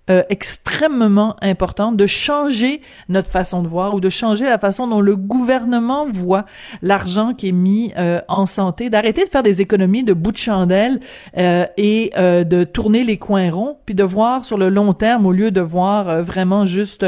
euh, 0.10 0.24
extrêmement 0.30 1.36
importante 1.42 1.96
de 1.96 2.08
changer 2.08 2.82
notre 3.10 3.30
façon 3.30 3.62
de 3.62 3.68
voir 3.68 3.94
ou 3.94 4.00
de 4.00 4.10
changer 4.10 4.46
la 4.46 4.58
façon 4.58 4.88
dont 4.88 5.02
le 5.02 5.16
gouvernement 5.16 6.08
voit 6.10 6.46
l'argent 6.82 7.34
qui 7.34 7.50
est 7.50 7.52
mis 7.52 7.94
euh, 7.96 8.20
en 8.28 8.48
santé, 8.48 8.90
d'arrêter 8.90 9.24
de 9.24 9.30
faire 9.30 9.44
des 9.44 9.62
économies 9.62 10.04
de 10.04 10.14
bout 10.14 10.32
de 10.32 10.38
chandelle 10.38 11.00
euh, 11.38 11.66
et 11.78 12.12
de 12.16 12.64
tourner 12.64 13.04
les 13.04 13.18
coins 13.18 13.52
ronds, 13.52 13.78
puis 13.86 13.94
de 13.94 14.04
voir 14.04 14.46
sur 14.46 14.58
le 14.58 14.70
long 14.70 14.94
terme 14.94 15.26
au 15.26 15.32
lieu 15.32 15.52
de 15.52 15.62
voir 15.62 16.24
vraiment 16.24 16.66
juste 16.66 17.06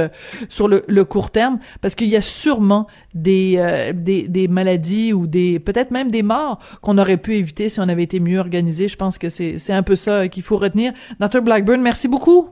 sur 0.49 0.67
le, 0.67 0.83
le, 0.87 1.03
court 1.03 1.31
terme, 1.31 1.59
parce 1.81 1.95
qu'il 1.95 2.07
y 2.07 2.15
a 2.15 2.21
sûrement 2.21 2.87
des, 3.13 3.91
des, 3.95 4.27
des 4.27 4.47
maladies 4.47 5.13
ou 5.13 5.27
des 5.27 5.59
peut-être 5.59 5.91
même 5.91 6.11
des 6.11 6.23
morts 6.23 6.59
qu'on 6.81 6.97
aurait 6.97 7.17
pu 7.17 7.35
éviter 7.35 7.69
si 7.69 7.79
on 7.79 7.89
avait 7.89 8.03
été 8.03 8.19
mieux 8.19 8.39
organisé. 8.39 8.87
Je 8.87 8.95
pense 8.95 9.17
que 9.17 9.29
c'est 9.29 9.73
un 9.73 9.83
peu 9.83 9.95
ça 9.95 10.27
qu'il 10.27 10.43
faut 10.43 10.57
retenir. 10.57 10.93
Dr 11.19 11.41
Blackburn, 11.41 11.81
merci 11.81 12.07
beaucoup 12.07 12.49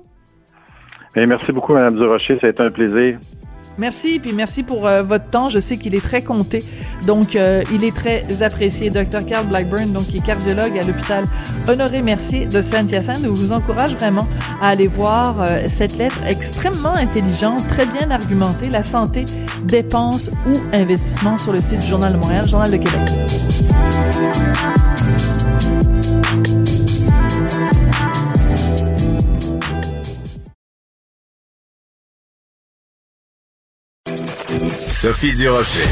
merci 1.15 1.51
beaucoup, 1.51 1.73
Mme 1.73 1.95
Durocher. 1.95 2.37
Ça 2.37 2.47
a 2.47 2.49
été 2.49 2.63
un 2.63 2.71
plaisir. 2.71 3.17
Merci, 3.79 4.19
puis 4.19 4.33
merci 4.33 4.61
pour 4.61 4.85
euh, 4.85 5.03
votre 5.03 5.29
temps. 5.29 5.47
Je 5.47 5.59
sais 5.59 5.77
qu'il 5.77 5.95
est 5.95 6.03
très 6.03 6.21
compté, 6.21 6.61
donc 7.07 7.37
euh, 7.37 7.63
il 7.73 7.85
est 7.85 7.95
très 7.95 8.43
apprécié. 8.43 8.89
Dr. 8.89 9.25
Carl 9.25 9.47
Blackburn, 9.47 9.93
donc 9.93 10.03
qui 10.03 10.17
est 10.17 10.25
cardiologue 10.25 10.77
à 10.77 10.85
l'hôpital 10.85 11.23
Honoré 11.65 12.01
Mercier 12.01 12.45
de 12.45 12.61
Saint-Hyacinthe. 12.61 13.21
Je 13.23 13.29
vous 13.29 13.53
encourage 13.53 13.93
vraiment 13.93 14.27
à 14.61 14.69
aller 14.69 14.87
voir 14.87 15.41
euh, 15.41 15.63
cette 15.67 15.97
lettre 15.97 16.21
extrêmement 16.25 16.95
intelligente, 16.95 17.65
très 17.69 17.85
bien 17.85 18.11
argumentée. 18.11 18.69
La 18.69 18.83
santé, 18.83 19.23
dépenses 19.63 20.29
ou 20.45 20.57
investissement 20.75 21.37
sur 21.37 21.53
le 21.53 21.59
site 21.59 21.79
du 21.79 21.87
Journal 21.87 22.11
de 22.11 22.17
Montréal, 22.17 22.49
Journal 22.49 22.71
de 22.71 22.77
Québec. 22.77 23.09
Sophie 35.01 35.31
Durocher. 35.31 35.87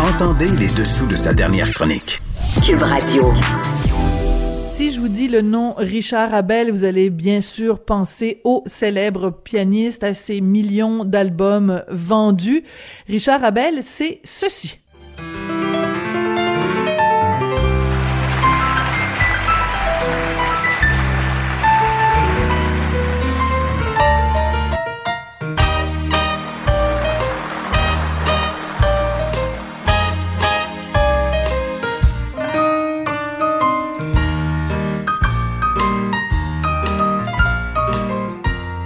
Entendez 0.00 0.48
les 0.58 0.66
dessous 0.66 1.06
de 1.06 1.14
sa 1.14 1.32
dernière 1.32 1.70
chronique. 1.70 2.20
Cube 2.66 2.82
Radio. 2.82 3.32
Si 4.72 4.90
je 4.90 4.98
vous 4.98 5.06
dis 5.06 5.28
le 5.28 5.40
nom 5.40 5.72
Richard 5.78 6.34
Abel, 6.34 6.72
vous 6.72 6.82
allez 6.82 7.10
bien 7.10 7.40
sûr 7.40 7.84
penser 7.84 8.40
au 8.42 8.64
célèbre 8.66 9.30
pianiste, 9.30 10.02
à 10.02 10.14
ses 10.14 10.40
millions 10.40 11.04
d'albums 11.04 11.84
vendus. 11.88 12.64
Richard 13.06 13.44
Abel, 13.44 13.84
c'est 13.84 14.18
ceci. 14.24 14.80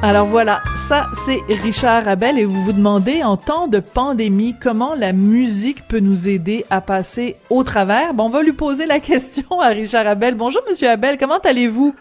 Alors 0.09 0.25
voilà, 0.25 0.63
ça 0.75 1.07
c'est 1.13 1.39
Richard 1.51 2.09
Abel 2.09 2.39
et 2.39 2.47
vous 2.47 2.63
vous 2.63 2.73
demandez 2.73 3.23
en 3.23 3.37
temps 3.37 3.69
de 3.69 3.79
pandémie 3.79 4.55
comment 4.59 4.95
la 4.95 5.13
musique 5.13 5.87
peut 5.87 5.99
nous 5.99 6.31
aider 6.31 6.65
à 6.71 6.81
passer 6.81 7.37
au 7.51 7.63
travers? 7.63 8.15
Bon, 8.15 8.25
on 8.25 8.31
va 8.31 8.43
lui 8.43 8.55
poser 8.55 8.87
la 8.87 9.01
question 9.11 9.61
à 9.61 9.67
Richard 9.67 10.07
Abel. 10.07 10.35
Bonjour 10.35 10.63
Monsieur 10.67 10.89
Abel, 10.89 11.19
comment 11.19 11.37
allez-vous? 11.37 11.95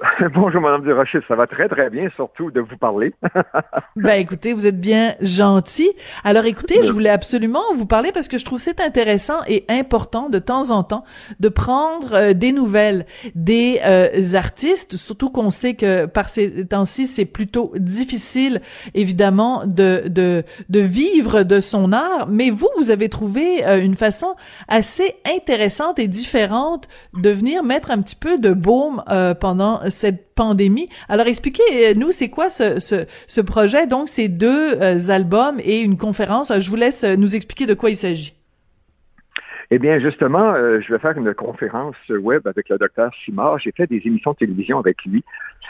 Bonjour, 0.34 0.60
Madame 0.60 0.82
Durocher. 0.82 1.20
Ça 1.26 1.34
va 1.34 1.46
très, 1.46 1.68
très 1.68 1.90
bien, 1.90 2.08
surtout 2.14 2.50
de 2.50 2.60
vous 2.60 2.76
parler. 2.76 3.14
ben, 3.96 4.12
écoutez, 4.12 4.52
vous 4.52 4.66
êtes 4.66 4.80
bien 4.80 5.14
gentil. 5.20 5.90
Alors, 6.24 6.44
écoutez, 6.44 6.82
je 6.82 6.92
voulais 6.92 7.10
absolument 7.10 7.62
vous 7.74 7.86
parler 7.86 8.12
parce 8.12 8.28
que 8.28 8.38
je 8.38 8.44
trouve 8.44 8.60
c'est 8.60 8.80
intéressant 8.80 9.38
et 9.46 9.64
important 9.68 10.28
de 10.28 10.38
temps 10.38 10.70
en 10.70 10.82
temps 10.82 11.04
de 11.40 11.48
prendre 11.48 12.14
euh, 12.14 12.32
des 12.32 12.52
nouvelles 12.52 13.06
des 13.34 13.80
euh, 13.84 14.34
artistes, 14.34 14.96
surtout 14.96 15.30
qu'on 15.30 15.50
sait 15.50 15.74
que 15.74 16.06
par 16.06 16.30
ces 16.30 16.66
temps-ci, 16.66 17.06
c'est 17.06 17.24
plutôt 17.24 17.72
difficile, 17.76 18.60
évidemment, 18.94 19.64
de, 19.66 20.04
de, 20.08 20.44
de 20.68 20.80
vivre 20.80 21.42
de 21.42 21.60
son 21.60 21.92
art. 21.92 22.28
Mais 22.28 22.50
vous, 22.50 22.68
vous 22.78 22.90
avez 22.90 23.08
trouvé 23.08 23.66
euh, 23.66 23.82
une 23.82 23.96
façon 23.96 24.34
assez 24.68 25.16
intéressante 25.26 25.98
et 25.98 26.06
différente 26.06 26.88
de 27.14 27.30
venir 27.30 27.64
mettre 27.64 27.90
un 27.90 28.00
petit 28.00 28.16
peu 28.16 28.38
de 28.38 28.52
baume 28.52 29.02
pendant 29.40 29.80
cette 29.90 30.34
pandémie. 30.34 30.88
Alors 31.08 31.26
expliquez-nous, 31.26 32.12
c'est 32.12 32.30
quoi 32.30 32.50
ce, 32.50 32.78
ce, 32.78 33.40
projet? 33.40 33.86
Donc, 33.86 34.08
c'est 34.08 34.28
deux 34.28 34.80
euh, 34.80 35.08
albums 35.08 35.58
et 35.60 35.80
une 35.80 35.96
conférence. 35.96 36.52
Je 36.58 36.70
vous 36.70 36.76
laisse 36.76 37.04
nous 37.04 37.36
expliquer 37.36 37.66
de 37.66 37.74
quoi 37.74 37.90
il 37.90 37.96
s'agit. 37.96 38.34
Eh 39.70 39.78
bien, 39.78 39.98
justement, 39.98 40.54
euh, 40.54 40.80
je 40.80 40.92
vais 40.92 40.98
faire 40.98 41.16
une 41.18 41.34
conférence 41.34 41.96
web 42.08 42.46
avec 42.46 42.70
le 42.70 42.78
docteur 42.78 43.12
Simard. 43.24 43.58
J'ai 43.58 43.72
fait 43.72 43.86
des 43.86 44.00
émissions 44.06 44.32
de 44.32 44.36
télévision 44.36 44.78
avec 44.78 45.04
lui 45.04 45.22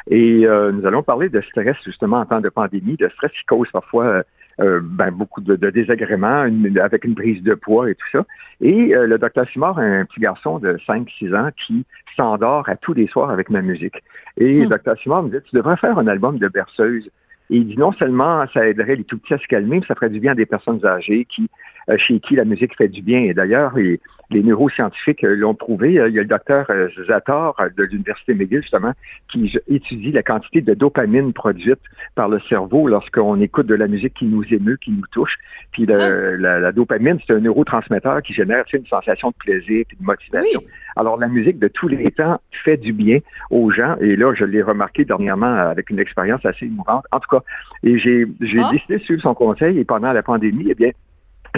et 0.09 0.47
euh, 0.47 0.71
nous 0.71 0.87
allons 0.87 1.03
parler 1.03 1.29
de 1.29 1.41
stress, 1.41 1.77
justement, 1.85 2.19
en 2.19 2.27
temps 2.27 2.41
de 2.41 2.49
pandémie, 2.49 2.97
de 2.97 3.09
stress 3.09 3.33
qui 3.33 3.45
cause 3.45 3.69
parfois 3.73 4.23
euh, 4.61 4.81
ben, 4.83 5.11
beaucoup 5.11 5.41
de, 5.41 5.57
de 5.57 5.71
désagréments, 5.71 6.47
avec 6.81 7.05
une 7.05 7.15
prise 7.15 7.43
de 7.43 7.55
poids 7.55 7.91
et 7.91 7.95
tout 7.95 8.07
ça. 8.11 8.25
Et 8.61 8.95
euh, 8.95 9.07
le 9.07 9.19
docteur 9.19 9.49
Simard 9.49 9.79
a 9.79 9.83
un 9.83 10.05
petit 10.05 10.21
garçon 10.21 10.59
de 10.59 10.77
5-6 10.89 11.37
ans 11.37 11.51
qui 11.57 11.85
s'endort 12.17 12.69
à 12.69 12.77
tous 12.77 12.93
les 12.93 13.07
soirs 13.07 13.31
avec 13.31 13.51
ma 13.51 13.63
musique. 13.63 14.03
Et 14.37 14.55
le 14.55 14.67
hmm. 14.67 14.69
docteur 14.71 14.99
Simard 14.99 15.23
me 15.23 15.31
dit, 15.31 15.45
tu 15.49 15.55
devrais 15.55 15.77
faire 15.77 15.99
un 15.99 16.09
album 16.09 16.39
de 16.39 16.49
berceuse. 16.49 17.09
Et 17.51 17.57
il 17.57 17.67
dit 17.69 17.79
non 17.79 17.93
seulement 17.93 18.45
ça 18.53 18.67
aiderait 18.67 18.97
les 18.97 19.05
tout 19.05 19.19
petits 19.19 19.35
à 19.35 19.39
se 19.39 19.47
calmer, 19.47 19.79
mais 19.81 19.87
ça 19.87 19.95
ferait 19.95 20.11
du 20.11 20.21
bien 20.21 20.33
à 20.33 20.35
des 20.35 20.45
personnes 20.45 20.85
âgées 20.85 21.25
qui 21.25 21.49
chez 21.97 22.20
qui 22.20 22.36
la 22.36 22.45
musique 22.45 22.76
fait 22.76 22.89
du 22.89 23.03
bien. 23.03 23.20
Et 23.20 23.34
d'ailleurs, 23.34 23.76
les, 23.76 24.01
les 24.30 24.43
neuroscientifiques 24.43 25.24
euh, 25.24 25.34
l'ont 25.34 25.55
prouvé. 25.55 25.99
Euh, 25.99 26.09
il 26.09 26.14
y 26.14 26.18
a 26.18 26.22
le 26.22 26.28
docteur 26.28 26.66
Zator 27.07 27.57
de 27.76 27.82
l'Université 27.84 28.34
McGill, 28.34 28.62
justement, 28.62 28.93
qui 29.28 29.57
étudie 29.68 30.12
la 30.12 30.22
quantité 30.22 30.61
de 30.61 30.74
dopamine 30.74 31.32
produite 31.32 31.80
par 32.14 32.28
le 32.28 32.39
cerveau 32.41 32.89
lorsqu'on 32.89 33.41
écoute 33.41 33.66
de 33.66 33.74
la 33.74 33.89
musique 33.89 34.14
qui 34.14 34.26
nous 34.26 34.45
émeut, 34.53 34.76
qui 34.76 34.91
nous 34.91 35.07
touche. 35.12 35.39
Puis 35.72 35.86
ah. 35.89 36.11
la, 36.39 36.59
la, 36.61 36.72
dopamine, 36.72 37.18
c'est 37.26 37.34
un 37.34 37.41
neurotransmetteur 37.41 38.22
qui 38.22 38.34
génère 38.34 38.64
une 38.72 38.86
sensation 38.86 39.30
de 39.30 39.34
plaisir 39.34 39.84
et 39.91 39.97
de 39.99 40.05
motivation. 40.05 40.62
Alors, 40.97 41.16
la 41.16 41.28
musique 41.28 41.59
de 41.59 41.68
tous 41.68 41.89
les 41.89 42.11
temps 42.11 42.41
fait 42.64 42.76
du 42.76 42.93
bien 42.93 43.20
aux 43.51 43.70
gens. 43.70 43.97
Et 44.01 44.16
là, 44.16 44.34
je 44.34 44.45
l'ai 44.45 44.62
remarqué 44.62 45.05
dernièrement 45.05 45.55
avec 45.55 45.91
une 45.91 46.01
expérience 46.01 46.45
assez 46.45 46.66
émouvante. 46.66 47.05
En 47.12 47.20
tout 47.20 47.30
cas, 47.30 47.43
et 47.82 47.99
j'ai 47.99 48.26
ah. 48.59 48.70
décidé 48.72 48.99
de 48.99 49.03
suivre 49.03 49.22
son 49.22 49.34
conseil 49.34 49.78
et 49.78 49.84
pendant 49.84 50.12
la 50.12 50.22
pandémie, 50.22 50.66
eh 50.68 50.74
bien, 50.74 50.91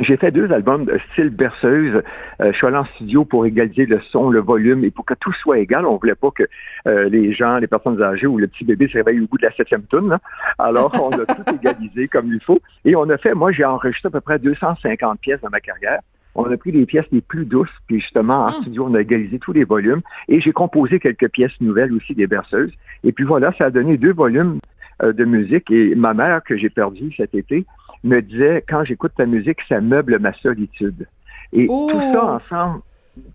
j'ai 0.00 0.16
fait 0.16 0.30
deux 0.30 0.50
albums 0.52 0.84
de 0.84 0.98
style 1.10 1.30
berceuse. 1.30 2.02
Euh, 2.40 2.52
je 2.52 2.56
suis 2.56 2.66
allé 2.66 2.76
en 2.76 2.84
studio 2.84 3.24
pour 3.24 3.44
égaliser 3.46 3.86
le 3.86 4.00
son, 4.00 4.30
le 4.30 4.40
volume 4.40 4.84
et 4.84 4.90
pour 4.90 5.04
que 5.04 5.14
tout 5.14 5.32
soit 5.32 5.58
égal. 5.58 5.84
On 5.84 5.96
voulait 5.96 6.14
pas 6.14 6.30
que 6.30 6.44
euh, 6.86 7.08
les 7.08 7.32
gens, 7.32 7.58
les 7.58 7.66
personnes 7.66 8.00
âgées 8.02 8.26
ou 8.26 8.38
le 8.38 8.46
petit 8.46 8.64
bébé 8.64 8.88
se 8.88 8.94
réveille 8.94 9.20
au 9.20 9.26
bout 9.26 9.38
de 9.38 9.46
la 9.46 9.52
septième 9.52 9.84
tune. 9.84 10.16
Alors, 10.58 10.92
on 11.02 11.10
a 11.10 11.26
tout 11.26 11.54
égalisé 11.54 12.08
comme 12.08 12.32
il 12.32 12.40
faut. 12.40 12.60
Et 12.84 12.94
on 12.96 13.08
a 13.10 13.18
fait, 13.18 13.34
moi, 13.34 13.52
j'ai 13.52 13.64
enregistré 13.64 14.06
à 14.08 14.10
peu 14.10 14.20
près 14.20 14.38
250 14.38 15.20
pièces 15.20 15.40
dans 15.40 15.50
ma 15.50 15.60
carrière. 15.60 16.00
On 16.36 16.44
a 16.44 16.56
pris 16.56 16.70
les 16.70 16.86
pièces 16.86 17.06
les 17.10 17.20
plus 17.20 17.44
douces, 17.44 17.74
puis 17.88 18.00
justement, 18.00 18.46
en 18.46 18.50
hmm. 18.50 18.62
studio, 18.62 18.86
on 18.88 18.94
a 18.94 19.00
égalisé 19.00 19.38
tous 19.40 19.52
les 19.52 19.64
volumes. 19.64 20.00
Et 20.28 20.40
j'ai 20.40 20.52
composé 20.52 21.00
quelques 21.00 21.28
pièces 21.28 21.60
nouvelles 21.60 21.92
aussi 21.92 22.14
des 22.14 22.28
berceuses. 22.28 22.72
Et 23.02 23.12
puis 23.12 23.24
voilà, 23.24 23.52
ça 23.58 23.66
a 23.66 23.70
donné 23.70 23.96
deux 23.96 24.12
volumes 24.12 24.60
euh, 25.02 25.12
de 25.12 25.24
musique. 25.24 25.70
Et 25.70 25.94
ma 25.94 26.14
mère, 26.14 26.42
que 26.44 26.56
j'ai 26.56 26.70
perdue 26.70 27.12
cet 27.16 27.34
été, 27.34 27.66
me 28.04 28.20
disait, 28.20 28.64
quand 28.68 28.84
j'écoute 28.84 29.12
ta 29.16 29.26
musique, 29.26 29.58
ça 29.68 29.80
meuble 29.80 30.18
ma 30.18 30.32
solitude. 30.34 31.06
Et 31.52 31.66
tout 31.66 31.90
ça 31.90 32.20
oh! 32.22 32.54
ensemble, 32.54 32.80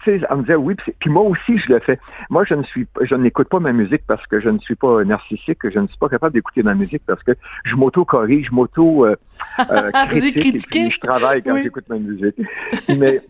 tu 0.04 0.20
sais, 0.20 0.26
elle 0.30 0.38
me 0.38 0.42
disait 0.44 0.56
oui, 0.56 0.76
puis 1.00 1.10
moi 1.10 1.24
aussi 1.24 1.58
je 1.58 1.72
le 1.72 1.80
fais. 1.80 2.00
Moi, 2.30 2.46
je 2.46 2.56
ne 2.56 2.64
suis, 2.64 2.88
je 3.02 3.16
n'écoute 3.16 3.50
pas 3.50 3.60
ma 3.60 3.74
musique 3.74 4.04
parce 4.08 4.26
que 4.28 4.40
je 4.40 4.50
ne 4.50 4.60
suis 4.60 4.76
pas 4.76 5.04
narcissique, 5.04 5.60
je 5.64 5.80
ne 5.80 5.88
suis 5.88 5.98
pas 5.98 6.10
capable 6.10 6.34
d'écouter 6.34 6.64
ma 6.64 6.74
musique 6.74 7.04
parce 7.06 7.22
que 7.24 7.34
je 7.66 7.76
m'auto-corrige, 7.76 8.48
je 8.48 8.56
m'auto 8.56 9.06
euh, 9.06 9.16
euh 9.70 9.92
critique, 10.10 10.76
et 10.76 10.90
je 10.90 11.00
travaille 11.00 11.44
quand 11.44 11.58
j'écoute 11.58 11.86
ma 11.90 11.98
musique. 11.98 12.36
Mais 12.98 13.22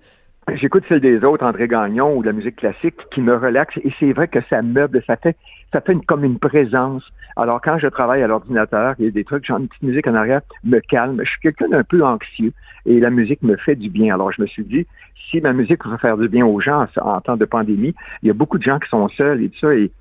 j'écoute 0.54 0.84
celle 0.88 1.02
des 1.02 1.24
autres, 1.24 1.46
André 1.46 1.68
Gagnon 1.68 2.16
ou 2.16 2.22
la 2.22 2.32
musique 2.32 2.58
classique, 2.58 2.96
qui 3.12 3.22
me 3.22 3.36
relaxe 3.36 3.78
et 3.78 3.92
c'est 4.00 4.14
vrai 4.14 4.28
que 4.28 4.40
ça 4.50 4.62
meuble, 4.62 5.02
ça 5.08 5.16
fait 5.18 5.36
ça 5.74 5.82
fait 5.82 5.92
une, 5.92 6.06
comme 6.06 6.24
une 6.24 6.40
présence. 6.40 7.04
Alors, 7.36 7.62
quand 7.62 7.78
je 7.78 7.88
travaille 7.88 8.24
à 8.24 8.28
l'ordinateur, 8.28 8.96
il 8.98 9.06
y 9.06 9.08
a 9.10 9.12
des 9.12 9.26
trucs, 9.26 9.46
genre 9.46 9.58
une 9.58 9.68
petite 9.68 9.84
musique 9.84 10.08
en 10.08 10.16
arrière, 10.16 10.42
me 10.64 10.80
calme. 10.80 11.20
Je 11.22 11.30
suis 11.30 11.40
quelqu'un 11.42 11.68
d'un 11.68 11.84
peu 11.84 12.02
anxieux 12.02 12.54
et 12.86 13.02
la 13.02 13.10
musique 13.10 13.42
me 13.42 13.58
fait 13.58 13.76
du 13.76 13.90
bien. 13.90 14.14
Alors, 14.14 14.32
je 14.32 14.42
me 14.42 14.48
suis 14.48 14.64
dit, 14.64 14.88
si 15.30 15.42
ma 15.42 15.52
musique 15.52 15.84
peut 15.84 15.98
faire 15.98 16.18
du 16.18 16.30
bien 16.30 16.46
aux 16.46 16.62
gens 16.62 16.88
en, 17.02 17.20
temps 17.20 17.36
de 17.36 17.44
pandémie, 17.44 17.94
il 18.22 18.28
y 18.28 18.32
a 18.32 18.34
beaucoup 18.34 18.58
de 18.58 18.64
gens 18.64 18.80
qui 18.80 18.88
sont 18.90 19.10
seuls 19.10 19.44
et 19.44 19.50
tout 19.50 19.60
ça, 19.60 19.76
et, 19.76 19.92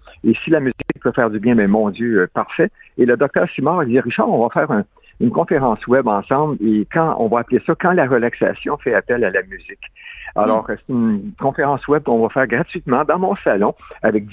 si 0.44 0.50
la 0.50 0.60
musique 0.60 0.78
peut 1.02 1.12
faire 1.12 1.28
du 1.28 1.40
bien, 1.40 1.56
mais 1.56 1.66
mon 1.66 1.90
Dieu, 1.90 2.20
euh, 2.20 2.26
parfait. 2.32 2.70
Et 2.96 3.04
le 3.04 3.16
docteur 3.16 3.48
Simard, 3.50 3.82
il 3.82 3.88
dit, 3.88 4.00
Richard, 4.00 4.28
on 4.28 4.46
va 4.46 4.48
faire 4.50 4.84
une 5.20 5.30
conférence 5.30 5.86
web 5.86 6.06
ensemble 6.06 6.56
et 6.64 6.86
quand 6.92 7.16
on 7.18 7.28
va 7.28 7.40
appeler 7.40 7.60
ça 7.66 7.74
quand 7.74 7.92
la 7.92 8.06
relaxation 8.06 8.76
fait 8.78 8.94
appel 8.94 9.24
à 9.24 9.30
la 9.30 9.42
musique. 9.42 9.90
Alors, 10.36 10.66
c'est 10.66 10.92
une 10.92 11.32
conférence 11.40 11.86
web 11.86 12.02
qu'on 12.02 12.20
va 12.22 12.28
faire 12.28 12.46
gratuitement 12.48 13.04
dans 13.04 13.18
mon 13.18 13.36
salon, 13.36 13.74
avec 14.02 14.26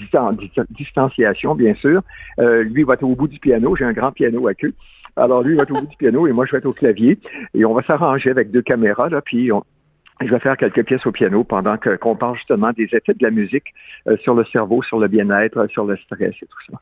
distanciation, 0.70 1.54
bien 1.54 1.74
sûr. 1.74 2.02
Euh, 2.40 2.64
lui 2.64 2.82
va 2.82 2.94
être 2.94 3.04
au 3.04 3.14
bout 3.14 3.28
du 3.28 3.38
piano. 3.38 3.76
J'ai 3.76 3.84
un 3.84 3.92
grand 3.92 4.10
piano 4.10 4.48
à 4.48 4.54
queue. 4.54 4.74
Alors, 5.14 5.42
lui 5.42 5.54
va 5.54 5.62
être 5.62 5.70
au 5.70 5.80
bout 5.80 5.86
du 5.86 5.96
piano 5.96 6.26
et 6.26 6.32
moi, 6.32 6.44
je 6.46 6.52
vais 6.52 6.58
être 6.58 6.66
au 6.66 6.72
clavier. 6.72 7.18
Et 7.54 7.64
on 7.64 7.72
va 7.72 7.82
s'arranger 7.82 8.30
avec 8.30 8.50
deux 8.50 8.62
caméras, 8.62 9.10
là, 9.10 9.20
puis 9.20 9.50
je 10.20 10.30
vais 10.30 10.40
faire 10.40 10.56
quelques 10.56 10.84
pièces 10.84 11.06
au 11.06 11.12
piano 11.12 11.44
pendant 11.44 11.76
qu'on 11.76 12.16
parle 12.16 12.36
justement 12.36 12.72
des 12.72 12.88
effets 12.92 13.14
de 13.14 13.22
la 13.22 13.30
musique 13.30 13.72
euh, 14.08 14.16
sur 14.18 14.34
le 14.34 14.44
cerveau, 14.44 14.82
sur 14.82 14.98
le 14.98 15.08
bien-être, 15.08 15.66
sur 15.68 15.84
le 15.84 15.96
stress 15.96 16.34
et 16.42 16.46
tout 16.46 16.72
ça. 16.72 16.80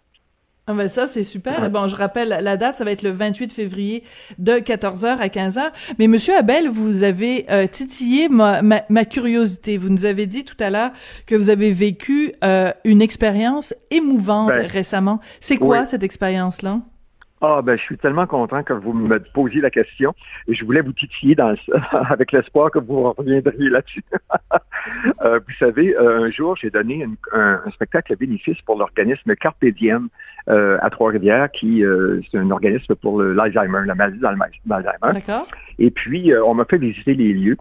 Ah 0.70 0.74
ben 0.74 0.86
ça, 0.86 1.08
c'est 1.08 1.24
super. 1.24 1.68
Bon, 1.68 1.88
je 1.88 1.96
rappelle 1.96 2.28
la 2.28 2.56
date, 2.56 2.76
ça 2.76 2.84
va 2.84 2.92
être 2.92 3.02
le 3.02 3.10
28 3.10 3.52
février 3.52 4.04
de 4.38 4.52
14h 4.52 5.18
à 5.18 5.26
15h. 5.26 5.72
Mais 5.98 6.06
Monsieur 6.06 6.36
Abel, 6.36 6.68
vous 6.68 7.02
avez 7.02 7.44
euh, 7.50 7.66
titillé 7.66 8.28
ma, 8.28 8.62
ma, 8.62 9.04
curiosité. 9.04 9.76
Vous 9.76 9.88
nous 9.88 10.04
avez 10.04 10.26
dit 10.26 10.44
tout 10.44 10.54
à 10.60 10.70
l'heure 10.70 10.92
que 11.26 11.34
vous 11.34 11.50
avez 11.50 11.72
vécu 11.72 12.34
euh, 12.44 12.70
une 12.84 13.02
expérience 13.02 13.74
émouvante 13.90 14.52
ben, 14.52 14.64
récemment. 14.64 15.18
C'est 15.40 15.56
quoi 15.56 15.86
cette 15.86 16.04
expérience-là? 16.04 16.78
Ah 17.42 17.62
ben 17.62 17.74
je 17.76 17.82
suis 17.82 17.96
tellement 17.96 18.26
content 18.26 18.62
que 18.62 18.74
vous 18.74 18.92
me 18.92 19.18
posiez 19.18 19.62
la 19.62 19.70
question 19.70 20.14
et 20.46 20.52
je 20.52 20.62
voulais 20.62 20.82
vous 20.82 20.92
titiller 20.92 21.34
dans 21.34 21.54
avec 21.90 22.32
l'espoir 22.32 22.70
que 22.70 22.78
vous 22.78 23.14
reviendriez 23.14 23.70
là-dessus. 23.70 24.04
euh, 25.22 25.38
vous 25.38 25.54
savez, 25.58 25.96
un 25.96 26.30
jour 26.30 26.54
j'ai 26.56 26.68
donné 26.68 27.06
un, 27.32 27.62
spectacle 27.72 28.12
à 28.12 28.16
bénéfice 28.16 28.60
pour 28.60 28.76
l'organisme 28.76 29.34
Carpe 29.36 29.64
Diem 29.64 30.10
euh, 30.50 30.78
à 30.82 30.90
Trois-Rivières, 30.90 31.50
qui 31.50 31.84
euh, 31.84 32.20
c'est 32.30 32.38
un 32.38 32.50
organisme 32.50 32.94
pour 32.96 33.22
l'Alzheimer, 33.22 33.86
la 33.86 33.94
maladie 33.94 34.18
d'Alzheimer. 34.18 35.12
D'accord. 35.14 35.46
Et 35.78 35.90
puis 35.90 36.32
on 36.44 36.54
m'a 36.54 36.64
fait 36.64 36.78
visiter 36.78 37.14
les 37.14 37.32
lieux. 37.32 37.56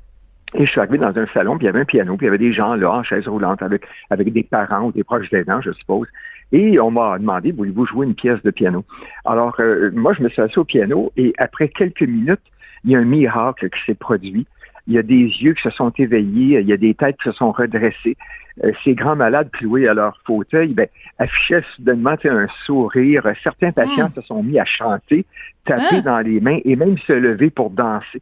Et 0.56 0.66
je 0.66 0.72
suis 0.72 0.80
arrivé 0.80 0.98
dans 0.98 1.16
un 1.16 1.28
salon, 1.28 1.58
puis 1.58 1.66
il 1.66 1.68
y 1.68 1.70
avait 1.70 1.82
un 1.82 1.86
piano, 1.86 2.18
puis 2.18 2.26
il 2.26 2.28
y 2.28 2.30
avait 2.30 2.40
des 2.40 2.52
gens 2.52 2.74
là 2.74 2.92
en 2.92 3.04
chaise 3.04 3.28
roulante 3.28 3.62
avec, 3.62 3.84
avec 4.10 4.34
des 4.34 4.42
parents 4.42 4.88
ou 4.88 4.92
des 4.92 5.04
proches 5.04 5.32
aidants, 5.32 5.62
je 5.62 5.72
suppose. 5.72 6.08
Et 6.52 6.80
on 6.80 6.90
m'a 6.90 7.20
demandé, 7.20 7.52
voulez-vous 7.52 7.86
jouer 7.86 8.08
une 8.08 8.16
pièce 8.16 8.42
de 8.42 8.50
piano? 8.50 8.84
Alors, 9.26 9.56
euh, 9.60 9.92
moi, 9.94 10.14
je 10.14 10.24
me 10.24 10.30
suis 10.30 10.42
assis 10.42 10.58
au 10.58 10.66
piano 10.66 11.12
et 11.16 11.34
après 11.38 11.70
quelques 11.70 12.02
minutes, 12.02 12.42
il 12.84 12.92
y 12.92 12.96
a 12.96 13.00
un 13.00 13.06
miracle 13.06 13.70
qui 13.70 13.80
s'est 13.86 13.96
produit. 13.96 14.48
Il 14.90 14.96
y 14.96 14.98
a 14.98 15.04
des 15.04 15.24
yeux 15.24 15.54
qui 15.54 15.62
se 15.62 15.70
sont 15.70 15.92
éveillés, 15.98 16.60
il 16.60 16.68
y 16.68 16.74
a 16.74 16.78
des 16.78 16.96
têtes 16.96 17.16
qui 17.18 17.30
se 17.30 17.32
sont 17.32 17.52
redressées. 17.52 18.18
Euh, 18.64 18.72
ces 18.84 18.96
grands 18.96 19.16
malades 19.16 19.52
cloués 19.52 19.88
à 19.88 19.94
leur 19.94 20.20
fauteuil 20.26 20.74
ben, 20.74 20.88
affichaient 21.20 21.62
soudainement 21.76 22.16
un 22.26 22.48
sourire. 22.66 23.24
Certains 23.44 23.72
patients 23.72 24.10
hmm. 24.10 24.16
se 24.16 24.22
sont 24.22 24.42
mis 24.42 24.60
à 24.60 24.66
chanter, 24.66 25.26
taper 25.66 25.98
hein? 25.98 26.02
dans 26.04 26.20
les 26.20 26.42
mains 26.42 26.60
et 26.66 26.76
même 26.76 26.98
se 26.98 27.14
lever 27.14 27.52
pour 27.52 27.70
danser. 27.70 28.22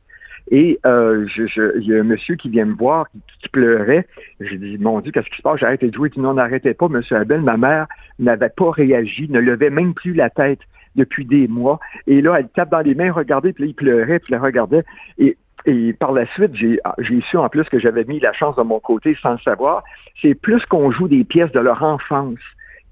Et 0.51 0.79
euh, 0.85 1.25
je, 1.27 1.77
il 1.79 1.87
y 1.87 1.95
a 1.95 1.99
un 1.99 2.03
monsieur 2.03 2.35
qui 2.35 2.49
vient 2.49 2.65
me 2.65 2.75
voir, 2.75 3.07
qui, 3.41 3.49
pleurait. 3.49 4.05
J'ai 4.39 4.57
dit, 4.57 4.77
mon 4.77 4.99
Dieu, 4.99 5.11
qu'est-ce 5.11 5.29
qui 5.29 5.37
se 5.37 5.41
passe? 5.41 5.59
J'ai 5.59 5.65
arrêté 5.65 5.87
de 5.87 5.93
jouer. 5.93 6.09
Il 6.09 6.15
dit, 6.15 6.19
non, 6.19 6.33
n'arrêtez 6.33 6.73
pas, 6.73 6.87
monsieur 6.89 7.17
Abel. 7.17 7.41
Ma 7.41 7.57
mère 7.57 7.87
n'avait 8.19 8.49
pas 8.49 8.71
réagi, 8.71 9.29
ne 9.29 9.39
levait 9.39 9.69
même 9.69 9.93
plus 9.93 10.13
la 10.13 10.29
tête 10.29 10.59
depuis 10.95 11.25
des 11.25 11.47
mois. 11.47 11.79
Et 12.07 12.21
là, 12.21 12.35
elle 12.39 12.49
tape 12.49 12.71
dans 12.71 12.81
les 12.81 12.95
mains, 12.95 13.11
regardez, 13.11 13.53
puis 13.53 13.65
là, 13.65 13.69
il 13.69 13.73
pleurait, 13.73 14.19
puis 14.19 14.33
il 14.33 14.37
regardait. 14.37 14.83
Et, 15.17 15.37
et 15.67 15.93
par 15.93 16.13
la 16.13 16.25
suite, 16.27 16.55
j'ai 16.55 17.21
su 17.21 17.37
en 17.37 17.49
plus 17.49 17.65
que 17.69 17.77
j'avais 17.77 18.05
mis 18.05 18.19
la 18.19 18.33
chance 18.33 18.55
de 18.55 18.63
mon 18.63 18.79
côté 18.79 19.15
sans 19.21 19.33
le 19.33 19.39
savoir. 19.39 19.83
C'est 20.21 20.33
plus 20.33 20.65
qu'on 20.65 20.91
joue 20.91 21.07
des 21.07 21.23
pièces 21.23 21.51
de 21.51 21.59
leur 21.59 21.83
enfance 21.83 22.39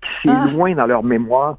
qui 0.01 0.27
s'éloignent 0.27 0.75
ah. 0.77 0.81
dans 0.81 0.87
leur 0.87 1.03
mémoire 1.03 1.57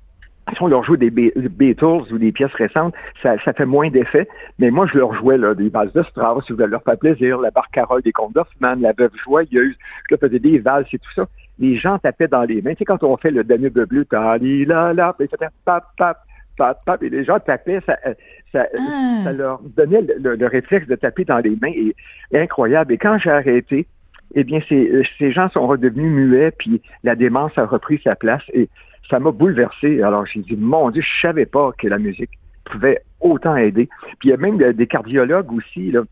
si 0.55 0.63
on 0.63 0.69
leur 0.69 0.85
joue 0.85 0.97
des 0.97 1.11
Beatles 1.11 2.13
ou 2.13 2.19
des 2.19 2.31
pièces 2.31 2.55
récentes, 2.55 2.95
ça, 3.23 3.37
ça 3.45 3.53
fait 3.53 3.67
moins 3.67 3.91
d'effet. 3.91 4.29
Mais 4.59 4.71
moi, 4.71 4.87
je 4.87 4.97
leur 4.97 5.13
jouais 5.15 5.39
là, 5.39 5.55
des 5.55 5.69
valses 5.69 5.93
de 5.93 6.03
Strauss, 6.05 6.45
je 6.49 6.55
leur 6.55 6.83
faire 6.83 6.99
plaisir, 6.99 7.39
la 7.41 7.51
Barcarolle 7.51 8.03
des 8.03 8.13
contes 8.13 8.35
d'Hoffmann, 8.35 8.81
la 8.81 8.93
Veuve 8.93 9.11
Joyeuse, 9.25 9.75
je 10.09 10.15
leur 10.15 10.21
faisais 10.21 10.39
des 10.39 10.59
valses 10.59 10.87
et 10.93 10.99
tout 10.99 11.13
ça. 11.15 11.27
Les 11.59 11.77
gens 11.77 11.99
tapaient 11.99 12.29
dans 12.29 12.45
les 12.45 12.63
mains. 12.63 12.73
Tu 12.73 12.79
sais, 12.79 12.85
quand 12.85 13.03
on 13.03 13.17
fait 13.17 13.31
le 13.31 13.43
Danube 13.43 13.79
bleu, 13.87 14.05
tali 14.05 14.65
la 14.65 14.93
la, 14.93 15.17
et 15.19 15.27
ça 15.27 15.37
pap, 15.65 15.85
pap, 15.97 16.19
pap, 16.57 16.85
pap, 16.85 17.03
et 17.03 17.09
les 17.09 17.25
gens 17.25 17.41
tapaient, 17.41 17.81
ça, 17.85 17.97
euh, 18.07 18.15
ça, 18.57 18.67
ah. 18.79 19.21
ça 19.25 19.33
leur 19.33 19.61
donnait 19.77 20.03
le, 20.19 20.47
réflexe 20.47 20.87
de 20.87 20.95
taper 20.95 21.25
dans 21.25 21.39
les 21.39 21.57
mains. 21.61 21.73
Et, 21.75 21.95
incroyable. 22.35 22.93
Et 22.93 22.99
quand 22.99 23.19
j'ai 23.19 23.31
arrêté, 23.31 23.87
eh 24.35 24.45
bien, 24.45 24.61
ces, 24.69 25.03
ces 25.19 25.33
gens 25.33 25.49
sont 25.51 25.67
redevenus 25.67 26.11
muets, 26.11 26.51
puis 26.51 26.83
la 27.05 27.15
démence 27.15 27.57
a 27.57 27.67
repris 27.67 28.01
sa 28.03 28.17
place. 28.17 28.43
Et 28.53 28.69
ça 29.11 29.19
m'a 29.19 29.31
bouleversé. 29.31 30.03
Alors, 30.03 30.27
j'ai 30.27 30.41
dit, 30.41 30.57
mon 30.57 30.91
Dieu, 30.91 31.03
je 31.03 31.21
savais 31.21 31.47
pas 31.47 31.71
que 31.79 31.87
la 31.87 31.99
musique 31.99 32.31
pouvait 32.65 33.01
autant 33.21 33.57
aider. 33.57 33.89
Puis 34.19 34.29
il 34.29 34.31
y 34.31 34.33
a 34.33 34.37
même 34.37 34.59
des 34.59 34.87
cardiologues 34.87 35.53
aussi, 35.53 35.93
là, 35.93 36.03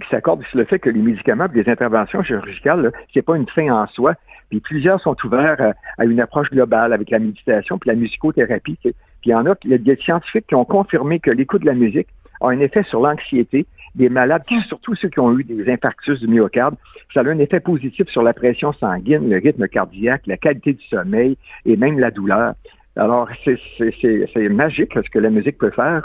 qui 0.00 0.08
s'accordent 0.08 0.44
sur 0.44 0.58
le 0.58 0.64
fait 0.64 0.78
que 0.78 0.88
les 0.90 1.02
médicaments, 1.02 1.46
les 1.52 1.68
interventions 1.68 2.22
chirurgicales, 2.22 2.92
c'est 3.12 3.22
pas 3.22 3.36
une 3.36 3.48
fin 3.48 3.70
en 3.70 3.86
soi. 3.86 4.14
Puis 4.48 4.60
plusieurs 4.60 5.00
sont 5.00 5.16
ouverts 5.24 5.74
à, 5.98 6.04
une 6.04 6.20
approche 6.20 6.50
globale 6.50 6.92
avec 6.92 7.10
la 7.10 7.18
méditation 7.18 7.78
puis 7.78 7.88
la 7.88 7.96
musicothérapie. 7.96 8.78
Puis 9.20 9.30
il 9.30 9.32
y 9.32 9.34
en 9.34 9.46
a, 9.46 9.54
il 9.64 9.70
y 9.70 9.74
a 9.74 9.78
des 9.78 9.96
scientifiques 9.96 10.46
qui 10.46 10.54
ont 10.54 10.64
confirmé 10.64 11.20
que 11.20 11.30
l'écoute 11.30 11.62
de 11.62 11.66
la 11.66 11.74
musique 11.74 12.08
a 12.40 12.48
un 12.48 12.60
effet 12.60 12.82
sur 12.84 13.00
l'anxiété 13.00 13.66
des 13.94 14.08
malades, 14.08 14.42
surtout 14.68 14.94
ceux 14.94 15.08
qui 15.08 15.18
ont 15.18 15.36
eu 15.36 15.44
des 15.44 15.70
infarctus 15.70 16.20
du 16.20 16.28
myocarde, 16.28 16.76
ça 17.12 17.20
a 17.20 17.24
un 17.24 17.38
effet 17.38 17.60
positif 17.60 18.08
sur 18.08 18.22
la 18.22 18.32
pression 18.32 18.72
sanguine, 18.72 19.28
le 19.28 19.38
rythme 19.38 19.66
cardiaque, 19.68 20.22
la 20.26 20.36
qualité 20.36 20.74
du 20.74 20.84
sommeil 20.86 21.36
et 21.66 21.76
même 21.76 21.98
la 21.98 22.10
douleur. 22.10 22.54
Alors, 22.96 23.28
c'est 23.44 24.48
magique 24.48 24.92
ce 24.94 25.10
que 25.10 25.18
la 25.18 25.30
musique 25.30 25.58
peut 25.58 25.70
faire. 25.70 26.02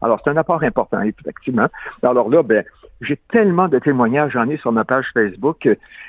alors, 0.00 0.20
c'est 0.22 0.30
un 0.30 0.36
apport 0.36 0.62
important, 0.62 1.02
effectivement. 1.02 1.66
Alors 2.02 2.28
là, 2.30 2.42
ben, 2.42 2.64
j'ai 3.00 3.16
tellement 3.30 3.68
de 3.68 3.78
témoignages, 3.78 4.32
j'en 4.32 4.48
ai 4.48 4.56
sur 4.56 4.72
ma 4.72 4.84
page 4.84 5.06
Facebook, 5.14 5.68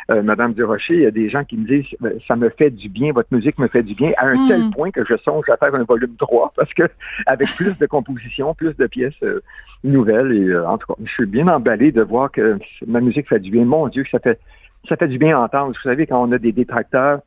euh, 0.10 0.24
Madame 0.24 0.54
Durocher, 0.54 0.96
il 0.96 1.02
y 1.02 1.06
a 1.06 1.12
des 1.12 1.30
gens 1.30 1.44
qui 1.44 1.58
me 1.58 1.68
disent 1.68 1.96
euh, 2.04 2.14
ça 2.28 2.36
me 2.36 2.50
fait 2.50 2.72
du 2.72 2.90
bien, 2.90 3.12
votre 3.12 3.32
musique 3.32 3.60
me 3.60 3.68
fait 3.68 3.84
du 3.84 3.94
bien, 3.94 4.12
à 4.18 4.28
un 4.28 4.48
tel 4.48 4.64
hmm. 4.64 4.72
point 4.72 4.92
que 4.92 5.06
je 5.06 5.16
songe 5.18 5.48
à 5.50 5.58
faire 5.58 5.76
un 5.76 5.84
volume 5.84 6.16
3 6.18 6.54
parce 6.56 6.74
que 6.74 6.84
avec 7.26 7.50
plus 7.56 7.78
de 7.78 7.86
compositions, 7.86 8.56
plus 8.56 8.76
de 8.76 8.88
pièces 8.88 9.14
euh, 9.24 9.42
nouvelles, 9.84 10.32
et 10.32 10.48
euh, 10.50 10.68
en 10.68 10.78
tout 10.78 10.88
cas, 10.88 11.00
je 11.04 11.12
suis 11.12 11.26
bien 11.26 11.48
emballé 11.48 11.92
de 11.92 12.02
voir 12.02 12.32
que 12.32 12.58
ma 12.88 13.02
musique 13.02 13.30
fait 13.30 13.40
du 13.40 13.52
bien. 13.52 13.66
Mon 13.66 13.88
Dieu, 13.88 14.04
ça 14.10 14.20
fait 14.20 14.40
ça 14.88 14.96
fait 14.96 15.08
du 15.08 15.18
bien 15.18 15.38
à 15.38 15.42
entendre. 15.42 15.74
Vous 15.76 15.90
savez, 15.90 16.08
quand 16.08 16.24
on 16.24 16.32
a 16.32 16.38
des 16.38 16.54
détracteurs, 16.54 17.20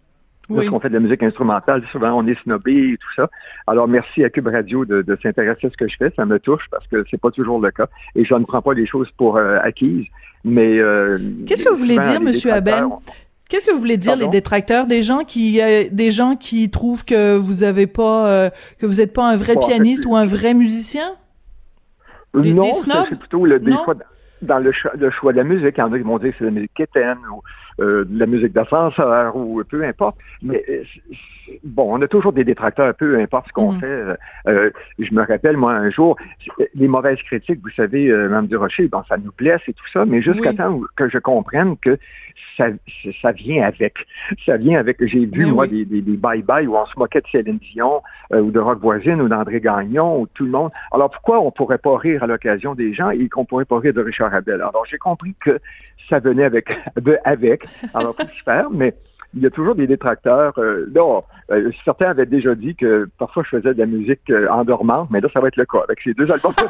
parce 0.54 0.68
qu'on 0.68 0.80
fait 0.80 0.88
de 0.88 0.94
la 0.94 1.00
musique 1.00 1.22
instrumentale, 1.22 1.82
souvent 1.90 2.12
on 2.12 2.26
est 2.26 2.40
snobé 2.42 2.92
et 2.92 2.96
tout 2.96 3.12
ça. 3.14 3.28
Alors 3.66 3.88
merci 3.88 4.24
à 4.24 4.30
Cube 4.30 4.48
Radio 4.48 4.84
de, 4.84 5.18
s'intéresser 5.22 5.66
à 5.66 5.70
ce 5.70 5.76
que 5.76 5.88
je 5.88 5.96
fais. 5.96 6.12
Ça 6.16 6.24
me 6.24 6.38
touche 6.38 6.66
parce 6.70 6.86
que 6.86 7.04
c'est 7.10 7.20
pas 7.20 7.30
toujours 7.30 7.60
le 7.60 7.70
cas. 7.70 7.86
Et 8.14 8.24
je 8.24 8.34
ne 8.34 8.44
prends 8.44 8.62
pas 8.62 8.74
les 8.74 8.86
choses 8.86 9.10
pour 9.16 9.36
euh, 9.36 9.58
acquises. 9.62 10.06
Mais 10.44 10.78
euh, 10.78 11.18
qu'est-ce 11.46 11.64
que 11.64 11.70
vous 11.70 11.76
voulez 11.76 11.98
dire, 11.98 12.20
Monsieur 12.20 12.52
Abel 12.52 12.84
Qu'est-ce 13.48 13.66
que 13.66 13.72
vous 13.72 13.78
voulez 13.78 13.98
dire 13.98 14.16
les 14.16 14.28
détracteurs, 14.28 14.86
des 14.86 15.02
gens 15.02 15.24
qui, 15.24 15.60
euh, 15.60 15.84
des 15.92 16.10
gens 16.10 16.36
qui 16.36 16.70
trouvent 16.70 17.04
que 17.04 17.36
vous 17.36 17.64
avez 17.64 17.86
pas, 17.86 18.50
que 18.78 18.86
vous 18.86 18.94
n'êtes 18.94 19.12
pas 19.12 19.28
un 19.28 19.36
vrai 19.36 19.56
pianiste 19.56 20.06
ou 20.06 20.16
un 20.16 20.24
vrai 20.24 20.54
musicien? 20.54 21.16
Non, 22.34 22.72
c'est 23.08 23.18
plutôt 23.18 23.44
le, 23.44 23.58
des 23.58 23.72
fois 23.84 23.94
dans 24.42 24.58
le, 24.58 24.72
le, 24.98 25.10
choix 25.10 25.32
de 25.32 25.38
la 25.38 25.44
musique. 25.44 25.74
Il 25.76 25.80
y 25.80 25.82
en 25.82 25.92
a 25.92 25.98
qui 25.98 26.04
vont 26.04 26.18
dire 26.18 26.32
que 26.32 26.38
c'est 26.38 26.44
la 26.44 26.50
musique 26.50 26.74
quétaine 26.74 27.18
ou 27.32 27.42
euh, 27.82 28.04
de 28.04 28.18
la 28.18 28.26
musique 28.26 28.52
d'ascenseur 28.52 29.36
ou 29.36 29.62
peu 29.64 29.84
importe. 29.84 30.16
Mais 30.42 30.64
euh, 30.68 30.82
bon, 31.64 31.98
on 31.98 32.02
a 32.02 32.08
toujours 32.08 32.32
des 32.32 32.44
détracteurs, 32.44 32.94
peu 32.94 33.18
importe 33.18 33.48
ce 33.48 33.52
qu'on 33.52 33.72
mm. 33.72 33.80
fait. 33.80 34.04
Euh, 34.48 34.70
je 34.98 35.12
me 35.12 35.22
rappelle, 35.22 35.56
moi, 35.56 35.72
un 35.72 35.90
jour, 35.90 36.16
les 36.74 36.88
mauvaises 36.88 37.20
critiques, 37.22 37.60
vous 37.62 37.70
savez, 37.70 38.08
euh, 38.08 38.28
Mme 38.28 38.46
Durocher, 38.46 38.88
bon, 38.88 39.02
ça 39.08 39.16
nous 39.16 39.32
blesse 39.36 39.60
et 39.68 39.72
tout 39.72 39.86
ça, 39.92 40.04
mais 40.04 40.22
jusqu'à 40.22 40.52
temps 40.52 40.80
que 40.96 41.08
je 41.08 41.18
comprenne 41.18 41.76
que 41.78 41.98
ça, 42.56 42.66
ça 43.20 43.32
vient 43.32 43.64
avec. 43.64 43.94
Ça 44.46 44.56
vient 44.56 44.78
avec. 44.78 44.96
J'ai 45.04 45.26
vu, 45.26 45.46
moi, 45.46 45.66
des, 45.66 45.84
des, 45.84 46.00
bye-bye 46.00 46.66
où 46.66 46.76
on 46.76 46.86
se 46.86 46.98
moquait 46.98 47.20
de 47.20 47.26
Céline 47.30 47.58
Dion 47.58 48.02
ou 48.32 48.50
de 48.50 48.58
Rock 48.58 48.80
Voisine 48.80 49.20
ou 49.20 49.28
d'André 49.28 49.60
Gagnon 49.60 50.20
ou 50.20 50.26
tout 50.26 50.44
le 50.44 50.50
monde. 50.50 50.70
Alors, 50.92 51.10
pourquoi 51.10 51.40
on 51.40 51.50
pourrait 51.50 51.78
pas 51.78 51.96
rire 51.96 52.22
à 52.22 52.26
l'occasion 52.26 52.74
des 52.74 52.92
gens 52.92 53.10
et 53.10 53.28
qu'on 53.28 53.44
pourrait 53.44 53.64
pas 53.64 53.78
rire 53.78 53.92
de 53.92 54.00
Richard 54.00 54.34
Abel? 54.34 54.56
Alors, 54.56 54.84
j'ai 54.88 54.98
compris 54.98 55.34
que 55.40 55.60
ça 56.08 56.18
venait 56.18 56.44
avec, 56.44 56.70
avec. 57.24 57.64
Alors, 57.94 58.14
faut 58.16 58.26
faire, 58.44 58.70
mais 58.70 58.94
il 59.34 59.42
y 59.42 59.46
a 59.46 59.50
toujours 59.50 59.74
des 59.74 59.86
détracteurs. 59.86 60.52
Euh, 60.58 60.90
là, 60.94 61.22
euh, 61.50 61.70
certains 61.84 62.10
avaient 62.10 62.26
déjà 62.26 62.54
dit 62.54 62.74
que 62.74 63.08
parfois 63.18 63.42
je 63.44 63.56
faisais 63.56 63.74
de 63.74 63.78
la 63.78 63.86
musique 63.86 64.30
euh, 64.30 64.48
endormante, 64.48 65.08
mais 65.10 65.20
là, 65.20 65.28
ça 65.32 65.40
va 65.40 65.48
être 65.48 65.56
le 65.56 65.66
cas 65.66 65.80
avec 65.84 66.00
ces 66.02 66.14
deux 66.14 66.30
albums. 66.30 66.52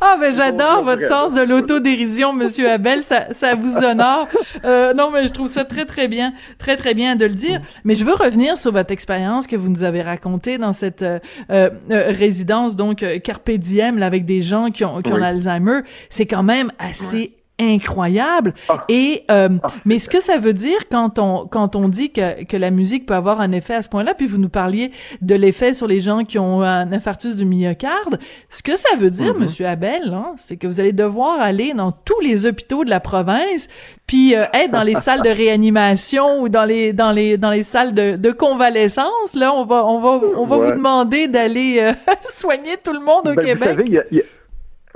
ah, 0.00 0.16
ben 0.20 0.32
j'adore 0.32 0.82
votre 0.84 1.02
sens 1.02 1.34
de 1.34 1.42
l'autodérision, 1.42 2.32
Monsieur 2.32 2.70
Abel. 2.70 3.02
Ça, 3.02 3.32
ça 3.32 3.54
vous 3.54 3.84
honore. 3.84 4.28
Euh, 4.64 4.94
non, 4.94 5.10
mais 5.10 5.26
je 5.26 5.32
trouve 5.32 5.48
ça 5.48 5.64
très, 5.64 5.84
très 5.84 6.08
bien, 6.08 6.32
très, 6.58 6.76
très 6.76 6.94
bien 6.94 7.16
de 7.16 7.26
le 7.26 7.34
dire. 7.34 7.60
Mais 7.84 7.94
je 7.96 8.04
veux 8.04 8.14
revenir 8.14 8.56
sur 8.56 8.72
votre 8.72 8.92
expérience 8.92 9.46
que 9.46 9.56
vous 9.56 9.68
nous 9.68 9.82
avez 9.82 10.02
racontée 10.02 10.58
dans 10.58 10.72
cette 10.72 11.04
résidence, 11.48 12.76
donc 12.76 13.04
Carpe 13.22 13.50
Diem, 13.50 13.98
là, 13.98 14.06
avec 14.06 14.24
des 14.24 14.40
gens 14.40 14.70
qui 14.70 14.84
ont, 14.84 15.02
qui 15.02 15.12
ont 15.12 15.16
l'Alzheimer. 15.16 15.80
C'est 16.10 16.26
quand 16.26 16.42
même 16.44 16.72
assez 16.78 17.32
incroyable. 17.58 18.54
Ah. 18.68 18.84
Et 18.88 19.24
euh, 19.30 19.48
ah, 19.62 19.68
mais 19.84 19.98
ce 19.98 20.08
que 20.08 20.20
ça 20.20 20.38
veut 20.38 20.52
dire 20.52 20.88
quand 20.90 21.18
on 21.18 21.46
quand 21.46 21.76
on 21.76 21.88
dit 21.88 22.10
que 22.10 22.44
que 22.44 22.56
la 22.56 22.70
musique 22.70 23.06
peut 23.06 23.14
avoir 23.14 23.40
un 23.40 23.52
effet 23.52 23.74
à 23.74 23.82
ce 23.82 23.88
point-là, 23.88 24.14
puis 24.14 24.26
vous 24.26 24.38
nous 24.38 24.48
parliez 24.48 24.90
de 25.22 25.34
l'effet 25.34 25.72
sur 25.72 25.86
les 25.86 26.00
gens 26.00 26.24
qui 26.24 26.38
ont 26.38 26.62
un 26.62 26.92
infarctus 26.92 27.36
du 27.36 27.44
myocarde, 27.44 28.18
ce 28.50 28.62
que 28.62 28.76
ça 28.76 28.96
veut 28.98 29.10
dire, 29.10 29.34
mm-hmm. 29.34 29.40
Monsieur 29.40 29.66
Abel, 29.66 30.12
hein, 30.12 30.34
c'est 30.38 30.56
que 30.56 30.66
vous 30.66 30.80
allez 30.80 30.92
devoir 30.92 31.40
aller 31.40 31.72
dans 31.72 31.92
tous 31.92 32.20
les 32.20 32.46
hôpitaux 32.46 32.84
de 32.84 32.90
la 32.90 33.00
province, 33.00 33.68
puis 34.06 34.34
euh, 34.34 34.44
être 34.52 34.70
dans 34.70 34.82
les 34.82 34.94
salles 34.94 35.22
de 35.22 35.30
réanimation 35.30 36.40
ou 36.40 36.48
dans 36.48 36.64
les 36.64 36.92
dans 36.92 37.12
les 37.12 37.38
dans 37.38 37.50
les 37.50 37.62
salles 37.62 37.94
de, 37.94 38.16
de 38.16 38.30
convalescence. 38.32 39.34
Là, 39.34 39.54
on 39.54 39.64
va 39.64 39.84
on 39.86 40.00
va 40.00 40.26
on 40.36 40.44
va 40.44 40.56
vous 40.56 40.72
demander 40.72 41.28
d'aller 41.28 41.78
euh, 41.80 41.92
soigner 42.22 42.76
tout 42.82 42.92
le 42.92 43.00
monde 43.00 43.28
au 43.28 43.34
ben, 43.34 43.44
Québec. 43.44 43.78
Vous 43.78 43.94
savez, 43.94 44.24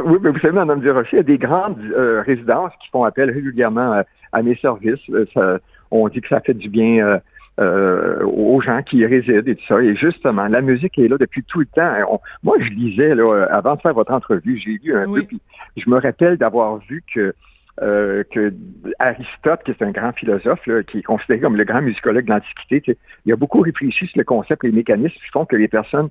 oui, 0.05 0.18
mais 0.20 0.30
vous 0.30 0.38
savez, 0.38 0.55
Mme 0.55 0.80
Durocher, 0.80 1.09
il 1.12 1.16
y 1.16 1.20
a 1.20 1.24
des 1.24 1.38
grandes 1.38 1.78
euh, 1.80 2.22
résidences 2.22 2.72
qui 2.82 2.88
font 2.90 3.05
appel 3.05 3.30
régulièrement 3.30 3.94
euh, 3.94 4.03
à, 4.32 4.42
mes 4.42 4.57
services. 4.57 5.01
Euh, 5.11 5.59
on 5.90 6.09
dit 6.09 6.20
que 6.20 6.28
ça 6.28 6.40
fait 6.40 6.55
du 6.55 6.68
bien 6.68 7.20
aux 7.59 8.61
gens 8.62 8.82
qui 8.82 8.98
y 8.98 9.07
résident 9.07 9.42
et 9.44 9.55
tout 9.55 9.66
ça. 9.68 9.82
Et 9.82 9.94
justement, 9.94 10.46
la 10.46 10.62
musique 10.62 10.98
est 10.98 11.09
là 11.09 11.18
depuis 11.18 11.42
tout 11.42 11.59
le 11.59 11.66
temps. 11.66 12.20
moi, 12.42 12.57
je 12.59 12.70
lisais, 12.70 13.14
là, 13.14 13.44
avant 13.51 13.74
de 13.74 13.80
faire 13.82 13.92
votre 13.92 14.12
entrevue, 14.12 14.57
j'ai 14.57 14.80
lu 14.82 14.96
un 14.96 15.12
peu, 15.12 15.22
puis 15.22 15.40
je 15.76 15.90
me 15.90 15.98
rappelle 16.01 16.38
d'avoir 16.38 16.78
vu 16.88 17.03
que 17.12 17.34
que 17.78 18.55
Aristote, 18.98 19.62
qui 19.64 19.72
est 19.72 19.82
un 19.82 19.90
grand 19.90 20.12
philosophe, 20.12 20.61
qui 20.86 20.98
est 20.98 21.03
considéré 21.03 21.40
comme 21.40 21.57
le 21.57 21.64
grand 21.64 21.82
musicologue 21.82 22.24
de 22.24 22.30
l'Antiquité, 22.30 22.96
il 23.26 23.32
a 23.32 23.36
beaucoup 23.36 23.61
réfléchi 23.61 24.07
sur 24.07 24.18
le 24.18 24.24
concept, 24.24 24.62
les 24.62 24.72
mécanismes 24.72 25.14
qui 25.14 25.30
font 25.32 25.44
que 25.44 25.57
les 25.57 25.68
personnes 25.68 26.09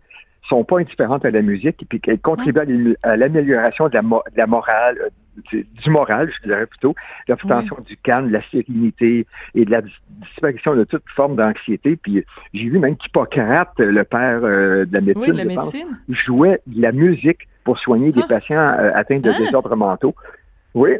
sont 0.47 0.63
pas 0.63 0.79
indifférentes 0.79 1.25
à 1.25 1.31
la 1.31 1.41
musique 1.41 1.85
et 1.91 1.99
qu'elles 1.99 2.19
contribuent 2.19 2.95
à 3.03 3.17
l'amélioration 3.17 3.87
de 3.89 3.93
la, 3.93 4.01
de 4.01 4.37
la 4.37 4.47
morale, 4.47 4.97
euh, 4.99 5.09
du, 5.51 5.89
moral, 5.89 6.31
je 6.31 6.47
dirais 6.47 6.65
plutôt, 6.65 6.95
l'obtention 7.27 7.77
du 7.85 7.97
calme, 7.97 8.27
de 8.27 8.33
la 8.33 8.41
sérénité 8.49 9.25
et 9.55 9.65
de 9.65 9.71
la 9.71 9.81
disparition 10.21 10.75
de 10.75 10.83
toute 10.83 11.03
forme 11.15 11.35
d'anxiété. 11.35 11.95
Puis 11.95 12.25
j'ai 12.53 12.69
vu 12.69 12.79
même 12.79 12.97
qu'Hippocrate, 12.97 13.73
le 13.77 14.03
père 14.03 14.39
euh, 14.43 14.85
de 14.85 14.93
la 14.93 15.01
médecine, 15.01 15.99
jouait 16.09 16.59
de 16.67 16.81
la 16.81 16.91
musique 16.91 17.47
pour 17.63 17.77
soigner 17.77 18.11
des 18.11 18.21
ah. 18.23 18.27
patients 18.27 18.57
euh, 18.57 18.91
atteints 18.95 19.19
de 19.19 19.29
ah. 19.29 19.37
désordres 19.37 19.75
mentaux. 19.75 20.15
Oui, 20.75 20.91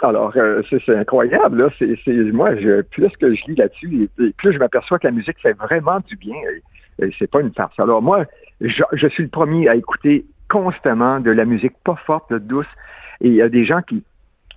alors 0.00 0.32
c'est 0.70 0.96
incroyable. 0.96 1.58
Là. 1.58 1.68
C'est, 1.78 2.08
moi, 2.32 2.56
je, 2.56 2.80
plus 2.80 3.10
que 3.20 3.34
je 3.34 3.44
lis 3.46 3.56
là-dessus, 3.56 4.08
plus 4.38 4.52
je 4.52 4.58
m'aperçois 4.58 4.98
que 4.98 5.06
la 5.06 5.12
musique 5.12 5.38
fait 5.40 5.52
vraiment 5.52 6.00
du 6.00 6.16
bien. 6.16 6.34
Et, 7.00 7.10
c'est 7.18 7.30
pas 7.30 7.40
une 7.40 7.52
farce. 7.52 7.78
Alors 7.78 8.02
moi, 8.02 8.24
je, 8.60 9.08
suis 9.08 9.22
le 9.22 9.28
premier 9.28 9.68
à 9.68 9.74
écouter 9.74 10.24
constamment 10.48 11.20
de 11.20 11.30
la 11.30 11.44
musique 11.44 11.74
pas 11.84 11.96
forte, 12.06 12.32
douce. 12.32 12.66
Et 13.20 13.28
il 13.28 13.34
y 13.34 13.42
a 13.42 13.48
des 13.48 13.64
gens 13.64 13.82
qui 13.82 14.02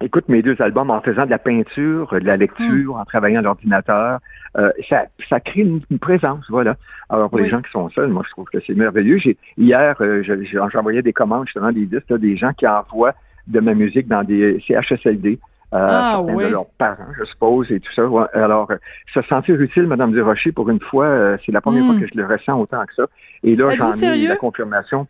écoutent 0.01 0.29
mes 0.29 0.41
deux 0.41 0.59
albums 0.61 0.89
en 0.89 1.01
faisant 1.01 1.25
de 1.25 1.29
la 1.29 1.37
peinture, 1.37 2.11
de 2.11 2.25
la 2.25 2.37
lecture, 2.37 2.95
en 2.95 3.05
travaillant 3.05 3.39
à 3.39 3.43
l'ordinateur. 3.43 4.19
Euh, 4.57 4.71
ça, 4.89 5.05
ça 5.29 5.39
crée 5.39 5.61
une, 5.61 5.81
présence, 5.99 6.45
voilà. 6.49 6.75
Alors 7.09 7.29
pour 7.29 7.39
les 7.39 7.49
gens 7.49 7.61
qui 7.61 7.71
sont 7.71 7.89
seuls, 7.89 8.09
moi 8.09 8.23
je 8.25 8.31
trouve 8.31 8.47
que 8.51 8.59
c'est 8.65 8.73
merveilleux. 8.73 9.17
J'ai, 9.17 9.37
hier, 9.57 9.95
euh, 10.01 10.23
j'envoyais 10.71 11.01
des 11.01 11.13
commandes 11.13 11.45
justement 11.47 11.71
des 11.71 11.85
disques, 11.85 12.13
des 12.13 12.35
gens 12.35 12.53
qui 12.53 12.67
envoient 12.67 13.13
de 13.47 13.59
ma 13.59 13.73
musique 13.73 14.07
dans 14.07 14.23
des 14.23 14.59
CHSLD. 14.67 15.39
Euh, 15.73 15.77
ah, 15.89 16.21
oui. 16.21 16.43
de 16.43 16.49
leurs 16.49 16.65
parents, 16.65 17.07
je 17.17 17.23
suppose, 17.23 17.71
et 17.71 17.79
tout 17.79 17.93
ça. 17.93 18.03
Alors, 18.33 18.69
euh, 18.71 18.75
se 19.13 19.21
sentir 19.21 19.59
utile, 19.61 19.87
Madame 19.87 20.11
Durocher, 20.11 20.51
pour 20.51 20.69
une 20.69 20.81
fois, 20.81 21.05
euh, 21.05 21.37
c'est 21.45 21.53
la 21.53 21.61
première 21.61 21.85
fois 21.85 21.95
hmm. 21.95 22.01
que 22.01 22.07
je 22.07 22.13
le 22.15 22.25
ressens 22.25 22.59
autant 22.59 22.85
que 22.85 22.93
ça. 22.93 23.05
Et 23.43 23.55
là, 23.55 23.69
j'en 23.77 23.91
ai 23.93 24.27
la 24.27 24.35
confirmation. 24.35 25.07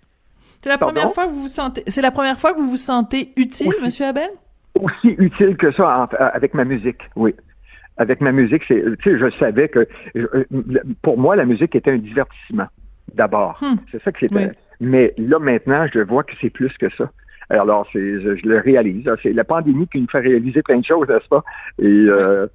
C'est 0.62 0.70
la 0.70 0.78
première 0.78 1.12
fois 1.14 1.26
que 1.26 1.32
vous 1.32 1.42
vous 1.42 1.48
sentez. 1.48 1.84
C'est 1.88 2.04
la 2.04 2.12
première 2.12 2.38
fois 2.38 2.54
que 2.54 2.60
vous 2.60 2.70
vous 2.70 2.78
sentez 2.78 3.32
utile, 3.38 3.74
Monsieur 3.84 4.06
Abel? 4.06 4.30
Aussi 4.80 5.16
utile 5.18 5.58
que 5.58 5.72
ça 5.72 6.08
avec 6.34 6.54
ma 6.54 6.64
musique, 6.64 7.02
oui. 7.16 7.36
avec 7.98 8.22
ma 8.22 8.32
musique, 8.32 8.64
c'est, 8.68 8.84
tu 9.00 9.12
sais, 9.12 9.18
je 9.18 9.30
savais 9.38 9.68
que 9.68 9.88
pour 11.02 11.18
moi, 11.18 11.36
la 11.36 11.46
musique 11.46 11.76
était 11.76 11.92
un 11.92 11.98
divertissement 11.98 12.68
d'abord. 13.16 13.58
Hmm. 13.62 13.76
C'est 13.92 14.02
ça 14.04 14.12
que 14.12 14.20
c'était. 14.20 14.36
Oui. 14.36 14.52
Mais 14.80 15.14
là, 15.18 15.40
maintenant, 15.40 15.88
je 15.92 16.00
vois 16.00 16.24
que 16.24 16.34
c'est 16.40 16.50
plus 16.52 16.76
que 16.78 16.90
ça. 16.96 17.10
Alors, 17.60 17.88
c'est, 17.92 18.22
je, 18.22 18.36
je 18.36 18.48
le 18.48 18.60
réalise. 18.60 19.10
C'est 19.22 19.34
la 19.34 19.44
pandémie 19.44 19.88
qui 19.88 20.02
nous 20.02 20.08
fait 20.08 20.20
réaliser 20.20 20.62
plein 20.62 20.80
de 20.80 20.86
choses, 20.86 21.08
n'est-ce 21.08 21.28
pas? 21.28 21.44
Et 21.80 21.86
euh, 21.86 22.48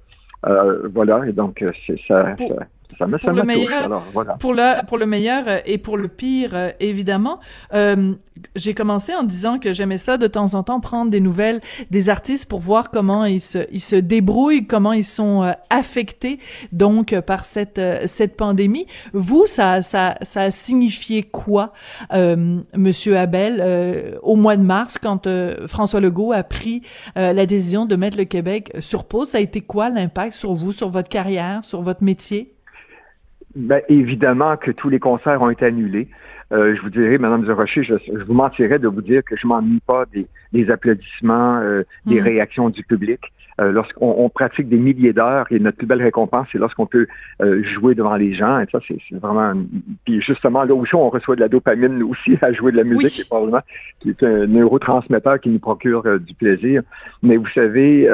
euh, 0.45 0.87
voilà, 0.93 1.25
et 1.27 1.33
donc, 1.33 1.63
c'est 1.85 1.99
ça. 2.07 2.33
Pour- 2.37 2.49
ça 2.49 2.67
ça 2.97 3.07
me, 3.07 3.17
ça 3.17 3.27
pour 3.27 3.37
le 3.37 3.43
me 3.43 3.53
touche. 3.53 3.65
meilleur- 3.65 3.83
Alors, 3.83 4.03
voilà. 4.13 4.33
Pour 4.35 4.53
le, 4.53 4.85
pour 4.85 4.97
le 4.97 5.05
meilleur 5.05 5.43
euh, 5.47 5.59
et 5.65 5.77
pour 5.77 5.97
le 5.97 6.07
pire, 6.07 6.51
euh, 6.53 6.69
évidemment. 6.79 7.39
Euh, 7.73 8.13
j'ai 8.55 8.75
commencé 8.75 9.15
en 9.15 9.23
disant 9.23 9.57
que 9.57 9.73
j'aimais 9.73 9.97
ça 9.97 10.17
de 10.17 10.27
temps 10.27 10.53
en 10.53 10.61
temps 10.61 10.79
prendre 10.79 11.09
des 11.09 11.21
nouvelles 11.21 11.59
des 11.89 12.09
artistes 12.09 12.47
pour 12.47 12.59
voir 12.59 12.91
comment 12.91 13.25
ils 13.25 13.41
se, 13.41 13.59
ils 13.71 13.79
se 13.81 13.95
débrouillent, 13.95 14.67
comment 14.67 14.93
ils 14.93 15.03
sont 15.03 15.41
euh, 15.43 15.51
affectés 15.71 16.39
donc 16.71 17.19
par 17.21 17.45
cette, 17.45 17.81
cette 18.05 18.37
pandémie. 18.37 18.85
Vous, 19.13 19.45
ça, 19.47 19.81
ça, 19.81 20.17
ça 20.21 20.41
a 20.41 20.51
signifié 20.51 21.23
quoi, 21.23 21.73
euh, 22.13 22.59
Monsieur 22.75 23.17
Abel, 23.17 23.59
euh, 23.59 24.17
au 24.21 24.35
mois 24.35 24.55
de 24.55 24.63
mars, 24.63 24.97
quand 25.01 25.27
François 25.65 25.99
Legault 25.99 26.31
a 26.31 26.43
pris 26.43 26.83
euh, 27.17 27.33
la 27.33 27.45
décision 27.47 27.85
de 27.85 27.95
mettre 27.95 28.17
le 28.17 28.25
Québec 28.25 28.71
sur 28.79 29.05
pause? 29.05 29.29
Ça 29.29 29.39
a 29.39 29.41
été 29.41 29.61
quoi 29.61 29.89
l'impact 29.89 30.33
sur 30.33 30.53
vous, 30.53 30.71
sur 30.71 30.89
votre 30.89 31.09
carrière, 31.09 31.63
sur 31.63 31.81
votre 31.81 32.03
métier? 32.03 32.53
Ben, 33.57 33.81
évidemment 33.89 34.55
que 34.55 34.69
tous 34.71 34.89
les 34.89 34.99
concerts 34.99 35.41
ont 35.41 35.49
été 35.49 35.65
annulés. 35.65 36.07
Euh, 36.53 36.75
je 36.75 36.81
vous 36.81 36.89
dirais, 36.91 37.17
Madame 37.17 37.43
de 37.43 37.51
Rocher, 37.51 37.83
je, 37.83 37.95
je 38.07 38.23
vous 38.23 38.33
mentirais 38.33 38.77
de 38.79 38.87
vous 38.87 39.01
dire 39.01 39.23
que 39.23 39.35
je 39.35 39.47
m'ennuie 39.47 39.81
pas 39.85 40.05
des, 40.13 40.27
des 40.53 40.69
applaudissements, 40.69 41.57
euh, 41.57 41.83
des 42.05 42.19
Mhm. 42.21 42.23
réactions 42.23 42.69
du 42.69 42.83
public. 42.83 43.19
Euh, 43.59 43.71
lorsqu'on 43.71 44.13
on 44.19 44.29
pratique 44.29 44.69
des 44.69 44.77
milliers 44.77 45.13
d'heures 45.13 45.47
et 45.49 45.57
notre 45.59 45.77
plus 45.77 45.87
belle 45.87 46.03
récompense, 46.03 46.47
c'est 46.51 46.59
lorsqu'on 46.59 46.85
peut 46.85 47.07
euh, 47.41 47.63
jouer 47.63 47.95
devant 47.95 48.15
les 48.15 48.33
gens. 48.35 48.59
Et 48.59 48.67
ça, 48.71 48.79
c'est 48.87 48.99
c'est 49.09 49.17
vraiment. 49.19 49.51
Puis 50.05 50.21
justement, 50.21 50.63
là 50.63 50.75
où 50.75 50.85
on 50.93 51.09
reçoit 51.09 51.35
de 51.35 51.41
la 51.41 51.47
dopamine 51.49 52.03
aussi 52.03 52.37
à 52.43 52.53
jouer 52.53 52.71
de 52.71 52.77
la 52.77 52.83
musique, 52.83 53.13
Oui. 53.15 53.21
et 53.21 53.27
probablement 53.27 53.61
qui 53.99 54.09
est 54.11 54.21
un 54.23 54.45
neurotransmetteur 54.45 55.39
qui 55.39 55.49
nous 55.49 55.59
procure 55.59 56.03
euh, 56.05 56.19
du 56.19 56.35
plaisir. 56.35 56.83
Mais 57.23 57.35
vous 57.37 57.47
savez. 57.55 58.07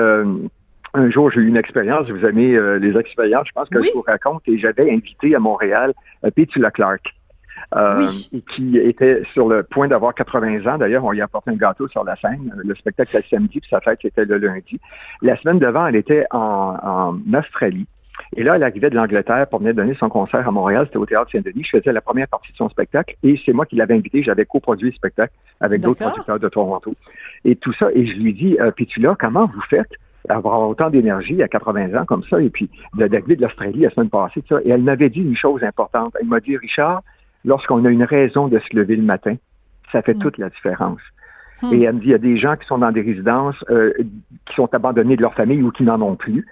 Euh, 0.95 0.99
un 0.99 1.09
jour, 1.09 1.29
j'ai 1.31 1.41
eu 1.41 1.47
une 1.47 1.57
expérience, 1.57 2.09
vous 2.09 2.25
aimez 2.25 2.55
euh, 2.55 2.77
les 2.79 2.97
expériences, 2.97 3.47
je 3.47 3.53
pense 3.53 3.69
que 3.69 3.79
Oui. 3.79 3.87
je 3.89 3.93
vous 3.93 4.03
raconte, 4.05 4.41
et 4.47 4.57
j'avais 4.57 4.91
invité 4.91 5.35
à 5.35 5.39
Montréal 5.39 5.93
euh, 6.25 6.31
Petula 6.31 6.71
Clark, 6.71 7.13
euh, 7.75 8.05
Oui. 8.31 8.43
qui 8.53 8.77
était 8.77 9.23
sur 9.33 9.47
le 9.47 9.63
point 9.63 9.87
d'avoir 9.87 10.13
80 10.13 10.65
ans. 10.71 10.77
D'ailleurs, 10.77 11.03
on 11.03 11.11
lui 11.11 11.21
a 11.21 11.25
apporté 11.25 11.51
un 11.51 11.55
gâteau 11.55 11.87
sur 11.87 12.03
la 12.03 12.15
scène. 12.17 12.53
Le 12.55 12.75
spectacle 12.75 13.09
était 13.17 13.25
le 13.29 13.37
samedi, 13.37 13.59
puis 13.59 13.69
sa 13.69 13.81
fête 13.81 14.03
était 14.05 14.25
le 14.25 14.37
lundi. 14.37 14.79
La 15.21 15.35
semaine 15.37 15.59
d'avant, 15.59 15.87
elle 15.87 15.95
était 15.95 16.25
en, 16.31 16.77
en 16.81 17.37
Australie. 17.37 17.87
Et 18.37 18.43
là, 18.43 18.55
elle 18.57 18.63
arrivait 18.63 18.91
de 18.91 18.95
l'Angleterre 18.95 19.47
pour 19.49 19.59
venir 19.59 19.73
donner 19.73 19.95
son 19.95 20.07
concert 20.07 20.47
à 20.47 20.51
Montréal. 20.51 20.85
C'était 20.85 20.97
au 20.97 21.05
Théâtre 21.05 21.31
Saint-Denis. 21.31 21.63
Je 21.63 21.77
faisais 21.79 21.91
la 21.91 22.01
première 22.01 22.27
partie 22.27 22.51
de 22.51 22.57
son 22.57 22.69
spectacle 22.69 23.15
et 23.23 23.39
c'est 23.43 23.53
moi 23.53 23.65
qui 23.65 23.75
l'avais 23.75 23.95
invité. 23.95 24.21
J'avais 24.21 24.45
coproduit 24.45 24.89
le 24.89 24.95
spectacle 24.95 25.33
avec 25.59 25.81
d'autres 25.81 26.05
producteurs 26.07 26.39
de 26.39 26.47
Toronto. 26.49 26.93
Et 27.43 27.55
tout 27.55 27.73
ça. 27.73 27.89
Et 27.95 28.05
je 28.05 28.19
lui 28.19 28.33
dis, 28.33 28.55
euh, 28.59 28.69
Petula, 28.69 29.15
comment 29.19 29.47
vous 29.47 29.61
faites 29.61 29.89
avoir 30.29 30.67
autant 30.69 30.89
d'énergie 30.89 31.41
à 31.43 31.47
80 31.47 31.95
ans 31.99 32.05
comme 32.05 32.23
ça, 32.23 32.41
et 32.41 32.49
puis 32.49 32.69
de- 32.97 33.07
d'arriver 33.07 33.35
de 33.35 33.41
l'Australie 33.41 33.81
la 33.81 33.89
semaine 33.89 34.09
passée, 34.09 34.41
tout 34.41 34.55
ça. 34.55 34.61
Et 34.63 34.69
elle 34.69 34.81
m'avait 34.83 35.09
dit 35.09 35.21
une 35.21 35.35
chose 35.35 35.63
importante. 35.63 36.15
Elle 36.21 36.27
m'a 36.27 36.39
dit, 36.39 36.55
Richard, 36.57 37.01
lorsqu'on 37.45 37.83
a 37.85 37.89
une 37.89 38.03
raison 38.03 38.47
de 38.47 38.59
se 38.59 38.75
lever 38.75 38.95
le 38.95 39.03
matin, 39.03 39.35
ça 39.91 40.01
fait 40.01 40.13
Mm. 40.15 40.19
toute 40.19 40.37
la 40.37 40.49
différence. 40.49 41.01
Hmm. 41.61 41.73
Et 41.73 41.83
elle 41.83 41.95
me 41.95 41.99
dit, 41.99 42.07
il 42.07 42.11
y 42.11 42.15
a 42.15 42.17
des 42.19 42.37
gens 42.37 42.55
qui 42.55 42.65
sont 42.65 42.77
dans 42.79 42.91
des 42.91 43.01
résidences, 43.01 43.63
euh, 43.69 43.93
qui 44.45 44.55
sont 44.55 44.73
abandonnés 44.73 45.15
de 45.15 45.21
leur 45.21 45.33
famille 45.35 45.61
ou 45.61 45.71
qui 45.71 45.83
n'en 45.83 46.01
ont 46.01 46.15
plus, 46.15 46.45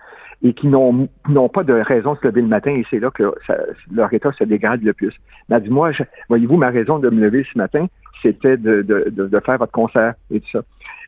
et 0.43 0.53
qui 0.53 0.67
n'ont 0.67 1.07
n'ont 1.30 1.49
pas 1.49 1.63
de 1.63 1.74
raison 1.74 2.13
de 2.13 2.19
se 2.19 2.28
lever 2.28 2.41
le 2.41 2.47
matin, 2.47 2.72
et 2.72 2.86
c'est 2.89 2.99
là 2.99 3.09
que 3.11 3.34
ça- 3.47 3.57
leur 3.91 4.11
état 4.13 4.32
se 4.32 4.43
dégrade 4.43 4.82
le 4.84 4.93
plus. 4.93 5.13
Elle 5.49 5.55
m'a 5.55 5.59
dit, 5.59 5.69
moi, 5.69 5.91
voyez-vous, 6.30 6.57
ma 6.57 6.69
raison 6.69 6.99
de 6.99 7.09
me 7.09 7.19
lever 7.22 7.45
ce 7.51 7.57
matin, 7.57 7.88
c'était 8.22 8.57
de, 8.57 8.82
de, 8.84 9.09
de, 9.09 9.28
de 9.28 9.39
faire 9.39 9.57
votre 9.57 9.72
concert 9.72 10.13
et 10.30 10.39
tout 10.39 10.49
ça. 10.51 10.61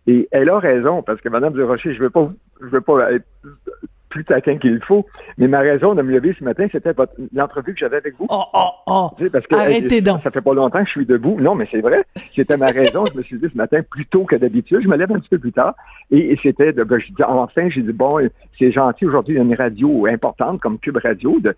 Et 0.08 0.28
elle 0.32 0.50
a 0.50 0.60
raison, 0.60 1.02
parce 1.02 1.22
que 1.22 1.30
Madame 1.30 1.54
Durocher, 1.54 1.94
je 1.94 2.00
veux 2.02 2.10
pas, 2.10 2.30
je 2.62 2.68
veux 2.68 2.82
pas 2.82 3.12
être 3.14 3.26
plus 4.10 4.26
taquin 4.26 4.60
qu'il 4.60 4.80
faut, 4.84 5.08
mais 5.40 5.48
ma 5.48 5.60
raison 5.62 5.96
de 5.96 6.04
me 6.04 6.12
lever 6.12 6.36
ce 6.38 6.44
matin, 6.44 6.68
c'était 6.72 6.94
votre- 6.94 7.14
l'entrevue 7.34 7.74
que 7.74 7.80
j'avais 7.80 7.98
avec 7.98 8.14
vous. 8.20 8.28
Oh, 8.30 8.44
oh, 8.54 8.70
oh! 8.86 9.10
Tu 9.18 9.24
sais, 9.24 9.30
parce 9.32 9.48
que 9.48 9.56
Arrêtez 9.56 9.96
hey, 9.96 10.02
donc. 10.04 10.22
Ça 10.22 10.30
fait 10.30 10.40
pas 10.42 10.54
longtemps 10.54 10.82
que 10.82 10.86
je 10.86 10.92
suis 10.92 11.06
debout. 11.08 11.36
Non, 11.42 11.56
mais 11.56 11.68
c'est 11.72 11.82
vrai. 11.82 12.04
C'était 12.36 12.56
ma 12.58 12.68
raison. 12.68 13.06
je 13.12 13.18
me 13.18 13.24
suis 13.24 13.38
dit 13.40 13.48
ce 13.52 13.58
matin 13.58 13.82
plus 13.90 14.06
tôt 14.06 14.24
que 14.26 14.36
d'habitude. 14.36 14.82
Je 14.84 14.88
me 14.88 14.98
lève 14.98 15.12
un 15.12 15.18
petit 15.20 15.30
peu 15.30 15.40
plus 15.40 15.52
tard. 15.52 15.74
Et, 16.12 16.32
et 16.32 16.40
c'était 16.44 16.74
de, 16.74 16.84
ben, 16.84 17.00
je 17.00 17.08
dis, 17.08 17.24
enfin, 17.24 17.70
j'ai 17.70 17.82
dit, 17.82 17.92
bon, 17.92 18.20
c'est 18.60 18.72
gentil. 18.72 19.08
Aujourd'hui, 19.08 19.34
il 19.34 19.38
y 19.38 19.42
a 19.42 19.44
une 19.44 19.56
radio 19.56 20.06
importante 20.06 20.60
comme 20.62 20.78
Cube 20.78 20.98
Radio 21.02 21.40
de, 21.40 21.56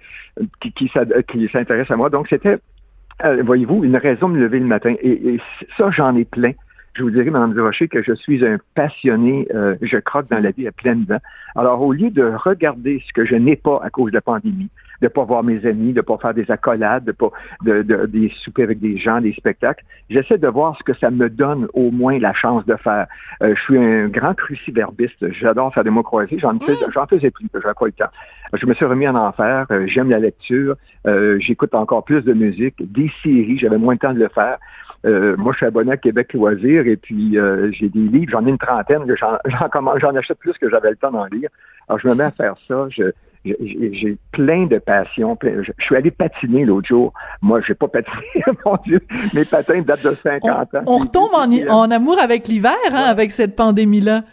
qui, 0.61 0.71
qui, 0.71 0.87
s'ad- 0.87 1.23
qui 1.23 1.49
s'intéresse 1.49 1.91
à 1.91 1.97
moi. 1.97 2.09
Donc, 2.09 2.27
c'était, 2.29 2.57
euh, 3.25 3.43
voyez-vous, 3.43 3.83
une 3.83 3.97
raison 3.97 4.29
de 4.29 4.35
me 4.35 4.39
lever 4.39 4.59
le 4.59 4.65
matin. 4.65 4.95
Et, 5.01 5.11
et 5.33 5.41
ça, 5.77 5.91
j'en 5.91 6.15
ai 6.15 6.23
plein. 6.23 6.53
Je 6.95 7.03
vous 7.03 7.11
dirais, 7.11 7.29
Mme 7.29 7.53
Durocher, 7.53 7.89
que 7.89 8.01
je 8.01 8.13
suis 8.13 8.45
un 8.45 8.57
passionné. 8.73 9.47
euh, 9.53 9.75
je 9.81 9.97
croque 9.97 10.29
dans 10.29 10.39
la 10.41 10.51
vie 10.51 10.65
à 10.65 10.71
pleines 10.71 11.03
dents. 11.03 11.19
Alors, 11.55 11.81
au 11.81 11.91
lieu 11.91 12.09
de 12.09 12.23
regarder 12.23 13.03
ce 13.05 13.11
que 13.11 13.25
je 13.25 13.35
n'ai 13.35 13.57
pas 13.57 13.81
à 13.83 13.89
cause 13.89 14.11
de 14.11 14.15
la 14.15 14.21
pandémie, 14.21 14.69
de 15.01 15.09
pas 15.09 15.25
voir 15.25 15.43
mes 15.43 15.65
amis, 15.65 15.91
de 15.91 15.99
pas 15.99 16.17
faire 16.17 16.33
des 16.33 16.49
accolades, 16.49 17.03
de 17.03 17.11
pas 17.11 17.31
de, 17.63 17.81
de- 17.81 18.05
des 18.05 18.29
soupers 18.43 18.63
avec 18.63 18.79
des 18.79 18.95
gens, 18.97 19.19
des 19.19 19.33
spectacles. 19.33 19.83
J'essaie 20.09 20.37
de 20.37 20.47
voir 20.47 20.77
ce 20.77 20.83
que 20.83 20.93
ça 20.93 21.11
me 21.11 21.29
donne 21.29 21.67
au 21.73 21.91
moins 21.91 22.17
la 22.17 22.33
chance 22.33 22.65
de 22.65 22.75
faire. 22.77 23.07
Euh, 23.43 23.53
je 23.55 23.61
suis 23.63 23.77
un 23.77 24.07
grand 24.07 24.33
cruciverbiste. 24.33 25.31
J'adore 25.33 25.73
faire 25.73 25.83
des 25.83 25.89
mots 25.89 26.03
croisés. 26.03 26.39
J'en 26.39 26.57
fais, 26.59 26.75
j'en 26.93 27.05
faisais 27.07 27.29
plus, 27.29 27.47
j'avais 27.53 27.73
pas 27.73 27.85
le 27.85 27.91
temps. 27.91 28.05
Je 28.53 28.65
me 28.65 28.73
suis 28.73 28.85
remis 28.85 29.07
en 29.07 29.15
enfer. 29.15 29.65
Euh, 29.71 29.85
J'aime 29.85 30.09
la 30.09 30.19
lecture. 30.19 30.75
Euh, 31.07 31.37
J'écoute 31.41 31.75
encore 31.75 32.05
plus 32.05 32.21
de 32.23 32.31
musique, 32.31 32.75
des 32.79 33.11
séries. 33.21 33.57
J'avais 33.57 33.77
moins 33.77 33.95
de 33.95 33.99
temps 33.99 34.13
de 34.13 34.19
le 34.19 34.29
faire. 34.29 34.57
Euh, 35.05 35.35
moi, 35.37 35.51
je 35.53 35.57
suis 35.57 35.65
abonné 35.65 35.91
à 35.91 35.97
Québec 35.97 36.33
Loisirs 36.33 36.87
et 36.87 36.97
puis 36.97 37.37
euh, 37.37 37.71
j'ai 37.71 37.89
des 37.89 37.99
livres, 37.99 38.31
j'en 38.31 38.45
ai 38.45 38.49
une 38.49 38.57
trentaine, 38.57 39.03
j'en 40.01 40.15
achète 40.15 40.39
plus 40.39 40.57
que 40.57 40.69
j'avais 40.69 40.89
le 40.89 40.95
temps 40.95 41.11
d'en 41.11 41.25
lire. 41.25 41.49
Alors, 41.87 41.99
je 41.99 42.07
me 42.07 42.15
mets 42.15 42.23
à 42.23 42.31
faire 42.31 42.55
ça. 42.67 42.87
Je, 42.89 43.03
j'ai 43.45 44.17
plein 44.31 44.65
de 44.65 44.79
passions. 44.79 45.35
plein- 45.35 45.61
je, 45.61 45.71
je 45.77 45.83
suis 45.85 45.95
allé 45.95 46.09
patiner 46.09 46.65
l'autre 46.65 46.87
jour. 46.87 47.13
Moi, 47.43 47.61
j'ai 47.61 47.75
pas 47.75 47.87
patiné, 47.87 48.43
mon 48.65 48.77
Dieu. 48.85 48.99
Mes 49.35 49.45
patins 49.45 49.81
datent 49.81 50.03
de 50.03 50.15
50 50.23 50.73
ans. 50.75 50.81
On 50.87 50.97
retombe 50.97 51.29
en, 51.69 51.91
amour 51.91 52.17
avec 52.19 52.47
l'hiver, 52.47 52.73
hein, 52.91 53.03
avec 53.07 53.31
cette 53.31 53.55
pandémie-là. 53.55 54.23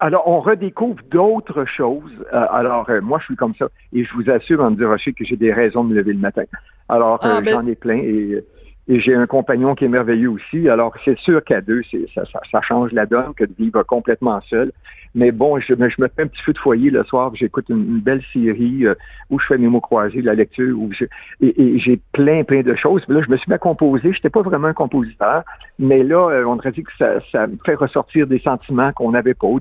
Alors, 0.00 0.24
on 0.28 0.40
redécouvre 0.40 1.00
d'autres 1.10 1.64
choses. 1.64 2.12
Euh, 2.34 2.46
alors, 2.50 2.90
euh, 2.90 3.00
moi, 3.00 3.18
je 3.20 3.26
suis 3.26 3.36
comme 3.36 3.54
ça. 3.54 3.68
Et 3.92 4.04
je 4.04 4.12
vous 4.14 4.28
assure, 4.28 4.60
Andy 4.60 4.84
Rocher, 4.84 5.12
que 5.12 5.24
j'ai 5.24 5.36
des 5.36 5.52
raisons 5.52 5.84
de 5.84 5.90
me 5.90 5.94
lever 5.94 6.12
le 6.12 6.18
matin. 6.18 6.42
Alors, 6.88 7.18
Ah, 7.22 7.36
euh, 7.36 7.40
ben- 7.40 7.52
j'en 7.52 7.66
ai 7.66 7.76
plein. 7.76 7.96
Et, 7.98 8.44
et 8.88 9.00
j'ai 9.00 9.14
un 9.14 9.26
compagnon 9.26 9.74
qui 9.74 9.84
est 9.84 9.88
merveilleux 9.88 10.30
aussi. 10.30 10.68
Alors, 10.68 10.94
c'est 11.04 11.18
sûr 11.18 11.42
qu'à 11.42 11.60
deux, 11.60 11.82
ça, 12.14 12.24
ça, 12.26 12.40
ça 12.50 12.60
change 12.60 12.92
la 12.92 13.06
donne 13.06 13.34
que 13.34 13.44
de 13.44 13.52
vivre 13.58 13.82
complètement 13.82 14.40
seul. 14.42 14.72
Mais 15.14 15.32
bon, 15.32 15.58
je, 15.58 15.74
je 15.74 15.74
me 16.02 16.08
fais 16.08 16.22
un 16.22 16.26
petit 16.26 16.42
feu 16.42 16.52
de 16.52 16.58
foyer 16.58 16.90
le 16.90 17.02
soir, 17.04 17.34
j'écoute 17.34 17.64
une, 17.70 18.00
belle 18.00 18.22
série 18.34 18.86
euh, 18.86 18.94
où 19.30 19.38
je 19.40 19.46
fais 19.46 19.56
mes 19.56 19.66
mots 19.66 19.80
croisés, 19.80 20.20
la 20.20 20.34
lecture, 20.34 20.78
où 20.78 20.92
je- 20.92 21.06
et, 21.40 21.60
et 21.60 21.78
j'ai 21.78 21.98
plein, 22.12 22.44
plein 22.44 22.60
de 22.60 22.74
choses. 22.74 23.02
Puis 23.06 23.14
là, 23.14 23.22
je 23.22 23.30
me 23.30 23.36
suis 23.38 23.48
mis 23.48 23.54
à 23.54 23.58
composer. 23.58 24.12
Je 24.12 24.18
n'étais 24.18 24.30
pas 24.30 24.42
vraiment 24.42 24.68
un 24.68 24.74
compositeur, 24.74 25.42
mais 25.78 26.02
là, 26.02 26.28
euh, 26.30 26.44
on 26.44 26.56
aurait 26.58 26.72
dit 26.72 26.82
que 26.82 26.92
ça, 26.98 27.14
ça 27.32 27.46
me 27.46 27.56
fait 27.64 27.74
ressortir 27.76 28.26
des 28.26 28.38
sentiments 28.40 28.92
qu'on 28.92 29.12
n'avait 29.12 29.34
pas. 29.34 29.46
on, 29.46 29.58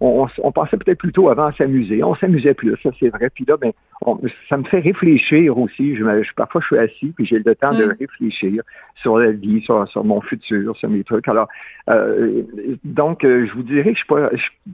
on, 0.00 0.28
on 0.42 0.52
pensait 0.52 0.76
peut-être 0.76 0.98
plutôt 0.98 1.28
avant 1.28 1.46
à 1.46 1.52
s'amuser. 1.52 2.02
On 2.04 2.14
s'amusait 2.14 2.54
plus, 2.54 2.76
ça 2.82 2.90
c'est 3.00 3.08
vrai. 3.08 3.28
Puis 3.28 3.44
là, 3.46 3.56
ben, 3.56 3.72
on- 4.06 4.20
ça 4.48 4.56
me 4.56 4.64
fait 4.64 4.80
réfléchir 4.80 5.56
aussi. 5.58 5.96
Je, 5.96 6.04
me- 6.04 6.22
je- 6.22 6.34
parfois, 6.34 6.60
je 6.60 6.66
suis 6.66 6.78
assis, 6.78 7.12
puis 7.16 7.24
j'ai 7.26 7.38
le 7.38 7.54
temps 7.54 7.74
de 7.74 7.86
Mm. 7.86 7.96
réfléchir 8.00 8.62
sur 8.96 9.18
la 9.18 9.32
vie, 9.32 9.60
sur, 9.62 9.86
sur 9.88 10.04
mon 10.04 10.20
futur, 10.20 10.76
sur 10.76 10.88
mes 10.88 11.04
trucs. 11.04 11.28
Alors, 11.28 11.48
euh, 11.90 12.42
donc, 12.84 13.24
euh, 13.24 13.46
je 13.46 13.52
vous 13.54 13.62
dirais 13.62 13.92
que 13.92 13.98
je 13.98 14.04
suis 14.04 14.06
pas, 14.06 14.30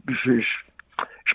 je, 0.08 0.40
je, 0.40 0.46
je- 1.28 1.34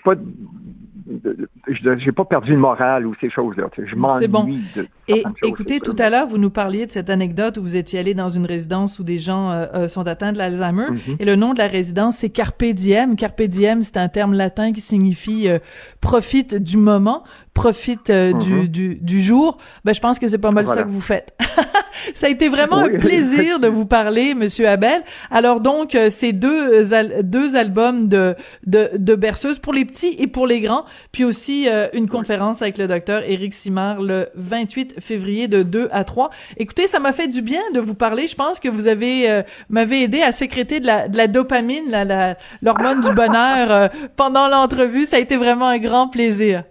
suis 1.72 1.82
pas, 1.82 1.94
j'ai 1.98 2.12
pas 2.12 2.24
perdu 2.24 2.52
le 2.52 2.58
moral 2.58 3.06
ou 3.06 3.14
ces 3.20 3.30
choses-là. 3.30 3.64
Je 3.76 3.94
m'ennuie 3.94 4.20
C'est 4.22 4.28
bon. 4.28 4.44
de 4.44 4.86
Et 5.08 5.22
choses, 5.22 5.32
écoutez, 5.44 5.80
tout 5.80 5.94
à 5.98 6.08
l'heure, 6.10 6.26
vous 6.26 6.38
nous 6.38 6.50
parliez 6.50 6.86
de 6.86 6.90
cette 6.90 7.10
anecdote 7.10 7.58
où 7.58 7.62
vous 7.62 7.76
étiez 7.76 7.98
allé 7.98 8.14
dans 8.14 8.28
une 8.30 8.46
résidence 8.46 8.98
où 8.98 9.04
des 9.04 9.18
gens 9.18 9.50
euh, 9.50 9.66
euh, 9.74 9.88
sont 9.88 10.06
atteints 10.06 10.32
de 10.32 10.38
l'Alzheimer. 10.38 10.86
Mhm. 10.90 11.16
Et 11.20 11.24
le 11.24 11.36
nom 11.36 11.52
de 11.52 11.58
la 11.58 11.66
résidence, 11.66 12.16
c'est 12.16 12.30
Carpe 12.30 12.64
Diem. 12.64 13.16
Carpe 13.16 13.42
Diem, 13.42 13.82
c'est 13.82 13.98
un 13.98 14.08
terme 14.08 14.32
latin 14.34 14.72
qui 14.72 14.80
signifie 14.80 15.48
euh, 15.48 15.58
profite 16.00 16.56
du 16.56 16.76
moment, 16.78 17.22
profite 17.52 18.10
euh, 18.10 18.32
du, 18.32 18.52
Mhm. 18.54 18.66
du, 18.68 18.94
du 18.96 19.20
jour. 19.20 19.58
Ben, 19.84 19.94
je 19.94 20.00
pense 20.00 20.18
que 20.18 20.26
c'est 20.26 20.38
pas 20.38 20.50
mal 20.52 20.64
Voilà. 20.64 20.80
ça 20.80 20.86
que 20.86 20.90
vous 20.90 21.00
faites. 21.02 21.36
ça 22.14 22.26
a 22.26 22.30
été 22.30 22.48
vraiment 22.48 22.82
Oui. 22.84 22.96
un 22.96 22.98
plaisir 22.98 23.60
de 23.60 23.68
vous 23.76 23.86
parler, 23.86 24.34
Monsieur 24.34 24.66
Abel. 24.68 25.02
Alors 25.30 25.60
donc, 25.60 25.94
euh, 25.94 26.08
ces 26.10 26.32
deux, 26.32 26.92
al- 26.94 27.28
deux 27.28 27.56
albums 27.56 28.08
de, 28.08 28.34
de, 28.66 28.88
de 28.96 29.14
berceuse, 29.14 29.58
pour 29.58 29.72
les 29.74 29.83
les 29.84 29.90
petits 29.90 30.16
et 30.18 30.26
pour 30.26 30.46
les 30.46 30.60
grands, 30.60 30.84
puis 31.12 31.24
aussi 31.24 31.68
euh, 31.68 31.88
une 31.92 32.08
conférence 32.08 32.62
avec 32.62 32.78
le 32.78 32.88
docteur 32.88 33.22
Éric 33.28 33.52
Simard 33.52 34.00
le 34.00 34.28
28 34.34 35.00
février 35.00 35.46
de 35.46 35.62
2 35.62 35.88
à 35.92 36.04
3. 36.04 36.30
Écoutez, 36.56 36.86
ça 36.86 37.00
m'a 37.00 37.12
fait 37.12 37.28
du 37.28 37.42
bien 37.42 37.60
de 37.74 37.80
vous 37.80 37.94
parler. 37.94 38.26
Je 38.26 38.34
pense 38.34 38.60
que 38.60 38.68
vous 38.68 38.86
avez 38.86 39.30
euh, 39.30 39.42
m'avez 39.68 40.04
aidé 40.04 40.22
à 40.22 40.32
sécréter 40.32 40.80
de 40.80 40.86
la, 40.86 41.08
de 41.08 41.16
la 41.16 41.26
dopamine, 41.26 41.90
la, 41.90 42.36
l'hormone 42.62 43.02
du 43.02 43.12
bonheur 43.12 43.70
euh, 43.70 43.88
pendant 44.16 44.48
l'entrevue. 44.48 45.04
Ça 45.04 45.16
a 45.16 45.20
été 45.20 45.36
vraiment 45.36 45.68
un 45.68 45.78
grand 45.78 46.08
plaisir. 46.08 46.64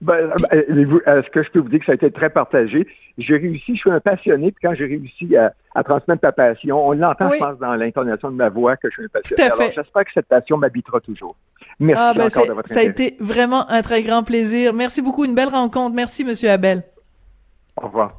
Ben, 0.00 0.32
est-ce 0.50 1.28
que 1.30 1.42
je 1.42 1.50
peux 1.50 1.58
vous 1.58 1.68
dire 1.68 1.80
que 1.80 1.86
ça 1.86 1.92
a 1.92 1.94
été 1.94 2.10
très 2.10 2.30
partagé? 2.30 2.86
J'ai 3.18 3.36
réussi, 3.36 3.74
je 3.74 3.80
suis 3.80 3.90
un 3.90 4.00
passionné, 4.00 4.50
puis 4.50 4.66
quand 4.66 4.74
j'ai 4.74 4.86
réussi 4.86 5.36
à, 5.36 5.52
transmettre 5.84 6.22
ta 6.22 6.32
passion, 6.32 6.86
on 6.86 6.92
l'entend, 6.92 7.30
je 7.30 7.38
pense, 7.38 7.58
dans 7.58 7.74
l'intonation 7.74 8.30
de 8.30 8.36
ma 8.36 8.48
voix 8.48 8.76
que 8.76 8.88
je 8.88 8.94
suis 8.94 9.04
un 9.04 9.08
passionné. 9.08 9.50
Tout 9.50 9.54
à 9.54 9.56
fait. 9.56 9.72
j'espère 9.74 10.04
que 10.04 10.12
cette 10.14 10.26
passion 10.26 10.56
m'habitera 10.56 11.00
toujours. 11.00 11.36
Merci 11.78 12.02
ah, 12.02 12.14
ben 12.14 12.26
encore 12.26 12.46
de 12.46 12.52
votre 12.52 12.68
Ça 12.68 12.80
a 12.80 12.82
été 12.82 13.16
vraiment 13.20 13.68
un 13.70 13.82
très 13.82 14.02
grand 14.02 14.22
plaisir. 14.22 14.72
Merci 14.72 15.02
beaucoup, 15.02 15.24
une 15.24 15.34
belle 15.34 15.48
rencontre. 15.48 15.94
Merci, 15.94 16.24
Monsieur 16.24 16.50
Abel. 16.50 16.82
Au 17.76 17.86
revoir. 17.86 18.18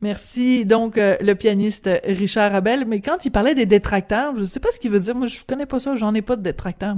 Merci. 0.00 0.64
Donc, 0.64 0.96
euh, 0.96 1.16
le 1.20 1.34
pianiste 1.34 1.90
Richard 2.04 2.54
Abel. 2.54 2.84
Mais 2.86 3.00
quand 3.00 3.24
il 3.24 3.30
parlait 3.30 3.54
des 3.54 3.66
détracteurs, 3.66 4.34
je 4.36 4.40
ne 4.40 4.44
sais 4.44 4.60
pas 4.60 4.70
ce 4.70 4.78
qu'il 4.78 4.90
veut 4.90 5.00
dire. 5.00 5.14
Moi, 5.14 5.26
je 5.26 5.38
connais 5.46 5.66
pas 5.66 5.80
ça. 5.80 5.94
J'en 5.96 6.14
ai 6.14 6.22
pas 6.22 6.36
de 6.36 6.42
détracteurs. 6.42 6.94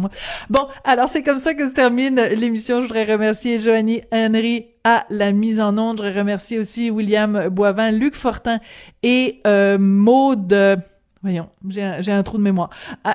Bon, 0.50 0.66
alors 0.84 1.08
c'est 1.08 1.22
comme 1.22 1.38
ça 1.38 1.54
que 1.54 1.66
se 1.66 1.74
termine 1.74 2.20
l'émission. 2.20 2.82
Je 2.82 2.86
voudrais 2.86 3.10
remercier 3.10 3.58
Joanie 3.58 4.02
Henry 4.12 4.66
à 4.84 5.06
la 5.08 5.32
mise 5.32 5.60
en 5.60 5.78
onde. 5.78 5.98
Je 5.98 6.02
voudrais 6.02 6.20
remercier 6.20 6.58
aussi 6.58 6.90
William 6.90 7.48
Boivin, 7.48 7.90
Luc 7.90 8.14
Fortin 8.14 8.58
et 9.02 9.40
euh, 9.46 9.78
Maude... 9.78 10.82
Voyons, 11.22 11.50
j'ai 11.68 11.82
un, 11.82 12.22
trou 12.22 12.38
de 12.38 12.42
mémoire. 12.42 12.70
mot 13.04 13.10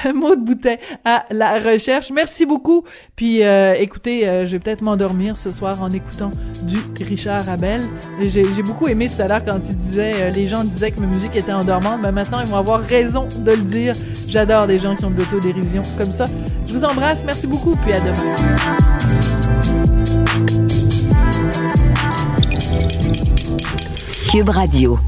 de 0.36 0.44
bouteille 0.44 0.78
à 1.04 1.24
la 1.30 1.58
recherche. 1.58 2.10
Merci 2.10 2.46
beaucoup. 2.46 2.84
Puis 3.16 3.42
euh, 3.42 3.74
écoutez, 3.78 4.28
euh, 4.28 4.46
je 4.46 4.52
vais 4.52 4.58
peut-être 4.58 4.82
m'endormir 4.82 5.36
ce 5.36 5.50
soir 5.50 5.82
en 5.82 5.90
écoutant 5.90 6.30
du 6.62 6.78
Richard 7.04 7.48
Abel. 7.48 7.82
J'ai 8.20 8.62
beaucoup 8.62 8.88
aimé 8.88 9.08
tout 9.14 9.20
à 9.20 9.28
l'heure 9.28 9.44
quand 9.44 9.58
il 9.68 9.76
disait, 9.76 10.12
euh, 10.16 10.30
les 10.30 10.46
gens 10.46 10.64
disaient 10.64 10.90
que 10.90 11.00
ma 11.00 11.06
musique 11.06 11.36
était 11.36 11.52
endormante. 11.52 12.00
Mais 12.02 12.12
maintenant, 12.12 12.40
ils 12.40 12.46
vont 12.46 12.56
avoir 12.56 12.80
raison 12.80 13.26
de 13.38 13.50
le 13.52 13.62
dire. 13.62 13.94
J'adore 14.28 14.66
des 14.66 14.78
gens 14.78 14.96
qui 14.96 15.04
ont 15.04 15.10
de 15.10 15.18
l'autodérision 15.18 15.82
comme 15.98 16.12
ça. 16.12 16.24
Je 16.66 16.74
vous 16.74 16.84
embrasse. 16.84 17.24
Merci 17.24 17.46
beaucoup. 17.46 17.76
Puis 17.76 17.92
à 17.92 18.00
demain. 18.00 18.34
Cube 24.30 24.48
Radio. 24.48 24.98